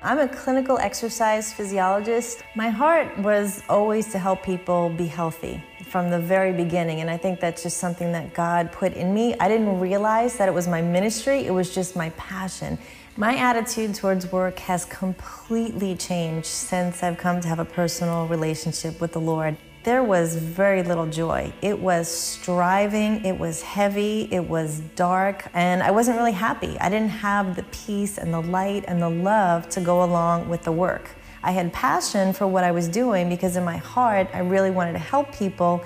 I'm 0.01 0.19
a 0.19 0.29
clinical 0.29 0.77
exercise 0.77 1.51
physiologist. 1.51 2.41
My 2.55 2.69
heart 2.69 3.17
was 3.19 3.61
always 3.67 4.07
to 4.13 4.19
help 4.19 4.43
people 4.43 4.89
be 4.91 5.07
healthy 5.07 5.61
from 5.89 6.09
the 6.09 6.19
very 6.19 6.53
beginning, 6.53 7.01
and 7.01 7.09
I 7.09 7.17
think 7.17 7.41
that's 7.41 7.63
just 7.63 7.79
something 7.79 8.13
that 8.13 8.33
God 8.33 8.71
put 8.71 8.93
in 8.93 9.13
me. 9.13 9.35
I 9.41 9.49
didn't 9.49 9.77
realize 9.77 10.37
that 10.37 10.47
it 10.47 10.53
was 10.53 10.69
my 10.69 10.81
ministry, 10.81 11.45
it 11.45 11.51
was 11.51 11.75
just 11.75 11.97
my 11.97 12.11
passion. 12.11 12.77
My 13.19 13.35
attitude 13.35 13.95
towards 13.95 14.31
work 14.31 14.59
has 14.59 14.85
completely 14.85 15.93
changed 15.93 16.45
since 16.45 17.03
I've 17.03 17.17
come 17.17 17.41
to 17.41 17.49
have 17.49 17.59
a 17.59 17.65
personal 17.65 18.25
relationship 18.27 19.01
with 19.01 19.11
the 19.11 19.19
Lord. 19.19 19.57
There 19.83 20.05
was 20.05 20.37
very 20.37 20.83
little 20.83 21.05
joy. 21.05 21.51
It 21.61 21.77
was 21.77 22.07
striving, 22.07 23.25
it 23.25 23.37
was 23.37 23.61
heavy, 23.61 24.29
it 24.31 24.47
was 24.47 24.79
dark, 24.95 25.49
and 25.53 25.83
I 25.83 25.91
wasn't 25.91 26.17
really 26.17 26.31
happy. 26.31 26.79
I 26.79 26.87
didn't 26.87 27.09
have 27.09 27.57
the 27.57 27.63
peace 27.63 28.17
and 28.17 28.33
the 28.33 28.41
light 28.41 28.85
and 28.87 29.01
the 29.01 29.09
love 29.09 29.67
to 29.71 29.81
go 29.81 30.01
along 30.05 30.47
with 30.47 30.63
the 30.63 30.71
work. 30.71 31.09
I 31.43 31.51
had 31.51 31.73
passion 31.73 32.31
for 32.31 32.47
what 32.47 32.63
I 32.63 32.71
was 32.71 32.87
doing 32.87 33.27
because 33.27 33.57
in 33.57 33.65
my 33.65 33.75
heart, 33.75 34.29
I 34.33 34.39
really 34.39 34.71
wanted 34.71 34.93
to 34.93 34.99
help 34.99 35.35
people. 35.35 35.83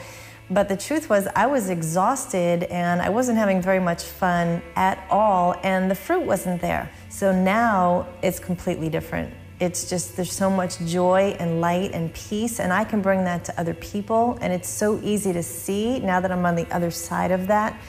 But 0.52 0.70
the 0.70 0.78
truth 0.78 1.10
was, 1.10 1.28
I 1.36 1.48
was 1.48 1.72
exhausted 1.72 2.66
and 2.66 3.02
I 3.02 3.10
wasn't 3.10 3.40
having 3.40 3.60
very 3.60 3.80
much 3.80 4.04
fun 4.04 4.62
at 4.76 5.04
all, 5.10 5.56
and 5.64 5.90
the 5.90 5.96
fruit 5.96 6.22
wasn't 6.22 6.62
there. 6.62 6.92
So 7.14 7.32
now 7.32 8.08
it's 8.24 8.40
completely 8.40 8.90
different. 8.90 9.32
It's 9.60 9.88
just 9.88 10.16
there's 10.16 10.34
so 10.34 10.50
much 10.50 10.80
joy 10.80 11.36
and 11.38 11.62
light 11.62 11.92
and 11.94 12.12
peace, 12.16 12.60
and 12.60 12.74
I 12.74 12.84
can 12.86 13.04
bring 13.04 13.24
that 13.26 13.46
to 13.46 13.60
other 13.60 13.76
people. 13.76 14.40
And 14.42 14.52
it's 14.52 14.68
so 14.68 15.00
easy 15.04 15.32
to 15.32 15.44
see 15.44 16.00
now 16.00 16.20
that 16.20 16.32
I'm 16.32 16.44
on 16.44 16.56
the 16.56 16.66
other 16.74 16.90
side 16.90 17.30
of 17.30 17.46
that. 17.48 17.80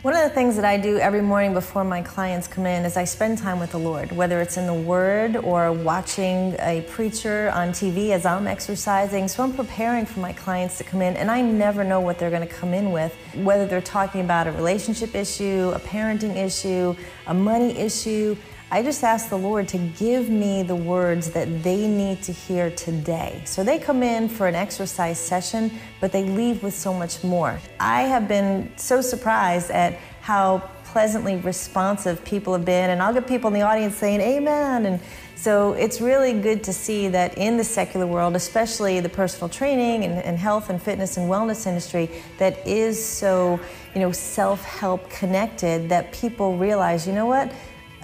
One 0.00 0.16
of 0.16 0.22
the 0.22 0.30
things 0.30 0.56
that 0.56 0.64
I 0.64 0.78
do 0.78 0.96
every 0.96 1.20
morning 1.20 1.52
before 1.52 1.84
my 1.84 2.00
clients 2.00 2.48
come 2.48 2.64
in 2.64 2.86
is 2.86 2.96
I 2.96 3.04
spend 3.04 3.36
time 3.36 3.60
with 3.60 3.70
the 3.70 3.78
Lord, 3.78 4.12
whether 4.12 4.40
it's 4.40 4.56
in 4.56 4.66
the 4.66 4.72
Word 4.72 5.36
or 5.36 5.72
watching 5.72 6.56
a 6.60 6.80
preacher 6.88 7.50
on 7.50 7.72
TV 7.72 8.12
as 8.12 8.24
I'm 8.24 8.46
exercising. 8.46 9.28
So 9.28 9.42
I'm 9.42 9.52
preparing 9.52 10.06
for 10.06 10.20
my 10.20 10.32
clients 10.32 10.78
to 10.78 10.84
come 10.84 11.02
in, 11.02 11.18
and 11.18 11.30
I 11.30 11.42
never 11.42 11.84
know 11.84 12.00
what 12.00 12.18
they're 12.18 12.30
going 12.30 12.48
to 12.48 12.54
come 12.54 12.72
in 12.72 12.92
with, 12.92 13.14
whether 13.34 13.66
they're 13.66 13.82
talking 13.82 14.22
about 14.22 14.46
a 14.46 14.52
relationship 14.52 15.14
issue, 15.14 15.70
a 15.74 15.78
parenting 15.80 16.34
issue, 16.34 16.96
a 17.26 17.34
money 17.34 17.76
issue. 17.76 18.36
I 18.72 18.84
just 18.84 19.02
ask 19.02 19.28
the 19.28 19.36
Lord 19.36 19.66
to 19.68 19.78
give 19.78 20.30
me 20.30 20.62
the 20.62 20.76
words 20.76 21.30
that 21.30 21.64
they 21.64 21.88
need 21.88 22.22
to 22.22 22.32
hear 22.32 22.70
today. 22.70 23.42
So 23.44 23.64
they 23.64 23.80
come 23.80 24.04
in 24.04 24.28
for 24.28 24.46
an 24.46 24.54
exercise 24.54 25.18
session, 25.18 25.72
but 26.00 26.12
they 26.12 26.22
leave 26.22 26.62
with 26.62 26.74
so 26.74 26.94
much 26.94 27.24
more. 27.24 27.58
I 27.80 28.02
have 28.02 28.28
been 28.28 28.70
so 28.76 29.00
surprised 29.00 29.72
at 29.72 29.98
how 30.20 30.70
pleasantly 30.84 31.36
responsive 31.36 32.24
people 32.24 32.52
have 32.52 32.64
been, 32.64 32.90
and 32.90 33.02
I'll 33.02 33.12
get 33.12 33.26
people 33.26 33.48
in 33.48 33.54
the 33.54 33.62
audience 33.62 33.96
saying, 33.96 34.20
Amen. 34.20 34.86
And 34.86 35.00
so 35.34 35.72
it's 35.72 36.00
really 36.00 36.32
good 36.32 36.62
to 36.64 36.72
see 36.72 37.08
that 37.08 37.38
in 37.38 37.56
the 37.56 37.64
secular 37.64 38.06
world, 38.06 38.36
especially 38.36 39.00
the 39.00 39.08
personal 39.08 39.48
training 39.48 40.04
and, 40.04 40.22
and 40.22 40.38
health 40.38 40.70
and 40.70 40.80
fitness 40.80 41.16
and 41.16 41.28
wellness 41.28 41.66
industry, 41.66 42.08
that 42.38 42.64
is 42.66 43.04
so, 43.04 43.58
you 43.94 44.00
know, 44.00 44.12
self 44.12 44.62
help 44.64 45.10
connected, 45.10 45.88
that 45.88 46.12
people 46.12 46.56
realize, 46.56 47.06
you 47.06 47.12
know 47.12 47.26
what? 47.26 47.52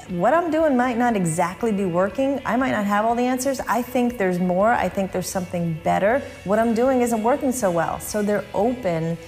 What 0.09 0.35
I'm 0.35 0.51
doing 0.51 0.77
might 0.77 0.97
not 0.97 1.17
exactly 1.17 1.73
be 1.73 1.85
working. 1.85 2.41
I 2.45 2.57
might 2.57 2.71
not 2.71 2.85
have 2.85 3.05
all 3.05 3.15
the 3.15 3.25
answers. 3.25 3.61
I 3.61 3.83
think 3.83 4.19
there's 4.19 4.39
more. 4.39 4.71
I 4.73 4.89
think 4.89 5.13
there's 5.13 5.29
something 5.29 5.75
better. 5.83 6.23
What 6.45 6.59
I'm 6.59 6.75
doing 6.75 7.01
isn't 7.03 7.23
working 7.23 7.53
so 7.53 7.71
well. 7.71 7.99
So 8.01 8.23
they're 8.23 8.45
open, 8.55 9.19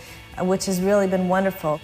which 0.40 0.66
has 0.66 0.80
really 0.80 1.06
been 1.06 1.28
wonderful. 1.28 1.80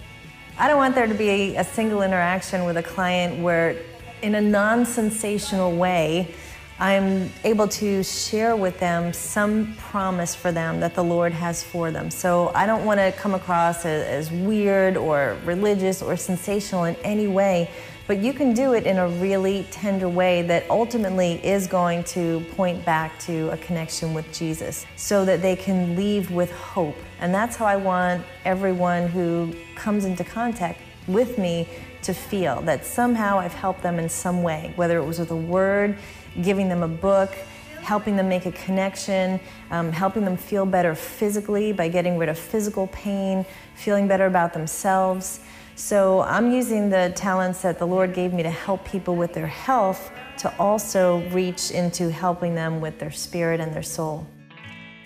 I 0.57 0.67
don't 0.67 0.77
want 0.77 0.95
there 0.95 1.07
to 1.07 1.13
be 1.13 1.55
a 1.57 1.63
single 1.63 2.01
interaction 2.01 2.63
with 2.63 2.77
a 2.77 2.83
client 2.83 3.41
where, 3.41 3.75
in 4.21 4.35
a 4.35 4.41
non 4.41 4.85
sensational 4.85 5.75
way, 5.75 6.33
I'm 6.79 7.31
able 7.43 7.69
to 7.69 8.03
share 8.03 8.55
with 8.55 8.79
them 8.79 9.13
some 9.13 9.75
promise 9.77 10.35
for 10.35 10.51
them 10.51 10.81
that 10.81 10.93
the 10.93 11.03
Lord 11.03 11.31
has 11.31 11.63
for 11.63 11.89
them. 11.89 12.11
So 12.11 12.51
I 12.53 12.65
don't 12.65 12.85
want 12.85 12.99
to 12.99 13.13
come 13.13 13.33
across 13.33 13.85
as, 13.85 14.29
as 14.29 14.31
weird 14.31 14.97
or 14.97 15.37
religious 15.45 16.01
or 16.01 16.17
sensational 16.17 16.85
in 16.85 16.95
any 16.97 17.27
way 17.27 17.69
but 18.07 18.19
you 18.19 18.33
can 18.33 18.53
do 18.53 18.73
it 18.73 18.85
in 18.85 18.97
a 18.97 19.07
really 19.07 19.65
tender 19.71 20.07
way 20.07 20.43
that 20.43 20.69
ultimately 20.69 21.43
is 21.45 21.65
going 21.65 22.03
to 22.03 22.39
point 22.51 22.85
back 22.85 23.17
to 23.19 23.49
a 23.49 23.57
connection 23.57 24.13
with 24.13 24.31
Jesus 24.31 24.85
so 24.95 25.25
that 25.25 25.41
they 25.41 25.55
can 25.55 25.95
leave 25.95 26.29
with 26.29 26.51
hope. 26.51 26.97
And 27.19 27.33
that's 27.33 27.55
how 27.55 27.65
I 27.65 27.77
want 27.77 28.23
everyone 28.43 29.07
who 29.07 29.53
comes 29.75 30.05
into 30.05 30.23
contact 30.23 30.79
with 31.07 31.37
me 31.37 31.67
to 32.03 32.13
feel 32.13 32.61
that 32.61 32.85
somehow 32.85 33.39
I've 33.39 33.53
helped 33.53 33.81
them 33.81 33.97
in 33.97 34.07
some 34.07 34.43
way, 34.43 34.71
whether 34.75 34.97
it 34.97 35.05
was 35.05 35.17
with 35.17 35.31
a 35.31 35.35
word, 35.35 35.97
giving 36.43 36.69
them 36.69 36.83
a 36.83 36.87
book, 36.87 37.35
helping 37.81 38.15
them 38.15 38.29
make 38.29 38.45
a 38.45 38.51
connection, 38.51 39.39
um, 39.71 39.91
helping 39.91 40.25
them 40.25 40.37
feel 40.37 40.65
better 40.65 40.93
physically 40.93 41.71
by 41.71 41.87
getting 41.87 42.17
rid 42.17 42.29
of 42.29 42.37
physical 42.37 42.87
pain, 42.87 43.45
feeling 43.75 44.07
better 44.07 44.27
about 44.27 44.53
themselves. 44.53 45.39
So 45.75 46.21
I'm 46.21 46.51
using 46.51 46.89
the 46.89 47.11
talents 47.17 47.61
that 47.63 47.79
the 47.79 47.85
Lord 47.85 48.13
gave 48.13 48.31
me 48.31 48.43
to 48.43 48.49
help 48.49 48.85
people 48.85 49.17
with 49.17 49.33
their 49.33 49.45
health 49.47 50.09
to 50.37 50.53
also 50.57 51.19
reach 51.31 51.69
into 51.71 52.09
helping 52.09 52.55
them 52.55 52.79
with 52.79 52.97
their 52.97 53.11
spirit 53.11 53.59
and 53.59 53.73
their 53.73 53.83
soul. 53.83 54.25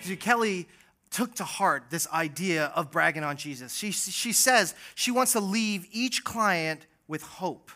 See, 0.00 0.14
Kelly 0.14 0.68
took 1.10 1.34
to 1.34 1.44
heart 1.44 1.86
this 1.90 2.08
idea 2.12 2.66
of 2.76 2.92
bragging 2.92 3.24
on 3.24 3.36
Jesus. 3.36 3.74
She, 3.74 3.90
she 3.90 4.32
says 4.32 4.76
she 4.94 5.10
wants 5.10 5.32
to 5.32 5.40
leave 5.40 5.88
each 5.90 6.22
client 6.22 6.86
with 7.08 7.22
hope. 7.22 7.72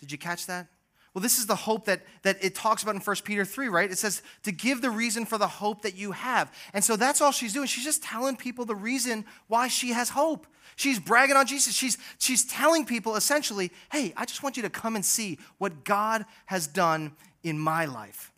Did 0.00 0.10
you 0.10 0.18
catch 0.18 0.46
that? 0.46 0.66
Well, 1.14 1.22
this 1.22 1.38
is 1.38 1.46
the 1.46 1.56
hope 1.56 1.84
that, 1.84 2.02
that 2.22 2.42
it 2.42 2.54
talks 2.54 2.82
about 2.82 2.94
in 2.94 3.00
1 3.00 3.16
Peter 3.24 3.44
3, 3.44 3.68
right? 3.68 3.90
It 3.90 3.98
says 3.98 4.22
to 4.44 4.52
give 4.52 4.80
the 4.80 4.90
reason 4.90 5.26
for 5.26 5.36
the 5.36 5.46
hope 5.46 5.82
that 5.82 5.94
you 5.94 6.12
have. 6.12 6.50
And 6.72 6.82
so 6.82 6.96
that's 6.96 7.20
all 7.20 7.32
she's 7.32 7.52
doing. 7.52 7.66
She's 7.66 7.84
just 7.84 8.02
telling 8.02 8.36
people 8.36 8.64
the 8.64 8.74
reason 8.74 9.26
why 9.48 9.68
she 9.68 9.90
has 9.90 10.08
hope. 10.10 10.46
She's 10.76 10.98
bragging 10.98 11.36
on 11.36 11.46
Jesus. 11.46 11.74
She's, 11.74 11.98
she's 12.18 12.44
telling 12.44 12.86
people 12.86 13.14
essentially, 13.16 13.72
hey, 13.90 14.14
I 14.16 14.24
just 14.24 14.42
want 14.42 14.56
you 14.56 14.62
to 14.62 14.70
come 14.70 14.96
and 14.96 15.04
see 15.04 15.38
what 15.58 15.84
God 15.84 16.24
has 16.46 16.66
done 16.66 17.12
in 17.42 17.58
my 17.58 17.84
life. 17.84 18.31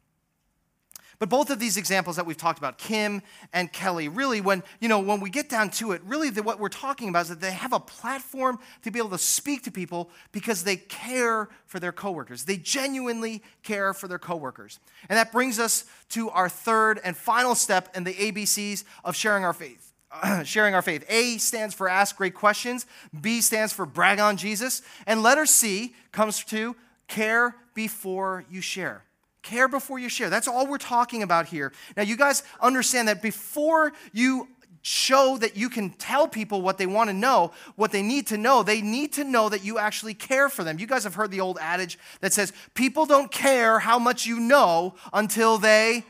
But 1.18 1.28
both 1.28 1.50
of 1.50 1.58
these 1.58 1.76
examples 1.76 2.16
that 2.16 2.26
we've 2.26 2.36
talked 2.36 2.58
about, 2.58 2.78
Kim 2.78 3.22
and 3.52 3.72
Kelly, 3.72 4.08
really, 4.08 4.40
when 4.40 4.62
you 4.80 4.88
know 4.88 4.98
when 4.98 5.20
we 5.20 5.30
get 5.30 5.48
down 5.48 5.70
to 5.70 5.92
it, 5.92 6.02
really 6.04 6.30
the, 6.30 6.42
what 6.42 6.58
we're 6.58 6.68
talking 6.68 7.08
about 7.08 7.22
is 7.22 7.28
that 7.28 7.40
they 7.40 7.52
have 7.52 7.72
a 7.72 7.80
platform 7.80 8.58
to 8.82 8.90
be 8.90 8.98
able 8.98 9.10
to 9.10 9.18
speak 9.18 9.62
to 9.64 9.70
people 9.70 10.10
because 10.32 10.64
they 10.64 10.76
care 10.76 11.48
for 11.66 11.78
their 11.78 11.92
coworkers. 11.92 12.44
They 12.44 12.56
genuinely 12.56 13.42
care 13.62 13.94
for 13.94 14.08
their 14.08 14.18
coworkers, 14.18 14.80
and 15.08 15.16
that 15.16 15.32
brings 15.32 15.58
us 15.58 15.84
to 16.10 16.30
our 16.30 16.48
third 16.48 17.00
and 17.04 17.16
final 17.16 17.54
step 17.54 17.96
in 17.96 18.04
the 18.04 18.14
ABCs 18.14 18.84
of 19.04 19.16
sharing 19.16 19.44
our 19.44 19.52
faith. 19.52 19.92
sharing 20.44 20.74
our 20.74 20.82
faith. 20.82 21.04
A 21.08 21.38
stands 21.38 21.74
for 21.74 21.88
ask 21.88 22.16
great 22.16 22.34
questions. 22.34 22.86
B 23.20 23.40
stands 23.40 23.72
for 23.72 23.86
brag 23.86 24.20
on 24.20 24.36
Jesus, 24.36 24.82
and 25.06 25.22
letter 25.22 25.46
C 25.46 25.94
comes 26.12 26.44
to 26.44 26.76
care 27.08 27.56
before 27.74 28.44
you 28.50 28.60
share. 28.60 29.04
Care 29.44 29.68
before 29.68 29.98
you 29.98 30.08
share. 30.08 30.30
That's 30.30 30.48
all 30.48 30.66
we're 30.66 30.78
talking 30.78 31.22
about 31.22 31.46
here. 31.46 31.70
Now, 31.98 32.02
you 32.02 32.16
guys 32.16 32.42
understand 32.62 33.08
that 33.08 33.20
before 33.20 33.92
you 34.14 34.48
show 34.80 35.36
that 35.36 35.54
you 35.54 35.68
can 35.68 35.90
tell 35.90 36.26
people 36.26 36.62
what 36.62 36.78
they 36.78 36.86
want 36.86 37.10
to 37.10 37.14
know, 37.14 37.52
what 37.76 37.92
they 37.92 38.02
need 38.02 38.26
to 38.28 38.38
know, 38.38 38.62
they 38.62 38.80
need 38.80 39.12
to 39.12 39.22
know 39.22 39.50
that 39.50 39.62
you 39.62 39.78
actually 39.78 40.14
care 40.14 40.48
for 40.48 40.64
them. 40.64 40.78
You 40.78 40.86
guys 40.86 41.04
have 41.04 41.14
heard 41.14 41.30
the 41.30 41.42
old 41.42 41.58
adage 41.60 41.98
that 42.22 42.32
says, 42.32 42.54
people 42.72 43.04
don't 43.04 43.30
care 43.30 43.78
how 43.78 43.98
much 43.98 44.24
you 44.24 44.40
know 44.40 44.94
until 45.12 45.58
they 45.58 46.04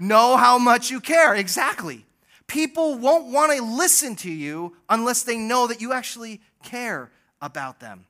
know 0.00 0.36
how 0.36 0.58
much 0.58 0.90
you 0.90 1.00
care. 1.00 1.36
Exactly. 1.36 2.04
People 2.48 2.96
won't 2.96 3.32
want 3.32 3.56
to 3.56 3.62
listen 3.62 4.16
to 4.16 4.30
you 4.30 4.76
unless 4.88 5.22
they 5.22 5.38
know 5.38 5.68
that 5.68 5.80
you 5.80 5.92
actually 5.92 6.40
care 6.64 7.12
about 7.40 7.78
them. 7.78 8.06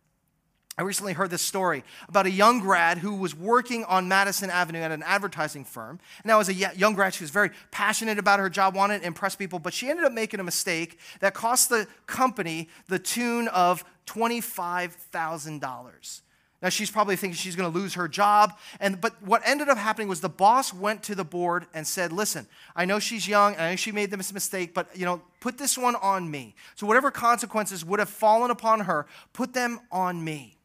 I 0.79 0.83
recently 0.83 1.13
heard 1.13 1.31
this 1.31 1.43
story 1.43 1.83
about 2.09 2.27
a 2.27 2.31
young 2.31 2.61
grad 2.61 2.99
who 2.99 3.17
was 3.17 3.35
working 3.35 3.85
on 3.87 4.07
Madison 4.07 4.49
Avenue 4.49 4.79
at 4.79 4.93
an 4.93 5.03
advertising 5.03 5.65
firm. 5.65 5.99
And 6.23 6.27
now, 6.27 6.39
was 6.39 6.49
a 6.49 6.55
young 6.55 6.95
grad, 6.95 7.15
she 7.15 7.25
was 7.25 7.33
very 7.33 7.51
passionate 7.73 8.17
about 8.17 8.39
her 8.39 8.49
job, 8.49 8.77
wanted 8.77 9.01
to 9.01 9.07
impress 9.07 9.35
people, 9.35 9.59
but 9.59 9.75
she 9.75 9.91
ended 9.91 10.05
up 10.05 10.13
making 10.13 10.39
a 10.39 10.45
mistake 10.45 11.01
that 11.19 11.35
cost 11.35 11.69
the 11.69 11.89
company 12.07 12.69
the 12.87 13.01
tune 13.01 13.49
of 13.49 13.85
$25,000. 14.07 16.21
Now 16.63 16.69
she's 16.69 16.93
probably 16.93 17.17
thinking 17.17 17.37
she's 17.37 17.57
going 17.57 17.73
to 17.73 17.79
lose 17.79 17.95
her 17.95 18.07
job, 18.09 18.57
and 18.81 19.01
but 19.01 19.23
what 19.23 19.43
ended 19.45 19.69
up 19.69 19.79
happening 19.79 20.09
was 20.09 20.21
the 20.21 20.29
boss 20.29 20.75
went 20.75 21.05
to 21.05 21.15
the 21.15 21.25
board 21.25 21.69
and 21.73 21.87
said, 21.87 22.13
"Listen, 22.13 22.49
I 22.75 22.85
know 22.85 22.99
she's 22.99 23.29
young, 23.29 23.55
I 23.55 23.71
know 23.71 23.77
she 23.77 23.93
made 23.93 24.11
this 24.11 24.33
mistake, 24.33 24.75
but 24.75 24.89
you 24.97 25.05
know, 25.05 25.23
put 25.39 25.57
this 25.57 25.79
one 25.79 25.95
on 25.95 26.29
me. 26.29 26.57
So 26.75 26.85
whatever 26.85 27.13
consequences 27.13 27.85
would 27.85 28.01
have 28.01 28.09
fallen 28.09 28.51
upon 28.51 28.81
her, 28.81 29.07
put 29.33 29.53
them 29.53 29.79
on 29.93 30.25
me." 30.25 30.58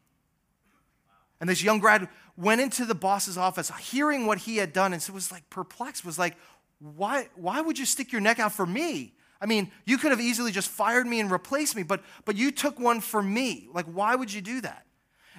And 1.44 1.50
this 1.50 1.62
young 1.62 1.78
grad 1.78 2.08
went 2.38 2.62
into 2.62 2.86
the 2.86 2.94
boss's 2.94 3.36
office, 3.36 3.70
hearing 3.78 4.24
what 4.24 4.38
he 4.38 4.56
had 4.56 4.72
done, 4.72 4.94
and 4.94 5.02
so 5.02 5.12
was 5.12 5.30
like 5.30 5.50
perplexed, 5.50 6.02
was 6.02 6.18
like, 6.18 6.38
why, 6.78 7.28
why 7.34 7.60
would 7.60 7.78
you 7.78 7.84
stick 7.84 8.12
your 8.12 8.22
neck 8.22 8.38
out 8.38 8.50
for 8.50 8.64
me? 8.64 9.12
I 9.42 9.44
mean, 9.44 9.70
you 9.84 9.98
could 9.98 10.10
have 10.10 10.22
easily 10.22 10.52
just 10.52 10.70
fired 10.70 11.06
me 11.06 11.20
and 11.20 11.30
replaced 11.30 11.76
me, 11.76 11.82
but, 11.82 12.02
but 12.24 12.34
you 12.34 12.50
took 12.50 12.80
one 12.80 13.02
for 13.02 13.22
me. 13.22 13.68
Like, 13.74 13.84
why 13.84 14.14
would 14.14 14.32
you 14.32 14.40
do 14.40 14.62
that? 14.62 14.86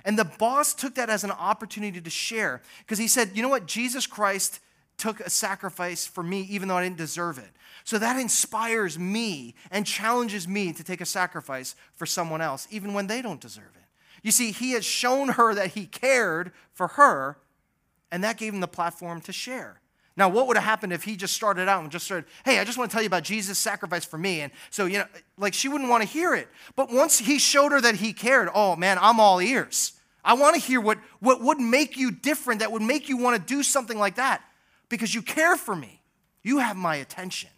And 0.05 0.15
the 0.15 0.25
boss 0.25 0.75
took 0.75 0.93
that 0.93 1.09
as 1.09 1.23
an 1.23 1.31
opportunity 1.31 1.99
to 1.99 2.09
share 2.11 2.61
because 2.81 2.99
he 2.99 3.07
said, 3.07 3.31
you 3.33 3.41
know 3.41 3.49
what? 3.49 3.65
Jesus 3.65 4.05
Christ 4.05 4.59
took 4.97 5.21
a 5.21 5.29
sacrifice 5.31 6.05
for 6.05 6.21
me 6.21 6.41
even 6.51 6.67
though 6.67 6.77
I 6.77 6.83
didn't 6.83 6.97
deserve 6.97 7.39
it. 7.39 7.49
So 7.83 7.97
that 7.97 8.19
inspires 8.19 8.99
me 8.99 9.55
and 9.71 9.87
challenges 9.87 10.47
me 10.47 10.71
to 10.71 10.83
take 10.83 11.01
a 11.01 11.05
sacrifice 11.05 11.75
for 11.95 12.05
someone 12.05 12.41
else, 12.41 12.67
even 12.69 12.93
when 12.93 13.07
they 13.07 13.23
don't 13.23 13.41
deserve 13.41 13.71
it. 13.75 13.84
You 14.26 14.32
see, 14.32 14.51
he 14.51 14.71
had 14.71 14.84
shown 14.84 15.30
her 15.30 15.53
that 15.53 15.73
he 15.73 15.86
cared 15.86 16.51
for 16.73 16.88
her, 16.88 17.38
and 18.11 18.23
that 18.23 18.38
gave 18.38 18.55
him 18.55 18.59
the 18.59 18.67
platform 18.67 19.21
to 19.21 19.32
share. 19.32 19.80
Now, 20.17 20.30
what 20.30 20.47
would 20.47 20.57
have 20.57 20.63
happened 20.63 20.93
if 20.93 21.03
he 21.03 21.15
just 21.15 21.36
started 21.36 21.69
out 21.69 21.84
and 21.84 21.91
just 21.91 22.07
said, 22.07 22.26
hey, 22.43 22.57
I 22.57 22.63
just 22.63 22.76
want 22.76 22.89
to 22.89 22.95
tell 22.95 23.03
you 23.03 23.07
about 23.07 23.21
Jesus' 23.21 23.59
sacrifice 23.59 24.03
for 24.03 24.17
me? 24.17 24.41
And 24.41 24.51
so, 24.71 24.88
you 24.88 24.97
know, 24.97 25.05
like 25.38 25.53
she 25.53 25.69
wouldn't 25.69 25.91
want 25.91 26.01
to 26.01 26.09
hear 26.09 26.34
it. 26.34 26.47
But 26.76 26.91
once 26.91 27.19
he 27.19 27.38
showed 27.38 27.71
her 27.71 27.80
that 27.82 27.97
he 27.97 28.13
cared, 28.13 28.49
oh 28.55 28.76
man, 28.76 28.97
I'm 28.99 29.19
all 29.19 29.39
ears. 29.39 29.93
I 30.23 30.34
want 30.34 30.55
to 30.55 30.59
hear 30.61 30.82
what, 30.82 30.97
what 31.19 31.39
would 31.41 31.59
make 31.59 31.95
you 31.95 32.09
different, 32.09 32.61
that 32.61 32.71
would 32.71 32.82
make 32.82 33.07
you 33.07 33.17
want 33.17 33.39
to 33.39 33.53
do 33.53 33.61
something 33.61 33.99
like 33.99 34.15
that 34.15 34.41
because 34.89 35.13
you 35.13 35.21
care 35.21 35.55
for 35.55 35.76
me. 35.76 36.01
You 36.41 36.57
have 36.57 36.78
my 36.78 36.95
attention. 36.95 37.51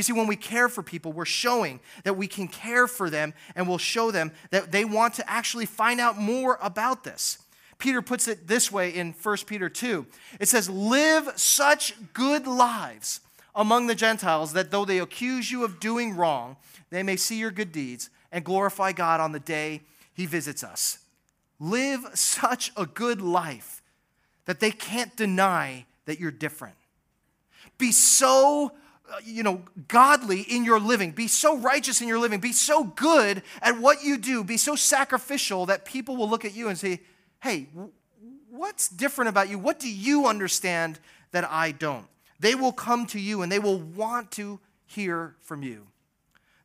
You 0.00 0.04
see, 0.04 0.14
when 0.14 0.28
we 0.28 0.36
care 0.36 0.70
for 0.70 0.82
people, 0.82 1.12
we're 1.12 1.26
showing 1.26 1.78
that 2.04 2.16
we 2.16 2.26
can 2.26 2.48
care 2.48 2.86
for 2.86 3.10
them 3.10 3.34
and 3.54 3.68
we'll 3.68 3.76
show 3.76 4.10
them 4.10 4.32
that 4.48 4.72
they 4.72 4.82
want 4.82 5.12
to 5.16 5.30
actually 5.30 5.66
find 5.66 6.00
out 6.00 6.16
more 6.16 6.58
about 6.62 7.04
this. 7.04 7.36
Peter 7.76 8.00
puts 8.00 8.26
it 8.26 8.46
this 8.46 8.72
way 8.72 8.88
in 8.88 9.12
1 9.12 9.36
Peter 9.46 9.68
2 9.68 10.06
it 10.40 10.48
says, 10.48 10.70
Live 10.70 11.30
such 11.36 11.92
good 12.14 12.46
lives 12.46 13.20
among 13.54 13.88
the 13.88 13.94
Gentiles 13.94 14.54
that 14.54 14.70
though 14.70 14.86
they 14.86 15.00
accuse 15.00 15.50
you 15.50 15.64
of 15.64 15.78
doing 15.78 16.16
wrong, 16.16 16.56
they 16.88 17.02
may 17.02 17.16
see 17.16 17.38
your 17.38 17.50
good 17.50 17.70
deeds 17.70 18.08
and 18.32 18.42
glorify 18.42 18.92
God 18.92 19.20
on 19.20 19.32
the 19.32 19.38
day 19.38 19.82
he 20.14 20.24
visits 20.24 20.64
us. 20.64 21.00
Live 21.58 22.06
such 22.14 22.72
a 22.74 22.86
good 22.86 23.20
life 23.20 23.82
that 24.46 24.60
they 24.60 24.70
can't 24.70 25.14
deny 25.14 25.84
that 26.06 26.18
you're 26.18 26.30
different. 26.30 26.76
Be 27.76 27.92
so 27.92 28.72
Uh, 29.10 29.16
you 29.24 29.42
know, 29.42 29.62
godly 29.88 30.42
in 30.42 30.64
your 30.64 30.78
living. 30.78 31.10
Be 31.10 31.26
so 31.26 31.56
righteous 31.56 32.00
in 32.00 32.06
your 32.06 32.18
living. 32.18 32.38
Be 32.38 32.52
so 32.52 32.84
good 32.84 33.42
at 33.60 33.78
what 33.78 34.04
you 34.04 34.16
do. 34.16 34.44
Be 34.44 34.56
so 34.56 34.76
sacrificial 34.76 35.66
that 35.66 35.84
people 35.84 36.16
will 36.16 36.28
look 36.28 36.44
at 36.44 36.54
you 36.54 36.68
and 36.68 36.78
say, 36.78 37.00
hey, 37.42 37.66
what's 38.50 38.88
different 38.88 39.28
about 39.28 39.48
you? 39.48 39.58
What 39.58 39.80
do 39.80 39.90
you 39.90 40.26
understand 40.26 41.00
that 41.32 41.44
I 41.50 41.72
don't? 41.72 42.06
They 42.38 42.54
will 42.54 42.72
come 42.72 43.06
to 43.06 43.18
you 43.18 43.42
and 43.42 43.50
they 43.50 43.58
will 43.58 43.80
want 43.80 44.30
to 44.32 44.60
hear 44.86 45.34
from 45.40 45.62
you. 45.62 45.88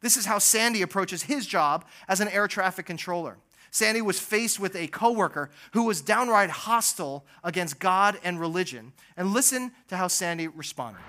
This 0.01 0.15
is 0.15 0.25
how 0.25 0.37
Sandy 0.37 0.83
approaches 0.83 1.23
his 1.23 1.47
job 1.47 1.85
as 2.07 2.19
an 2.21 2.27
air 2.27 2.47
traffic 2.47 2.85
controller. 2.85 3.37
Sandy 3.71 4.01
was 4.01 4.19
faced 4.19 4.59
with 4.59 4.75
a 4.75 4.87
coworker 4.87 5.49
who 5.73 5.83
was 5.83 5.99
downright 5.99 6.49
hostile 6.49 7.25
against 7.43 7.79
God 7.79 8.19
and 8.23 8.39
religion. 8.39 8.93
And 9.17 9.33
listen 9.33 9.71
to 9.87 9.97
how 9.97 10.07
Sandy 10.07 10.47
responded. 10.47 11.01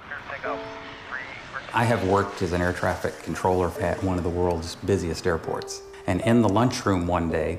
I 1.76 1.84
have 1.84 2.08
worked 2.08 2.40
as 2.40 2.54
an 2.54 2.62
air 2.62 2.72
traffic 2.72 3.22
controller 3.22 3.70
at 3.82 4.02
one 4.02 4.16
of 4.16 4.24
the 4.24 4.30
world's 4.30 4.76
busiest 4.76 5.26
airports. 5.26 5.82
And 6.06 6.22
in 6.22 6.40
the 6.40 6.48
lunchroom 6.48 7.06
one 7.06 7.30
day, 7.30 7.58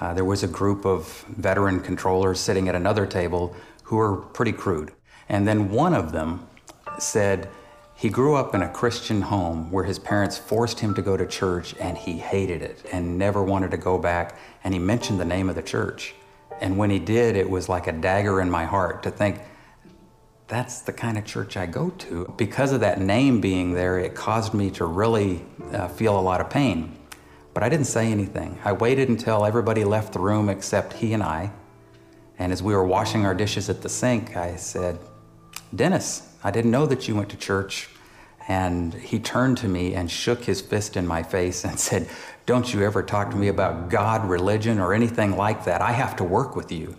uh, 0.00 0.14
there 0.14 0.24
was 0.24 0.42
a 0.42 0.48
group 0.48 0.86
of 0.86 1.22
veteran 1.36 1.80
controllers 1.80 2.40
sitting 2.40 2.70
at 2.70 2.74
another 2.74 3.04
table 3.04 3.54
who 3.82 3.96
were 3.96 4.16
pretty 4.16 4.52
crude. 4.52 4.92
And 5.28 5.46
then 5.46 5.70
one 5.70 5.92
of 5.92 6.12
them 6.12 6.48
said 6.98 7.50
he 7.94 8.08
grew 8.08 8.36
up 8.36 8.54
in 8.54 8.62
a 8.62 8.70
Christian 8.70 9.20
home 9.20 9.70
where 9.70 9.84
his 9.84 9.98
parents 9.98 10.38
forced 10.38 10.80
him 10.80 10.94
to 10.94 11.02
go 11.02 11.18
to 11.18 11.26
church 11.26 11.74
and 11.78 11.98
he 11.98 12.16
hated 12.16 12.62
it 12.62 12.86
and 12.90 13.18
never 13.18 13.44
wanted 13.44 13.70
to 13.72 13.76
go 13.76 13.98
back. 13.98 14.38
And 14.64 14.72
he 14.72 14.80
mentioned 14.80 15.20
the 15.20 15.26
name 15.26 15.50
of 15.50 15.56
the 15.56 15.62
church. 15.62 16.14
And 16.62 16.78
when 16.78 16.88
he 16.88 16.98
did, 16.98 17.36
it 17.36 17.50
was 17.50 17.68
like 17.68 17.86
a 17.86 17.92
dagger 17.92 18.40
in 18.40 18.50
my 18.50 18.64
heart 18.64 19.02
to 19.02 19.10
think, 19.10 19.42
that's 20.48 20.80
the 20.80 20.94
kind 20.94 21.18
of 21.18 21.26
church 21.26 21.58
I 21.58 21.66
go 21.66 21.90
to. 21.90 22.34
Because 22.38 22.72
of 22.72 22.80
that 22.80 23.00
name 23.00 23.40
being 23.40 23.74
there, 23.74 23.98
it 23.98 24.14
caused 24.14 24.54
me 24.54 24.70
to 24.72 24.86
really 24.86 25.44
uh, 25.72 25.88
feel 25.88 26.18
a 26.18 26.20
lot 26.20 26.40
of 26.40 26.48
pain. 26.48 26.96
But 27.52 27.62
I 27.62 27.68
didn't 27.68 27.86
say 27.86 28.10
anything. 28.10 28.58
I 28.64 28.72
waited 28.72 29.10
until 29.10 29.44
everybody 29.44 29.84
left 29.84 30.14
the 30.14 30.20
room 30.20 30.48
except 30.48 30.94
he 30.94 31.12
and 31.12 31.22
I. 31.22 31.52
And 32.38 32.50
as 32.50 32.62
we 32.62 32.74
were 32.74 32.86
washing 32.86 33.26
our 33.26 33.34
dishes 33.34 33.68
at 33.68 33.82
the 33.82 33.90
sink, 33.90 34.36
I 34.36 34.56
said, 34.56 34.98
Dennis, 35.74 36.34
I 36.42 36.50
didn't 36.50 36.70
know 36.70 36.86
that 36.86 37.06
you 37.08 37.14
went 37.14 37.28
to 37.30 37.36
church. 37.36 37.90
And 38.46 38.94
he 38.94 39.18
turned 39.18 39.58
to 39.58 39.68
me 39.68 39.94
and 39.94 40.10
shook 40.10 40.44
his 40.44 40.62
fist 40.62 40.96
in 40.96 41.06
my 41.06 41.22
face 41.22 41.64
and 41.64 41.78
said, 41.88 42.08
Don't 42.46 42.72
you 42.72 42.84
ever 42.84 43.02
talk 43.02 43.30
to 43.32 43.36
me 43.36 43.48
about 43.48 43.90
God, 43.90 44.26
religion, 44.26 44.78
or 44.78 44.94
anything 44.94 45.36
like 45.36 45.64
that. 45.66 45.82
I 45.82 45.92
have 45.92 46.16
to 46.16 46.24
work 46.24 46.56
with 46.56 46.72
you. 46.72 46.96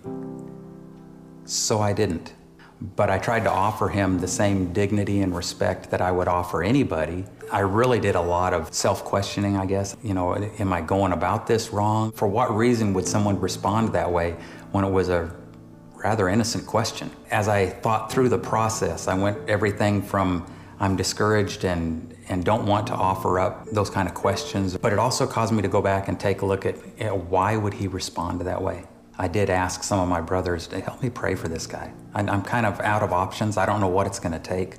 So 1.45 1.79
I 1.79 1.93
didn't 1.93 2.33
but 2.81 3.09
I 3.09 3.17
tried 3.17 3.43
to 3.43 3.51
offer 3.51 3.89
him 3.89 4.19
the 4.19 4.27
same 4.27 4.71
dignity 4.71 5.21
and 5.21 5.35
respect 5.35 5.91
that 5.91 6.01
I 6.01 6.11
would 6.11 6.27
offer 6.27 6.63
anybody. 6.63 7.25
I 7.51 7.59
really 7.59 7.99
did 7.99 8.15
a 8.15 8.21
lot 8.21 8.53
of 8.53 8.73
self 8.73 9.03
questioning, 9.03 9.57
I 9.57 9.65
guess. 9.65 9.97
You 10.03 10.13
know, 10.13 10.35
am 10.35 10.71
I 10.71 10.81
going 10.81 11.11
about 11.11 11.45
this 11.45 11.71
wrong? 11.71 12.11
For 12.13 12.27
what 12.27 12.55
reason 12.55 12.93
would 12.93 13.07
someone 13.07 13.39
respond 13.39 13.93
that 13.93 14.11
way 14.11 14.35
when 14.71 14.85
it 14.85 14.89
was 14.89 15.09
a 15.09 15.35
rather 15.95 16.29
innocent 16.29 16.65
question? 16.65 17.11
As 17.31 17.47
I 17.47 17.67
thought 17.67 18.11
through 18.11 18.29
the 18.29 18.37
process, 18.37 19.07
I 19.07 19.13
went 19.13 19.49
everything 19.49 20.01
from 20.01 20.45
I'm 20.79 20.95
discouraged 20.95 21.65
and, 21.65 22.15
and 22.29 22.45
don't 22.45 22.65
want 22.65 22.87
to 22.87 22.93
offer 22.93 23.39
up 23.39 23.65
those 23.71 23.89
kind 23.89 24.07
of 24.07 24.13
questions, 24.13 24.77
but 24.77 24.93
it 24.93 24.99
also 24.99 25.27
caused 25.27 25.51
me 25.51 25.61
to 25.61 25.67
go 25.67 25.81
back 25.81 26.07
and 26.07 26.17
take 26.17 26.41
a 26.41 26.45
look 26.45 26.65
at 26.65 26.77
you 26.97 27.05
know, 27.05 27.17
why 27.17 27.57
would 27.57 27.73
he 27.73 27.87
respond 27.87 28.39
that 28.41 28.61
way? 28.61 28.85
I 29.21 29.27
did 29.27 29.49
ask 29.49 29.83
some 29.83 29.99
of 29.99 30.07
my 30.07 30.21
brothers 30.21 30.65
to 30.67 30.79
help 30.79 31.03
me 31.03 31.09
pray 31.09 31.35
for 31.35 31.49
this 31.49 31.67
guy. 31.67 31.91
I'm 32.15 32.41
kind 32.41 32.65
of 32.65 32.79
out 32.79 33.03
of 33.03 33.11
options. 33.11 33.57
I 33.57 33.65
don't 33.65 33.81
know 33.81 33.89
what 33.89 34.07
it's 34.07 34.17
going 34.17 34.31
to 34.31 34.39
take. 34.39 34.77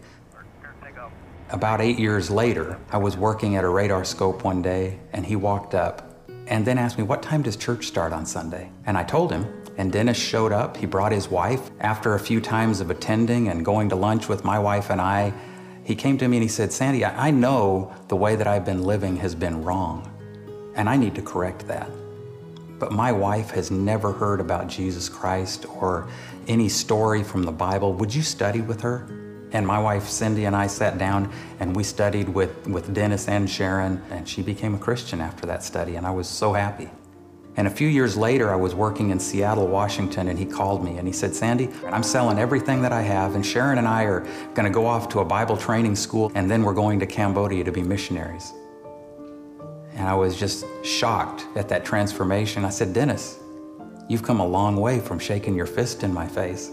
About 1.51 1.82
eight 1.82 1.99
years 1.99 2.30
later, 2.30 2.78
I 2.91 2.97
was 2.97 3.18
working 3.18 3.57
at 3.57 3.64
a 3.64 3.68
radar 3.68 4.03
scope 4.03 4.43
one 4.43 4.62
day, 4.62 4.99
and 5.12 5.26
he 5.26 5.36
walked 5.36 5.74
up 5.74 6.26
and 6.47 6.66
then 6.66 6.78
asked 6.78 6.97
me, 6.97 7.05
What 7.05 7.22
time 7.22 7.43
does 7.43 7.55
church 7.55 7.86
start 7.86 8.14
on 8.14 8.24
Sunday? 8.24 8.70
And 8.86 8.97
I 8.97 9.05
told 9.05 9.30
him, 9.30 9.47
And 9.76 9.93
Dennis 9.93 10.16
showed 10.16 10.53
up. 10.53 10.78
He 10.78 10.86
brought 10.86 11.12
his 11.12 11.28
wife. 11.28 11.70
After 11.78 12.14
a 12.14 12.20
few 12.20 12.41
times 12.41 12.80
of 12.80 12.88
attending 12.88 13.49
and 13.49 13.62
going 13.62 13.91
to 13.91 13.97
lunch 13.97 14.26
with 14.30 14.43
my 14.43 14.59
wife 14.59 14.88
and 14.88 15.03
I, 15.03 15.34
he 15.84 15.95
came 15.95 16.16
to 16.16 16.26
me 16.26 16.38
and 16.38 16.43
he 16.43 16.49
said, 16.49 16.72
Sandy, 16.72 17.05
I 17.05 17.30
know 17.30 17.95
the 18.09 18.16
way 18.16 18.36
that 18.36 18.47
I've 18.47 18.64
been 18.64 18.84
living 18.84 19.16
has 19.16 19.34
been 19.34 19.62
wrong, 19.62 20.11
and 20.76 20.88
I 20.88 20.97
need 20.97 21.14
to 21.16 21.22
correct 21.22 21.66
that. 21.68 21.91
But 22.81 22.93
my 22.93 23.12
wife 23.12 23.51
has 23.51 23.70
never 23.70 24.11
heard 24.11 24.41
about 24.41 24.66
Jesus 24.66 25.09
Christ 25.09 25.66
or 25.68 26.09
any 26.49 26.70
story 26.70 27.22
from 27.22 27.43
the 27.43 27.53
Bible. 27.53 27.93
Would 27.93 28.12
you 28.12 28.22
study 28.22 28.62
with 28.62 28.81
her? 28.81 29.07
And 29.53 29.66
my 29.66 29.78
wife 29.78 30.09
Cindy 30.09 30.47
and 30.47 30.57
I 30.57 30.66
sat 30.66 30.97
down 30.97 31.31
and 31.61 31.76
we 31.76 31.85
studied 31.85 32.28
with, 32.31 32.66
with 32.66 32.95
Dennis 32.95 33.28
and 33.28 33.49
Sharon, 33.51 34.03
and 34.11 34.26
she 34.26 34.41
became 34.41 34.74
a 34.74 34.78
Christian 34.78 35.20
after 35.20 35.45
that 35.47 35.62
study, 35.62 35.97
and 35.97 36.07
I 36.07 36.11
was 36.11 36.26
so 36.26 36.55
happy. 36.55 36.89
And 37.57 37.66
a 37.66 37.70
few 37.70 37.89
years 37.89 38.16
later, 38.16 38.51
I 38.51 38.57
was 38.57 38.74
working 38.74 39.11
in 39.11 39.20
Seattle, 39.20 39.66
Washington, 39.66 40.28
and 40.28 40.39
he 40.39 40.47
called 40.47 40.83
me 40.83 40.97
and 40.97 41.07
he 41.07 41.12
said, 41.12 41.35
Sandy, 41.35 41.68
I'm 41.85 42.05
selling 42.05 42.39
everything 42.39 42.81
that 42.81 42.93
I 42.93 43.03
have, 43.03 43.35
and 43.35 43.45
Sharon 43.45 43.76
and 43.76 43.89
I 43.89 44.05
are 44.05 44.20
going 44.55 44.64
to 44.64 44.70
go 44.70 44.87
off 44.87 45.11
to 45.11 45.18
a 45.18 45.24
Bible 45.24 45.57
training 45.57 45.97
school, 45.97 46.33
and 46.35 46.51
then 46.51 46.62
we're 46.62 46.72
going 46.72 46.99
to 47.01 47.07
Cambodia 47.07 47.62
to 47.64 47.72
be 47.72 47.83
missionaries. 47.83 48.55
And 49.95 50.09
I 50.09 50.14
was 50.14 50.36
just 50.36 50.64
shocked 50.84 51.47
at 51.57 51.68
that 51.68 51.84
transformation. 51.84 52.64
I 52.64 52.70
said, 52.70 52.93
Dennis, 52.93 53.38
you've 54.09 54.22
come 54.22 54.41
a 54.41 54.47
long 54.47 54.76
way 54.76 55.01
from 55.01 55.18
shaking 55.18 55.55
your 55.55 55.66
fist 55.66 56.03
in 56.03 56.12
my 56.12 56.26
face. 56.26 56.70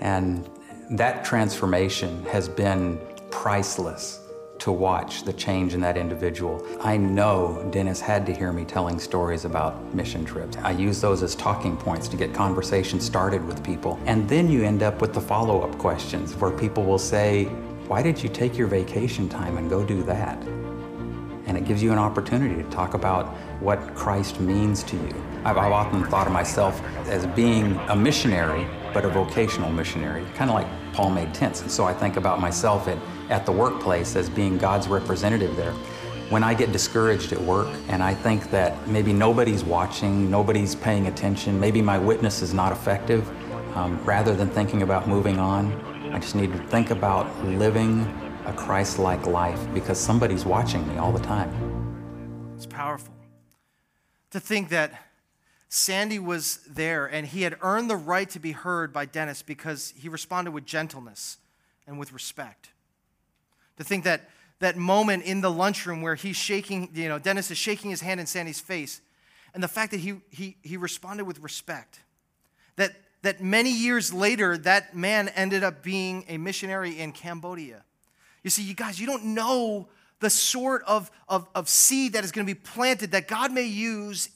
And 0.00 0.48
that 0.90 1.24
transformation 1.24 2.24
has 2.26 2.48
been 2.48 2.98
priceless 3.30 4.20
to 4.58 4.72
watch 4.72 5.24
the 5.24 5.32
change 5.32 5.74
in 5.74 5.80
that 5.80 5.96
individual. 5.96 6.64
I 6.80 6.96
know 6.96 7.68
Dennis 7.70 8.00
had 8.00 8.24
to 8.26 8.34
hear 8.34 8.52
me 8.52 8.64
telling 8.64 8.98
stories 8.98 9.44
about 9.44 9.94
mission 9.94 10.24
trips. 10.24 10.56
I 10.58 10.70
use 10.70 11.00
those 11.00 11.22
as 11.22 11.34
talking 11.34 11.76
points 11.76 12.08
to 12.08 12.16
get 12.16 12.32
conversations 12.32 13.04
started 13.04 13.44
with 13.44 13.62
people. 13.62 14.00
And 14.06 14.28
then 14.28 14.48
you 14.50 14.64
end 14.64 14.82
up 14.82 15.00
with 15.00 15.12
the 15.12 15.20
follow 15.20 15.60
up 15.60 15.76
questions 15.78 16.34
where 16.36 16.50
people 16.50 16.84
will 16.84 16.98
say, 16.98 17.44
Why 17.88 18.02
did 18.02 18.22
you 18.22 18.28
take 18.28 18.56
your 18.56 18.68
vacation 18.68 19.28
time 19.28 19.58
and 19.58 19.68
go 19.68 19.84
do 19.84 20.02
that? 20.04 20.42
And 21.46 21.56
it 21.56 21.64
gives 21.64 21.82
you 21.82 21.92
an 21.92 21.98
opportunity 21.98 22.62
to 22.62 22.68
talk 22.70 22.94
about 22.94 23.26
what 23.60 23.94
Christ 23.94 24.40
means 24.40 24.82
to 24.84 24.96
you. 24.96 25.24
I've, 25.44 25.58
I've 25.58 25.72
often 25.72 26.04
thought 26.04 26.26
of 26.26 26.32
myself 26.32 26.82
as 27.06 27.26
being 27.26 27.76
a 27.88 27.96
missionary, 27.96 28.66
but 28.92 29.04
a 29.04 29.08
vocational 29.08 29.70
missionary, 29.70 30.24
kind 30.34 30.50
of 30.50 30.54
like 30.54 30.66
Paul 30.92 31.10
made 31.10 31.34
tents. 31.34 31.60
And 31.60 31.70
so 31.70 31.84
I 31.84 31.92
think 31.92 32.16
about 32.16 32.40
myself 32.40 32.88
at, 32.88 32.98
at 33.28 33.44
the 33.44 33.52
workplace 33.52 34.16
as 34.16 34.30
being 34.30 34.56
God's 34.56 34.88
representative 34.88 35.54
there. 35.56 35.72
When 36.30 36.42
I 36.42 36.54
get 36.54 36.72
discouraged 36.72 37.32
at 37.32 37.40
work 37.40 37.68
and 37.88 38.02
I 38.02 38.14
think 38.14 38.50
that 38.50 38.88
maybe 38.88 39.12
nobody's 39.12 39.62
watching, 39.62 40.30
nobody's 40.30 40.74
paying 40.74 41.08
attention, 41.08 41.60
maybe 41.60 41.82
my 41.82 41.98
witness 41.98 42.40
is 42.40 42.54
not 42.54 42.72
effective, 42.72 43.28
um, 43.76 44.02
rather 44.04 44.34
than 44.34 44.48
thinking 44.48 44.82
about 44.82 45.08
moving 45.08 45.38
on, 45.38 45.72
I 46.14 46.18
just 46.18 46.34
need 46.34 46.52
to 46.52 46.58
think 46.68 46.90
about 46.90 47.26
living 47.44 48.06
a 48.44 48.52
Christ 48.52 48.98
like 48.98 49.26
life 49.26 49.60
because 49.72 49.98
somebody's 49.98 50.44
watching 50.44 50.86
me 50.88 50.98
all 50.98 51.12
the 51.12 51.24
time. 51.24 51.50
It's 52.56 52.66
powerful 52.66 53.14
to 54.34 54.40
think 54.40 54.68
that 54.70 54.92
Sandy 55.68 56.18
was 56.18 56.58
there 56.68 57.06
and 57.06 57.24
he 57.24 57.42
had 57.42 57.56
earned 57.62 57.88
the 57.88 57.96
right 57.96 58.28
to 58.30 58.40
be 58.40 58.50
heard 58.50 58.92
by 58.92 59.06
Dennis 59.06 59.42
because 59.42 59.94
he 59.96 60.08
responded 60.08 60.50
with 60.50 60.66
gentleness 60.66 61.38
and 61.86 62.00
with 62.00 62.12
respect. 62.12 62.70
To 63.78 63.84
think 63.84 64.02
that 64.02 64.28
that 64.58 64.76
moment 64.76 65.22
in 65.22 65.40
the 65.40 65.52
lunchroom 65.52 66.02
where 66.02 66.16
he's 66.16 66.34
shaking, 66.34 66.90
you 66.94 67.08
know, 67.08 67.20
Dennis 67.20 67.52
is 67.52 67.58
shaking 67.58 67.90
his 67.90 68.00
hand 68.00 68.18
in 68.18 68.26
Sandy's 68.26 68.58
face, 68.58 69.00
and 69.52 69.62
the 69.62 69.68
fact 69.68 69.92
that 69.92 70.00
he, 70.00 70.14
he, 70.30 70.56
he 70.62 70.76
responded 70.76 71.24
with 71.26 71.38
respect. 71.38 72.00
That, 72.74 72.96
that 73.22 73.40
many 73.40 73.70
years 73.70 74.12
later, 74.12 74.58
that 74.58 74.96
man 74.96 75.28
ended 75.28 75.62
up 75.62 75.84
being 75.84 76.24
a 76.26 76.38
missionary 76.38 76.98
in 76.98 77.12
Cambodia. 77.12 77.84
You 78.44 78.50
see, 78.50 78.62
you 78.62 78.74
guys, 78.74 79.00
you 79.00 79.06
don't 79.06 79.24
know 79.24 79.88
the 80.20 80.30
sort 80.30 80.84
of, 80.86 81.10
of, 81.28 81.48
of 81.54 81.68
seed 81.68 82.12
that 82.12 82.22
is 82.22 82.30
going 82.30 82.46
to 82.46 82.54
be 82.54 82.58
planted 82.58 83.10
that 83.10 83.26
God 83.26 83.50
may 83.52 83.64
use 83.64 84.28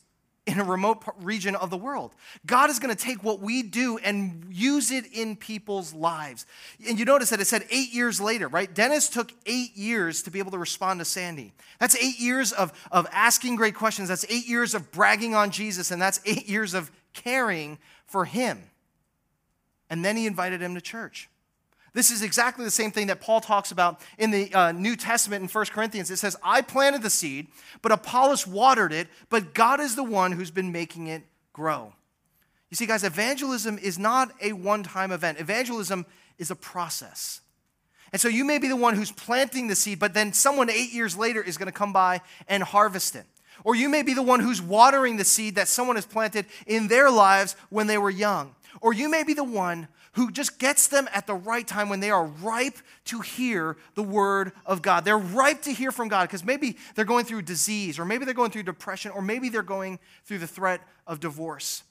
in 0.47 0.59
a 0.59 0.65
remote 0.65 1.05
region 1.21 1.55
of 1.55 1.69
the 1.69 1.77
world. 1.77 2.15
God 2.47 2.71
is 2.71 2.79
going 2.79 2.95
to 2.95 3.01
take 3.01 3.23
what 3.23 3.41
we 3.41 3.63
do 3.63 3.99
and 3.99 4.47
use 4.51 4.91
it 4.91 5.05
in 5.13 5.37
people's 5.37 5.93
lives. 5.93 6.47
And 6.89 6.99
you 6.99 7.05
notice 7.05 7.29
that 7.31 7.41
it 7.41 7.47
said 7.47 7.67
eight 7.71 7.93
years 7.93 8.19
later, 8.19 8.49
right? 8.49 8.73
Dennis 8.73 9.11
took 9.11 9.31
eight 9.45 9.77
years 9.77 10.23
to 10.23 10.31
be 10.31 10.39
able 10.39 10.51
to 10.53 10.59
respond 10.59 11.01
to 11.01 11.05
Sandy. 11.05 11.53
That's 11.79 11.95
eight 11.97 12.19
years 12.19 12.53
of, 12.53 12.73
of 12.91 13.07
asking 13.13 13.57
great 13.57 13.75
questions. 13.75 14.09
That's 14.09 14.25
eight 14.31 14.49
years 14.49 14.75
of 14.75 14.91
bragging 14.91 15.35
on 15.35 15.51
Jesus. 15.51 15.91
And 15.91 16.01
that's 16.01 16.19
eight 16.25 16.49
years 16.49 16.73
of 16.73 16.91
caring 17.13 17.79
for 18.07 18.25
him. 18.25 18.63
And 19.91 20.03
then 20.03 20.17
he 20.17 20.27
invited 20.27 20.63
him 20.63 20.75
to 20.75 20.81
church. 20.81 21.29
This 21.99 22.13
is 22.13 22.23
exactly 22.23 22.65
the 22.65 22.71
same 22.71 22.93
thing 22.93 23.09
that 23.09 23.21
Paul 23.21 23.41
talks 23.41 23.73
about 23.73 24.01
in 24.19 24.31
the 24.31 24.55
uh, 24.55 24.71
New 24.71 24.95
Testament 24.95 25.43
in 25.43 25.49
1 25.49 25.65
Corinthians. 25.73 26.13
It 26.13 26.19
says, 26.19 26.37
I 26.45 26.63
planted 26.63 27.03
the 27.03 27.11
seed, 27.11 27.49
but 27.83 27.91
Apollos 27.91 28.47
watered 28.47 28.93
it, 28.93 29.09
but 29.31 29.53
God 29.53 29.81
is 29.81 29.97
the 29.97 30.05
one 30.05 30.31
who's 30.31 30.53
been 30.53 30.71
making 30.71 31.09
it 31.09 31.25
grow. 31.53 31.93
You 32.71 32.77
see, 32.77 32.87
guys, 32.87 33.03
evangelism 33.03 33.79
is 33.79 33.99
not 33.99 34.31
a 34.41 34.53
one 34.53 34.85
time 34.85 35.11
event, 35.11 35.41
evangelism 35.41 36.07
is 36.39 36.53
a 36.53 36.55
process. 36.55 37.41
And 38.13 38.21
so 38.21 38.29
you 38.29 38.45
may 38.45 38.59
be 38.59 38.69
the 38.69 38.77
one 38.77 38.95
who's 38.95 39.11
planting 39.11 39.67
the 39.67 39.75
seed, 39.75 39.99
but 39.99 40.15
then 40.15 40.33
someone 40.33 40.71
eight 40.71 40.93
years 40.93 41.17
later 41.17 41.43
is 41.43 41.59
going 41.59 41.67
to 41.67 41.73
come 41.73 41.93
by 41.93 42.21
and 42.47 42.63
harvest 42.63 43.17
it. 43.17 43.27
Or 43.65 43.75
you 43.75 43.89
may 43.89 44.03
be 44.03 44.15
the 44.15 44.23
one 44.23 44.39
who's 44.39 44.63
watering 44.63 45.17
the 45.17 45.25
seed 45.25 45.57
that 45.57 45.67
someone 45.67 45.97
has 45.97 46.07
planted 46.07 46.47
in 46.65 46.87
their 46.87 47.11
lives 47.11 47.57
when 47.71 47.89
they 47.89 47.99
were 47.99 48.09
young. 48.09 48.55
Or 48.81 48.93
you 48.93 49.09
may 49.09 49.25
be 49.25 49.35
the 49.35 49.45
one 49.45 49.89
who 50.13 50.31
just 50.31 50.59
gets 50.59 50.89
them 50.89 51.09
at 51.13 51.27
the 51.27 51.35
right 51.35 51.67
time 51.67 51.89
when 51.89 52.01
they 52.01 52.11
are 52.11 52.25
ripe 52.25 52.79
to 53.07 53.21
hear 53.21 53.77
the 53.95 54.03
word 54.03 54.53
of 54.67 54.83
God. 54.83 55.05
They're 55.05 55.19
ripe 55.19 55.63
to 55.63 55.73
hear 55.73 55.93
from 55.93 56.09
God 56.09 56.29
because 56.29 56.45
maybe 56.45 56.77
they're 56.95 57.05
going 57.05 57.25
through 57.25 57.43
disease, 57.43 57.99
or 57.99 58.05
maybe 58.05 58.25
they're 58.25 58.35
going 58.35 58.51
through 58.51 58.65
depression, 58.65 59.11
or 59.13 59.23
maybe 59.23 59.49
they're 59.49 59.63
going 59.63 59.99
through 60.25 60.39
the 60.39 60.47
threat 60.47 60.81
of 61.07 61.21
divorce. 61.21 61.83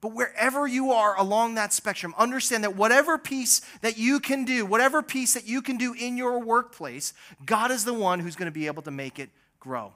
But 0.00 0.14
wherever 0.14 0.66
you 0.66 0.92
are 0.92 1.18
along 1.18 1.56
that 1.56 1.74
spectrum, 1.74 2.14
understand 2.16 2.64
that 2.64 2.74
whatever 2.74 3.18
piece 3.18 3.60
that 3.82 3.98
you 3.98 4.18
can 4.18 4.44
do, 4.44 4.64
whatever 4.64 5.02
piece 5.02 5.34
that 5.34 5.46
you 5.46 5.60
can 5.60 5.76
do 5.76 5.92
in 5.92 6.16
your 6.16 6.38
workplace, 6.38 7.12
God 7.44 7.70
is 7.70 7.84
the 7.84 7.92
one 7.92 8.18
who's 8.18 8.34
going 8.34 8.46
to 8.46 8.52
be 8.52 8.66
able 8.66 8.82
to 8.82 8.90
make 8.90 9.18
it 9.18 9.28
grow. 9.58 9.92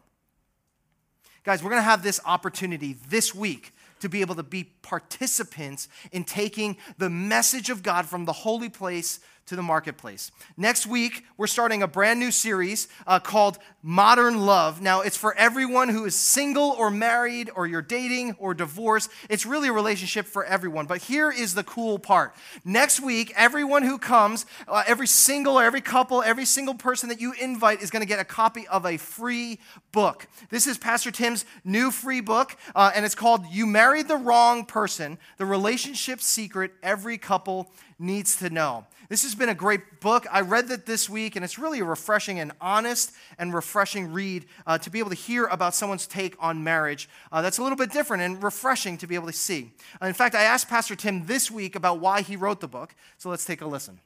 Guys, 1.43 1.63
we're 1.63 1.71
going 1.71 1.81
to 1.81 1.85
have 1.85 2.03
this 2.03 2.21
opportunity 2.25 2.97
this 3.09 3.35
week 3.35 3.73
to 4.05 4.09
be 4.11 4.21
able 4.21 4.35
to 4.35 4.43
be 4.43 4.65
participants 4.83 5.89
in 6.13 6.25
taking 6.25 6.77
the 6.99 7.09
message 7.09 7.71
of 7.71 7.83
God 7.83 8.05
from 8.05 8.27
the 8.27 8.33
holy 8.33 8.69
place 8.69 9.19
to 9.47 9.57
the 9.57 9.63
marketplace. 9.63 10.31
Next 10.57 10.87
week, 10.87 11.25
we're 11.37 11.47
starting 11.47 11.83
a 11.83 11.89
brand 11.89 12.19
new 12.19 12.31
series 12.31 12.89
uh, 13.07 13.21
called 13.21 13.59
Modern 13.83 14.47
Love. 14.47 14.81
Now, 14.81 15.03
it's 15.03 15.17
for 15.17 15.35
everyone 15.35 15.91
who 15.91 16.07
is 16.07 16.15
single 16.15 16.71
or 16.79 16.91
married 16.91 17.51
or 17.55 17.67
you're 17.67 17.83
dating 17.83 18.37
or 18.39 18.55
divorced. 18.55 19.11
It's 19.29 19.45
really 19.45 19.69
a 19.69 19.73
relationship 19.73 20.27
for 20.27 20.45
everyone. 20.45 20.87
But 20.87 21.03
here 21.03 21.31
is 21.31 21.55
the 21.55 21.65
cool 21.65 21.99
part. 21.99 22.35
Next 22.65 23.01
week, 23.01 23.33
everyone 23.37 23.83
who 23.83 23.99
comes, 23.99 24.47
uh, 24.67 24.85
every 24.87 25.07
single 25.07 25.59
or 25.59 25.65
every 25.65 25.83
couple, 25.83 26.23
every 26.23 26.47
single 26.47 26.75
person 26.75 27.11
that 27.11 27.21
you 27.21 27.35
invite 27.41 27.83
is 27.83 27.91
going 27.91 28.01
to 28.01 28.09
get 28.09 28.19
a 28.19 28.25
copy 28.25 28.67
of 28.69 28.87
a 28.87 28.97
free 28.97 29.61
book. 29.93 30.27
This 30.49 30.67
is 30.67 30.79
Pastor 30.79 31.11
Tim's 31.11 31.45
new 31.65 31.91
free 31.91 32.21
book, 32.21 32.57
uh, 32.75 32.93
and 32.95 33.05
it's 33.05 33.15
called 33.15 33.45
You 33.51 33.67
Married 33.67 34.09
the 34.09 34.17
Wrong 34.17 34.65
Person 34.65 35.19
The 35.37 35.47
Relationship 35.47 36.23
Secret 36.23 36.73
Every 36.83 37.19
Couple 37.19 37.71
Needs 37.99 38.37
to 38.37 38.51
Know. 38.51 38.87
This 39.09 39.23
has 39.23 39.35
been 39.35 39.49
a 39.49 39.55
great 39.55 40.01
book. 40.01 40.27
I 40.31 40.41
read 40.41 40.69
that 40.69 40.87
this 40.87 41.09
week, 41.09 41.37
and 41.37 41.45
it's 41.45 41.59
really 41.59 41.81
a 41.81 41.85
refreshing 41.85 42.41
and 42.41 42.53
honest 42.61 43.13
and 43.39 43.53
refreshing 43.53 44.13
read 44.13 44.47
uh, 44.67 44.79
to 44.79 44.91
be 44.91 44.99
able 44.99 45.11
to 45.11 45.17
hear 45.17 45.47
about 45.47 45.75
someone's 45.75 46.07
take 46.07 46.35
on 46.41 46.65
marriage. 46.65 47.09
Uh, 47.31 47.43
that's 47.43 47.59
a 47.59 47.63
little 47.63 47.77
bit 47.77 47.93
different 47.93 48.23
and 48.23 48.43
refreshing 48.43 48.97
to 48.99 49.07
be 49.07 49.15
able 49.15 49.27
to 49.27 49.33
see. 49.33 49.73
In 50.03 50.15
fact, 50.15 50.35
I 50.35 50.43
asked 50.43 50.69
Pastor 50.69 50.97
Tim 50.97 51.27
this 51.27 51.51
week 51.51 51.77
about 51.77 52.01
why 52.01 52.23
he 52.23 52.37
wrote 52.37 52.61
the 52.61 52.69
book, 52.69 52.95
so 53.19 53.31
let's 53.31 53.45
take 53.45 53.61
a 53.61 53.67
listen. 53.67 54.01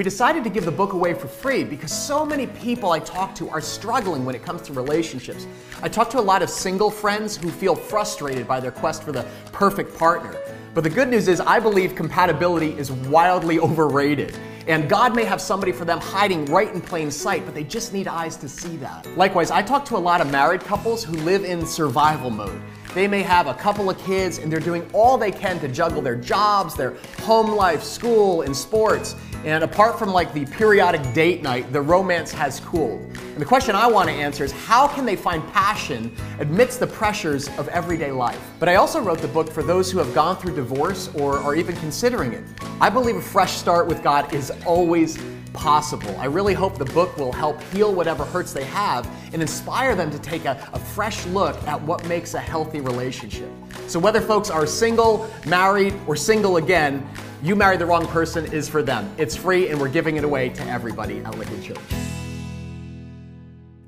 We 0.00 0.04
decided 0.04 0.44
to 0.44 0.48
give 0.48 0.64
the 0.64 0.72
book 0.72 0.94
away 0.94 1.12
for 1.12 1.28
free 1.28 1.62
because 1.62 1.92
so 1.92 2.24
many 2.24 2.46
people 2.46 2.90
I 2.90 3.00
talk 3.00 3.34
to 3.34 3.50
are 3.50 3.60
struggling 3.60 4.24
when 4.24 4.34
it 4.34 4.42
comes 4.42 4.62
to 4.62 4.72
relationships. 4.72 5.46
I 5.82 5.90
talk 5.90 6.08
to 6.08 6.18
a 6.18 6.22
lot 6.22 6.40
of 6.40 6.48
single 6.48 6.90
friends 6.90 7.36
who 7.36 7.50
feel 7.50 7.74
frustrated 7.74 8.48
by 8.48 8.60
their 8.60 8.70
quest 8.70 9.02
for 9.02 9.12
the 9.12 9.26
perfect 9.52 9.94
partner. 9.98 10.34
But 10.72 10.84
the 10.84 10.88
good 10.88 11.08
news 11.08 11.28
is, 11.28 11.38
I 11.38 11.60
believe 11.60 11.94
compatibility 11.94 12.70
is 12.78 12.90
wildly 12.90 13.58
overrated. 13.58 14.34
And 14.66 14.88
God 14.88 15.14
may 15.14 15.24
have 15.24 15.38
somebody 15.38 15.70
for 15.70 15.84
them 15.84 16.00
hiding 16.00 16.46
right 16.46 16.72
in 16.72 16.80
plain 16.80 17.10
sight, 17.10 17.44
but 17.44 17.54
they 17.54 17.64
just 17.64 17.92
need 17.92 18.08
eyes 18.08 18.38
to 18.38 18.48
see 18.48 18.78
that. 18.78 19.06
Likewise, 19.18 19.50
I 19.50 19.60
talk 19.60 19.84
to 19.84 19.98
a 19.98 19.98
lot 19.98 20.22
of 20.22 20.30
married 20.30 20.62
couples 20.62 21.04
who 21.04 21.12
live 21.12 21.44
in 21.44 21.66
survival 21.66 22.30
mode. 22.30 22.62
They 22.94 23.06
may 23.06 23.22
have 23.22 23.46
a 23.46 23.54
couple 23.54 23.88
of 23.88 23.98
kids 23.98 24.38
and 24.38 24.52
they're 24.52 24.58
doing 24.58 24.88
all 24.92 25.16
they 25.16 25.30
can 25.30 25.60
to 25.60 25.68
juggle 25.68 26.02
their 26.02 26.16
jobs, 26.16 26.74
their 26.74 26.96
home 27.20 27.52
life, 27.52 27.84
school, 27.84 28.42
and 28.42 28.56
sports. 28.56 29.14
And 29.44 29.62
apart 29.62 29.98
from 29.98 30.10
like 30.10 30.34
the 30.34 30.44
periodic 30.46 31.14
date 31.14 31.42
night, 31.42 31.72
the 31.72 31.80
romance 31.80 32.32
has 32.32 32.58
cooled. 32.60 33.00
And 33.00 33.36
the 33.36 33.44
question 33.44 33.76
I 33.76 33.86
want 33.86 34.08
to 34.08 34.14
answer 34.14 34.44
is 34.44 34.50
how 34.50 34.88
can 34.88 35.06
they 35.06 35.14
find 35.14 35.46
passion 35.52 36.14
amidst 36.40 36.80
the 36.80 36.86
pressures 36.86 37.48
of 37.58 37.68
everyday 37.68 38.10
life? 38.10 38.40
But 38.58 38.68
I 38.68 38.74
also 38.74 39.00
wrote 39.00 39.18
the 39.18 39.28
book 39.28 39.50
for 39.50 39.62
those 39.62 39.90
who 39.90 39.98
have 39.98 40.12
gone 40.12 40.36
through 40.36 40.56
divorce 40.56 41.08
or 41.14 41.38
are 41.38 41.54
even 41.54 41.76
considering 41.76 42.32
it. 42.32 42.44
I 42.80 42.90
believe 42.90 43.16
a 43.16 43.22
fresh 43.22 43.52
start 43.52 43.86
with 43.86 44.02
God 44.02 44.34
is 44.34 44.50
always 44.66 45.16
possible. 45.52 46.14
I 46.18 46.26
really 46.26 46.54
hope 46.54 46.78
the 46.78 46.84
book 46.86 47.16
will 47.16 47.32
help 47.32 47.62
heal 47.64 47.92
whatever 47.92 48.24
hurts 48.24 48.52
they 48.52 48.64
have 48.64 49.08
and 49.32 49.42
inspire 49.42 49.94
them 49.94 50.10
to 50.10 50.18
take 50.18 50.44
a, 50.44 50.68
a, 50.72 50.78
fresh 50.78 51.24
look 51.26 51.56
at 51.68 51.80
what 51.82 52.06
makes 52.06 52.34
a 52.34 52.40
healthy 52.40 52.80
relationship. 52.80 53.50
So, 53.86 53.98
whether 53.98 54.20
folks 54.20 54.50
are 54.50 54.66
single, 54.66 55.30
married, 55.46 55.94
or 56.06 56.16
single 56.16 56.56
again, 56.56 57.08
You 57.42 57.56
Married 57.56 57.80
the 57.80 57.86
Wrong 57.86 58.06
Person 58.06 58.52
is 58.52 58.68
for 58.68 58.82
them. 58.82 59.10
It's 59.18 59.36
free 59.36 59.68
and 59.68 59.80
we're 59.80 59.88
giving 59.88 60.16
it 60.16 60.24
away 60.24 60.50
to 60.50 60.62
everybody 60.66 61.18
at 61.20 61.38
Liquid 61.38 61.62
Church. 61.62 62.19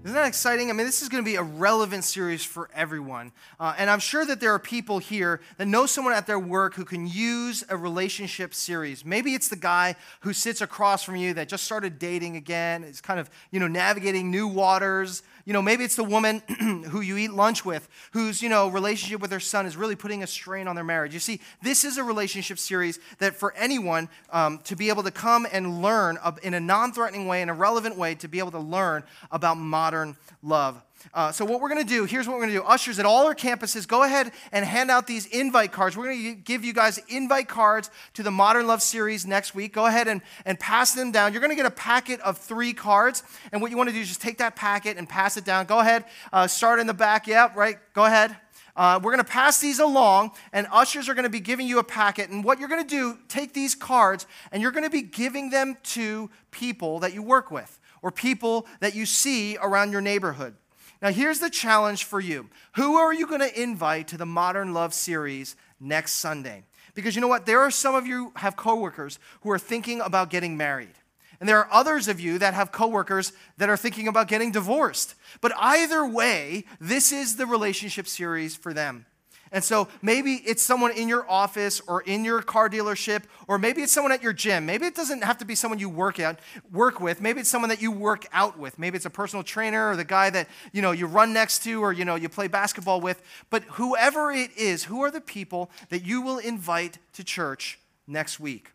Isn't 0.05 0.17
that 0.17 0.27
exciting? 0.27 0.69
I 0.69 0.73
mean, 0.73 0.85
this 0.85 1.01
is 1.01 1.09
going 1.09 1.23
to 1.23 1.31
be 1.31 1.37
a 1.37 1.45
relevant 1.45 2.03
series 2.03 2.45
for 2.45 2.69
everyone. 2.75 3.31
Uh, 3.61 3.75
and 3.79 3.89
I'm 3.89 4.01
sure 4.01 4.27
that 4.27 4.41
there 4.41 4.53
are 4.53 4.59
people 4.59 4.99
here 4.99 5.41
that 5.59 5.67
know 5.67 5.87
someone 5.87 6.13
at 6.13 6.27
their 6.27 6.41
work 6.41 6.75
who 6.75 6.85
can 6.85 7.07
use 7.07 7.63
a 7.69 7.77
relationship 7.77 8.53
series. 8.53 9.05
Maybe 9.05 9.35
it's 9.35 9.47
the 9.47 9.55
guy 9.55 9.95
who 10.23 10.33
sits 10.33 10.61
across 10.61 11.05
from 11.05 11.15
you 11.15 11.35
that 11.35 11.49
just 11.49 11.63
started 11.63 12.01
dating 12.01 12.35
again, 12.35 12.83
is 12.83 13.01
kind 13.01 13.21
of, 13.21 13.31
you 13.53 13.61
know, 13.61 13.69
navigating 13.69 14.29
new 14.29 14.49
waters. 14.49 15.23
You 15.45 15.53
know, 15.53 15.62
maybe 15.62 15.84
it's 15.84 15.97
the 15.97 16.05
woman 16.05 16.43
who 16.88 17.01
you 17.01 17.16
eat 17.16 17.32
lunch 17.32 17.64
with, 17.64 17.88
whose, 18.12 18.43
you 18.43 18.49
know, 18.49 18.68
relationship 18.68 19.20
with 19.20 19.30
her 19.32 19.40
son 19.40 19.66
is 19.66 19.76
really 19.76 19.97
putting 19.97 20.22
a 20.22 20.26
strain 20.26 20.68
on 20.68 20.74
their 20.74 20.84
marriage. 20.84 21.14
You 21.14 21.20
see, 21.20 21.40
this 21.62 21.84
is 21.84 21.99
a 21.99 22.05
relationship 22.05 22.59
series 22.59 22.99
that 23.18 23.34
for 23.34 23.53
anyone 23.55 24.09
um, 24.30 24.59
to 24.64 24.76
be 24.76 24.88
able 24.88 25.03
to 25.03 25.11
come 25.11 25.47
and 25.51 25.82
learn 25.82 26.18
in 26.43 26.55
a 26.55 26.61
non 26.61 26.93
threatening 26.93 27.26
way, 27.26 27.43
in 27.43 27.49
a 27.49 27.55
relevant 27.55 27.97
way, 27.97 28.14
to 28.16 28.28
be 28.28 28.38
able 28.38 28.53
to 28.53 28.61
learn 28.61 29.03
about 29.30 29.57
modern 29.57 30.16
love. 30.43 30.82
Uh, 31.15 31.31
so, 31.31 31.45
what 31.45 31.61
we're 31.61 31.69
going 31.69 31.83
to 31.83 31.89
do, 31.89 32.07
here's 32.07 32.27
what 32.27 32.35
we're 32.35 32.45
going 32.45 32.55
to 32.55 32.61
do. 32.61 32.65
Ushers 32.65 32.99
at 32.99 33.05
all 33.05 33.27
our 33.27 33.35
campuses, 33.35 33.87
go 33.87 34.03
ahead 34.03 34.33
and 34.51 34.65
hand 34.65 34.91
out 34.91 35.07
these 35.07 35.27
invite 35.27 35.71
cards. 35.71 35.95
We're 35.95 36.07
going 36.07 36.35
to 36.35 36.41
give 36.41 36.65
you 36.65 36.73
guys 36.73 36.99
invite 37.09 37.49
cards 37.49 37.91
to 38.15 38.23
the 38.23 38.31
Modern 38.31 38.67
Love 38.67 38.81
series 38.81 39.27
next 39.27 39.55
week. 39.55 39.75
Go 39.75 39.85
ahead 39.85 40.09
and, 40.09 40.23
and 40.47 40.59
pass 40.59 40.95
them 40.95 41.13
down. 41.13 41.35
You're 41.35 41.43
going 41.43 41.51
to 41.51 41.57
get 41.57 41.67
a 41.67 41.71
packet 41.71 42.19
of 42.21 42.39
three 42.39 42.73
cards. 42.73 43.23
And 43.53 43.61
what 43.61 43.71
you 43.71 43.77
want 43.77 43.91
to 43.91 43.95
do 43.95 44.01
is 44.01 44.09
just 44.09 44.23
take 44.23 44.39
that 44.39 44.57
packet 44.57 44.97
and 44.97 45.07
pass 45.07 45.37
it 45.37 45.45
down. 45.45 45.67
Go 45.67 45.81
ahead, 45.81 46.07
uh, 46.33 46.47
start 46.47 46.81
in 46.81 46.87
the 46.87 46.95
back. 46.95 47.27
Yep, 47.27 47.57
right. 47.57 47.77
Go 47.93 48.07
ahead. 48.07 48.35
Uh, 48.75 48.99
we're 49.03 49.13
going 49.13 49.23
to 49.23 49.31
pass 49.31 49.61
these 49.61 49.81
along, 49.81 50.31
and 50.55 50.67
ushers 50.73 51.11
are 51.11 51.15
going 51.15 51.25
to 51.25 51.31
be 51.31 51.41
giving 51.41 51.67
you 51.67 51.79
a 51.79 51.85
packet. 51.85 52.31
And 52.31 52.43
what 52.43 52.59
you're 52.59 52.71
going 52.71 52.83
to 52.83 52.89
do, 52.89 53.19
take 53.29 53.53
these 53.53 53.75
cards, 53.75 54.27
and 54.51 54.63
you're 54.63 54.71
going 54.71 54.85
to 54.85 54.91
be 54.91 55.03
giving 55.03 55.51
them 55.51 55.77
to 55.83 56.31
people 56.51 57.01
that 57.01 57.13
you 57.13 57.23
work 57.23 57.51
with 57.51 57.79
or 58.01 58.11
people 58.11 58.67
that 58.81 58.95
you 58.95 59.05
see 59.05 59.59
around 59.61 59.93
your 59.93 60.01
neighborhood. 60.01 60.55
Now, 61.03 61.11
here's 61.11 61.41
the 61.41 61.51
challenge 61.51 62.05
for 62.05 62.21
you 62.21 62.49
Who 62.77 62.95
are 62.95 63.13
you 63.13 63.27
going 63.27 63.41
to 63.41 63.61
invite 63.61 64.09
to 64.09 64.17
the 64.17 64.25
Modern 64.25 64.73
Love 64.73 64.95
series 64.95 65.57
next 65.81 66.13
Sunday? 66.13 66.63
Because 66.95 67.17
you 67.17 67.21
know 67.21 67.29
what? 67.29 67.45
There 67.45 67.61
are 67.61 67.71
some 67.71 67.95
of 67.95 68.07
you 68.07 68.33
have 68.37 68.55
coworkers 68.55 69.19
who 69.41 69.51
are 69.51 69.59
thinking 69.59 70.01
about 70.01 70.31
getting 70.31 70.57
married. 70.57 70.95
And 71.41 71.49
there 71.49 71.59
are 71.59 71.69
others 71.73 72.07
of 72.07 72.21
you 72.21 72.39
that 72.39 72.55
have 72.55 72.71
coworkers 72.71 73.33
that 73.57 73.69
are 73.69 73.77
thinking 73.77 74.07
about 74.07 74.29
getting 74.29 74.53
divorced. 74.53 75.17
But 75.41 75.53
either 75.59 76.07
way, 76.07 76.67
this 76.81 77.11
is 77.11 77.35
the 77.35 77.47
relationship 77.47 78.07
series 78.07 78.55
for 78.55 78.73
them. 78.73 79.07
And 79.53 79.63
so 79.63 79.89
maybe 80.01 80.37
it's 80.47 80.63
someone 80.63 80.93
in 80.93 81.09
your 81.09 81.31
office 81.31 81.81
or 81.87 82.01
in 82.01 82.25
your 82.25 82.41
car 82.41 82.71
dealership, 82.71 83.25
or 83.47 83.59
maybe 83.59 83.83
it's 83.83 83.93
someone 83.93 84.11
at 84.11 84.23
your 84.23 84.33
gym. 84.33 84.65
Maybe 84.65 84.87
it 84.87 84.95
doesn't 84.95 85.23
have 85.23 85.37
to 85.39 85.45
be 85.45 85.55
someone 85.55 85.79
you 85.79 85.91
work 85.91 86.19
at, 86.19 86.41
work 86.73 87.01
with. 87.01 87.21
Maybe 87.21 87.41
it's 87.41 87.51
someone 87.51 87.69
that 87.69 87.83
you 87.83 87.93
work 87.93 88.27
out 88.33 88.59
with. 88.59 88.79
Maybe 88.79 88.97
it's 88.97 89.05
a 89.05 89.11
personal 89.11 89.45
trainer 89.45 89.91
or 89.91 89.97
the 89.97 90.05
guy 90.05 90.31
that 90.31 90.49
you 90.73 90.81
know 90.81 90.93
you 90.93 91.07
run 91.07 91.35
next 91.35 91.63
to 91.65 91.83
or 91.83 91.93
you 91.93 92.07
know 92.07 92.15
you 92.15 92.31
play 92.31 92.49
basketball 92.49 93.03
with. 93.03 93.23
But 93.51 93.63
whoever 93.65 94.33
it 94.33 94.57
is, 94.57 94.85
who 94.85 95.03
are 95.03 95.11
the 95.11 95.21
people 95.21 95.71
that 95.91 96.03
you 96.03 96.23
will 96.23 96.39
invite 96.39 96.99
to 97.13 97.23
church 97.23 97.79
next 98.07 98.41
week? 98.41 98.72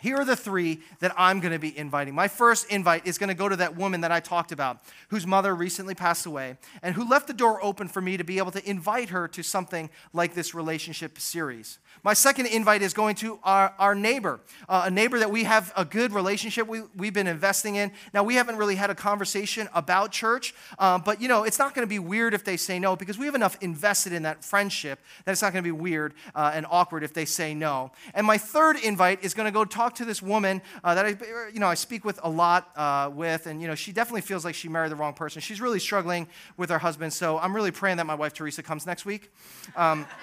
Here 0.00 0.16
are 0.16 0.24
the 0.24 0.36
three 0.36 0.80
that 1.00 1.12
I'm 1.16 1.40
going 1.40 1.52
to 1.52 1.58
be 1.58 1.76
inviting. 1.76 2.14
My 2.14 2.28
first 2.28 2.70
invite 2.70 3.06
is 3.06 3.18
going 3.18 3.28
to 3.28 3.34
go 3.34 3.48
to 3.48 3.56
that 3.56 3.76
woman 3.76 4.00
that 4.00 4.10
I 4.10 4.20
talked 4.20 4.50
about, 4.50 4.82
whose 5.08 5.26
mother 5.26 5.54
recently 5.54 5.94
passed 5.94 6.24
away, 6.24 6.56
and 6.82 6.94
who 6.94 7.08
left 7.08 7.26
the 7.26 7.34
door 7.34 7.62
open 7.62 7.86
for 7.86 8.00
me 8.00 8.16
to 8.16 8.24
be 8.24 8.38
able 8.38 8.50
to 8.52 8.68
invite 8.68 9.10
her 9.10 9.28
to 9.28 9.42
something 9.42 9.90
like 10.12 10.34
this 10.34 10.54
relationship 10.54 11.18
series. 11.18 11.78
My 12.02 12.14
second 12.14 12.46
invite 12.46 12.80
is 12.80 12.94
going 12.94 13.14
to 13.16 13.38
our, 13.44 13.74
our 13.78 13.94
neighbor, 13.94 14.40
uh, 14.68 14.84
a 14.86 14.90
neighbor 14.90 15.18
that 15.18 15.30
we 15.30 15.44
have 15.44 15.70
a 15.76 15.84
good 15.84 16.12
relationship 16.12 16.66
we, 16.66 16.82
we've 16.96 17.12
been 17.12 17.26
investing 17.26 17.76
in. 17.76 17.92
Now, 18.14 18.22
we 18.22 18.36
haven't 18.36 18.56
really 18.56 18.76
had 18.76 18.88
a 18.88 18.94
conversation 18.94 19.68
about 19.74 20.12
church, 20.12 20.54
uh, 20.78 20.98
but 20.98 21.20
you 21.20 21.28
know, 21.28 21.44
it's 21.44 21.58
not 21.58 21.74
going 21.74 21.86
to 21.86 21.90
be 21.90 21.98
weird 21.98 22.32
if 22.32 22.42
they 22.42 22.56
say 22.56 22.78
no 22.78 22.96
because 22.96 23.18
we 23.18 23.26
have 23.26 23.34
enough 23.34 23.58
invested 23.60 24.14
in 24.14 24.22
that 24.22 24.42
friendship 24.42 24.98
that 25.24 25.32
it's 25.32 25.42
not 25.42 25.52
going 25.52 25.62
to 25.62 25.68
be 25.68 25.78
weird 25.78 26.14
uh, 26.34 26.52
and 26.54 26.64
awkward 26.70 27.02
if 27.02 27.12
they 27.12 27.26
say 27.26 27.52
no. 27.52 27.92
And 28.14 28.26
my 28.26 28.38
third 28.38 28.76
invite 28.82 29.22
is 29.22 29.34
going 29.34 29.46
to 29.46 29.52
go 29.52 29.66
talk 29.66 29.89
to 29.96 30.04
this 30.04 30.22
woman 30.22 30.62
uh, 30.82 30.94
that 30.94 31.06
I, 31.06 31.16
you 31.52 31.60
know, 31.60 31.68
I 31.68 31.74
speak 31.74 32.04
with 32.04 32.20
a 32.22 32.30
lot 32.30 32.70
uh, 32.76 33.10
with, 33.12 33.46
and 33.46 33.60
you 33.60 33.68
know, 33.68 33.74
she 33.74 33.92
definitely 33.92 34.22
feels 34.22 34.44
like 34.44 34.54
she 34.54 34.68
married 34.68 34.90
the 34.90 34.96
wrong 34.96 35.14
person. 35.14 35.40
She's 35.40 35.60
really 35.60 35.80
struggling 35.80 36.28
with 36.56 36.70
her 36.70 36.78
husband, 36.78 37.12
so 37.12 37.38
I'm 37.38 37.54
really 37.54 37.70
praying 37.70 37.96
that 37.98 38.06
my 38.06 38.14
wife 38.14 38.32
Teresa 38.32 38.62
comes 38.62 38.86
next 38.86 39.04
week. 39.04 39.30
Um, 39.76 40.06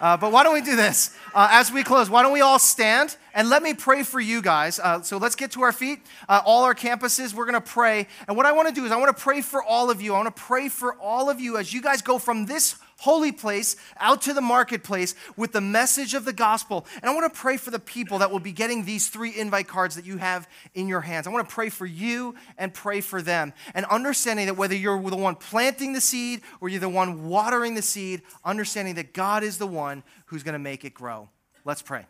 Uh, 0.00 0.16
but 0.16 0.30
why 0.30 0.44
don't 0.44 0.54
we 0.54 0.60
do 0.60 0.76
this? 0.76 1.16
Uh, 1.34 1.48
as 1.50 1.72
we 1.72 1.82
close, 1.82 2.08
why 2.08 2.22
don't 2.22 2.32
we 2.32 2.40
all 2.40 2.58
stand 2.58 3.16
and 3.38 3.48
let 3.48 3.62
me 3.62 3.72
pray 3.72 4.02
for 4.02 4.18
you 4.18 4.42
guys. 4.42 4.80
Uh, 4.80 5.00
so 5.00 5.16
let's 5.16 5.36
get 5.36 5.52
to 5.52 5.62
our 5.62 5.70
feet. 5.70 6.00
Uh, 6.28 6.42
all 6.44 6.64
our 6.64 6.74
campuses, 6.74 7.32
we're 7.32 7.44
going 7.44 7.54
to 7.54 7.60
pray. 7.60 8.08
And 8.26 8.36
what 8.36 8.46
I 8.46 8.52
want 8.52 8.66
to 8.66 8.74
do 8.74 8.84
is 8.84 8.90
I 8.90 8.96
want 8.96 9.16
to 9.16 9.22
pray 9.22 9.42
for 9.42 9.62
all 9.62 9.92
of 9.92 10.02
you. 10.02 10.12
I 10.12 10.16
want 10.20 10.34
to 10.34 10.42
pray 10.42 10.68
for 10.68 10.94
all 10.94 11.30
of 11.30 11.38
you 11.38 11.56
as 11.56 11.72
you 11.72 11.80
guys 11.80 12.02
go 12.02 12.18
from 12.18 12.46
this 12.46 12.74
holy 12.96 13.30
place 13.30 13.76
out 14.00 14.22
to 14.22 14.34
the 14.34 14.40
marketplace 14.40 15.14
with 15.36 15.52
the 15.52 15.60
message 15.60 16.14
of 16.14 16.24
the 16.24 16.32
gospel. 16.32 16.84
And 16.96 17.04
I 17.04 17.14
want 17.14 17.32
to 17.32 17.40
pray 17.40 17.58
for 17.58 17.70
the 17.70 17.78
people 17.78 18.18
that 18.18 18.32
will 18.32 18.40
be 18.40 18.50
getting 18.50 18.84
these 18.84 19.06
three 19.08 19.38
invite 19.38 19.68
cards 19.68 19.94
that 19.94 20.04
you 20.04 20.16
have 20.16 20.48
in 20.74 20.88
your 20.88 21.02
hands. 21.02 21.28
I 21.28 21.30
want 21.30 21.48
to 21.48 21.54
pray 21.54 21.68
for 21.68 21.86
you 21.86 22.34
and 22.58 22.74
pray 22.74 23.00
for 23.00 23.22
them. 23.22 23.52
And 23.72 23.86
understanding 23.86 24.46
that 24.46 24.56
whether 24.56 24.74
you're 24.74 25.00
the 25.00 25.16
one 25.16 25.36
planting 25.36 25.92
the 25.92 26.00
seed 26.00 26.40
or 26.60 26.70
you're 26.70 26.80
the 26.80 26.88
one 26.88 27.28
watering 27.28 27.76
the 27.76 27.82
seed, 27.82 28.22
understanding 28.44 28.96
that 28.96 29.14
God 29.14 29.44
is 29.44 29.58
the 29.58 29.66
one 29.68 30.02
who's 30.26 30.42
going 30.42 30.54
to 30.54 30.58
make 30.58 30.84
it 30.84 30.92
grow. 30.92 31.28
Let's 31.64 31.82
pray. 31.82 32.06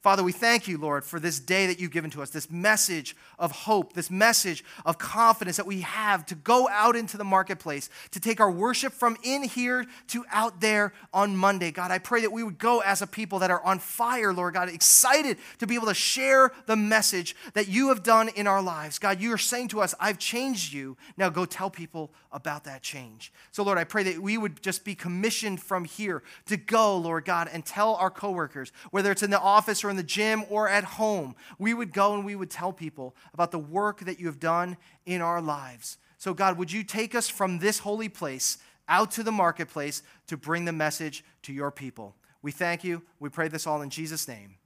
Father, 0.00 0.22
we 0.22 0.30
thank 0.30 0.68
you, 0.68 0.78
Lord, 0.78 1.04
for 1.04 1.18
this 1.18 1.40
day 1.40 1.66
that 1.66 1.80
you've 1.80 1.90
given 1.90 2.10
to 2.12 2.22
us, 2.22 2.30
this 2.30 2.50
message 2.50 3.16
of 3.36 3.50
hope, 3.50 3.94
this 3.94 4.10
message 4.10 4.64
of 4.86 4.96
confidence 4.96 5.56
that 5.56 5.66
we 5.66 5.80
have 5.80 6.24
to 6.26 6.36
go 6.36 6.68
out 6.68 6.94
into 6.94 7.16
the 7.16 7.24
marketplace, 7.24 7.90
to 8.12 8.20
take 8.20 8.40
our 8.40 8.50
worship 8.50 8.92
from 8.92 9.16
in 9.24 9.42
here 9.42 9.84
to 10.08 10.24
out 10.30 10.60
there 10.60 10.92
on 11.12 11.36
Monday. 11.36 11.72
God, 11.72 11.90
I 11.90 11.98
pray 11.98 12.20
that 12.20 12.30
we 12.30 12.44
would 12.44 12.58
go 12.58 12.78
as 12.80 13.02
a 13.02 13.08
people 13.08 13.40
that 13.40 13.50
are 13.50 13.62
on 13.64 13.80
fire, 13.80 14.32
Lord 14.32 14.54
God, 14.54 14.68
excited 14.68 15.36
to 15.58 15.66
be 15.66 15.74
able 15.74 15.88
to 15.88 15.94
share 15.94 16.52
the 16.66 16.76
message 16.76 17.34
that 17.54 17.66
you 17.66 17.88
have 17.88 18.04
done 18.04 18.28
in 18.28 18.46
our 18.46 18.62
lives. 18.62 19.00
God, 19.00 19.20
you 19.20 19.32
are 19.32 19.38
saying 19.38 19.68
to 19.68 19.80
us, 19.80 19.96
I've 19.98 20.18
changed 20.18 20.72
you. 20.72 20.96
Now 21.16 21.28
go 21.28 21.44
tell 21.44 21.70
people 21.70 22.12
about 22.32 22.64
that 22.64 22.82
change. 22.82 23.32
So, 23.50 23.62
Lord, 23.62 23.78
I 23.78 23.84
pray 23.84 24.02
that 24.04 24.20
we 24.20 24.38
would 24.38 24.62
just 24.62 24.84
be 24.84 24.94
commissioned 24.94 25.60
from 25.60 25.84
here 25.84 26.22
to 26.46 26.56
go, 26.56 26.96
Lord 26.96 27.24
God, 27.24 27.48
and 27.52 27.64
tell 27.64 27.94
our 27.94 28.10
coworkers, 28.10 28.72
whether 28.90 29.10
it's 29.10 29.22
in 29.22 29.30
the 29.30 29.40
office 29.40 29.82
or 29.84 29.90
in 29.90 29.96
the 29.96 30.02
gym 30.02 30.44
or 30.50 30.68
at 30.68 30.84
home, 30.84 31.34
we 31.58 31.74
would 31.74 31.92
go 31.92 32.14
and 32.14 32.24
we 32.24 32.36
would 32.36 32.50
tell 32.50 32.72
people 32.72 33.16
about 33.32 33.50
the 33.50 33.58
work 33.58 34.00
that 34.00 34.20
you 34.20 34.26
have 34.26 34.40
done 34.40 34.76
in 35.06 35.20
our 35.20 35.40
lives. 35.40 35.98
So, 36.18 36.34
God, 36.34 36.58
would 36.58 36.72
you 36.72 36.82
take 36.82 37.14
us 37.14 37.28
from 37.28 37.58
this 37.58 37.78
holy 37.78 38.08
place 38.08 38.58
out 38.88 39.10
to 39.12 39.22
the 39.22 39.32
marketplace 39.32 40.02
to 40.26 40.36
bring 40.36 40.64
the 40.64 40.72
message 40.72 41.24
to 41.42 41.52
your 41.52 41.70
people? 41.70 42.16
We 42.42 42.52
thank 42.52 42.84
you. 42.84 43.02
We 43.20 43.28
pray 43.28 43.48
this 43.48 43.66
all 43.66 43.82
in 43.82 43.90
Jesus' 43.90 44.28
name. 44.28 44.56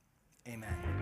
Amen. 0.49 1.02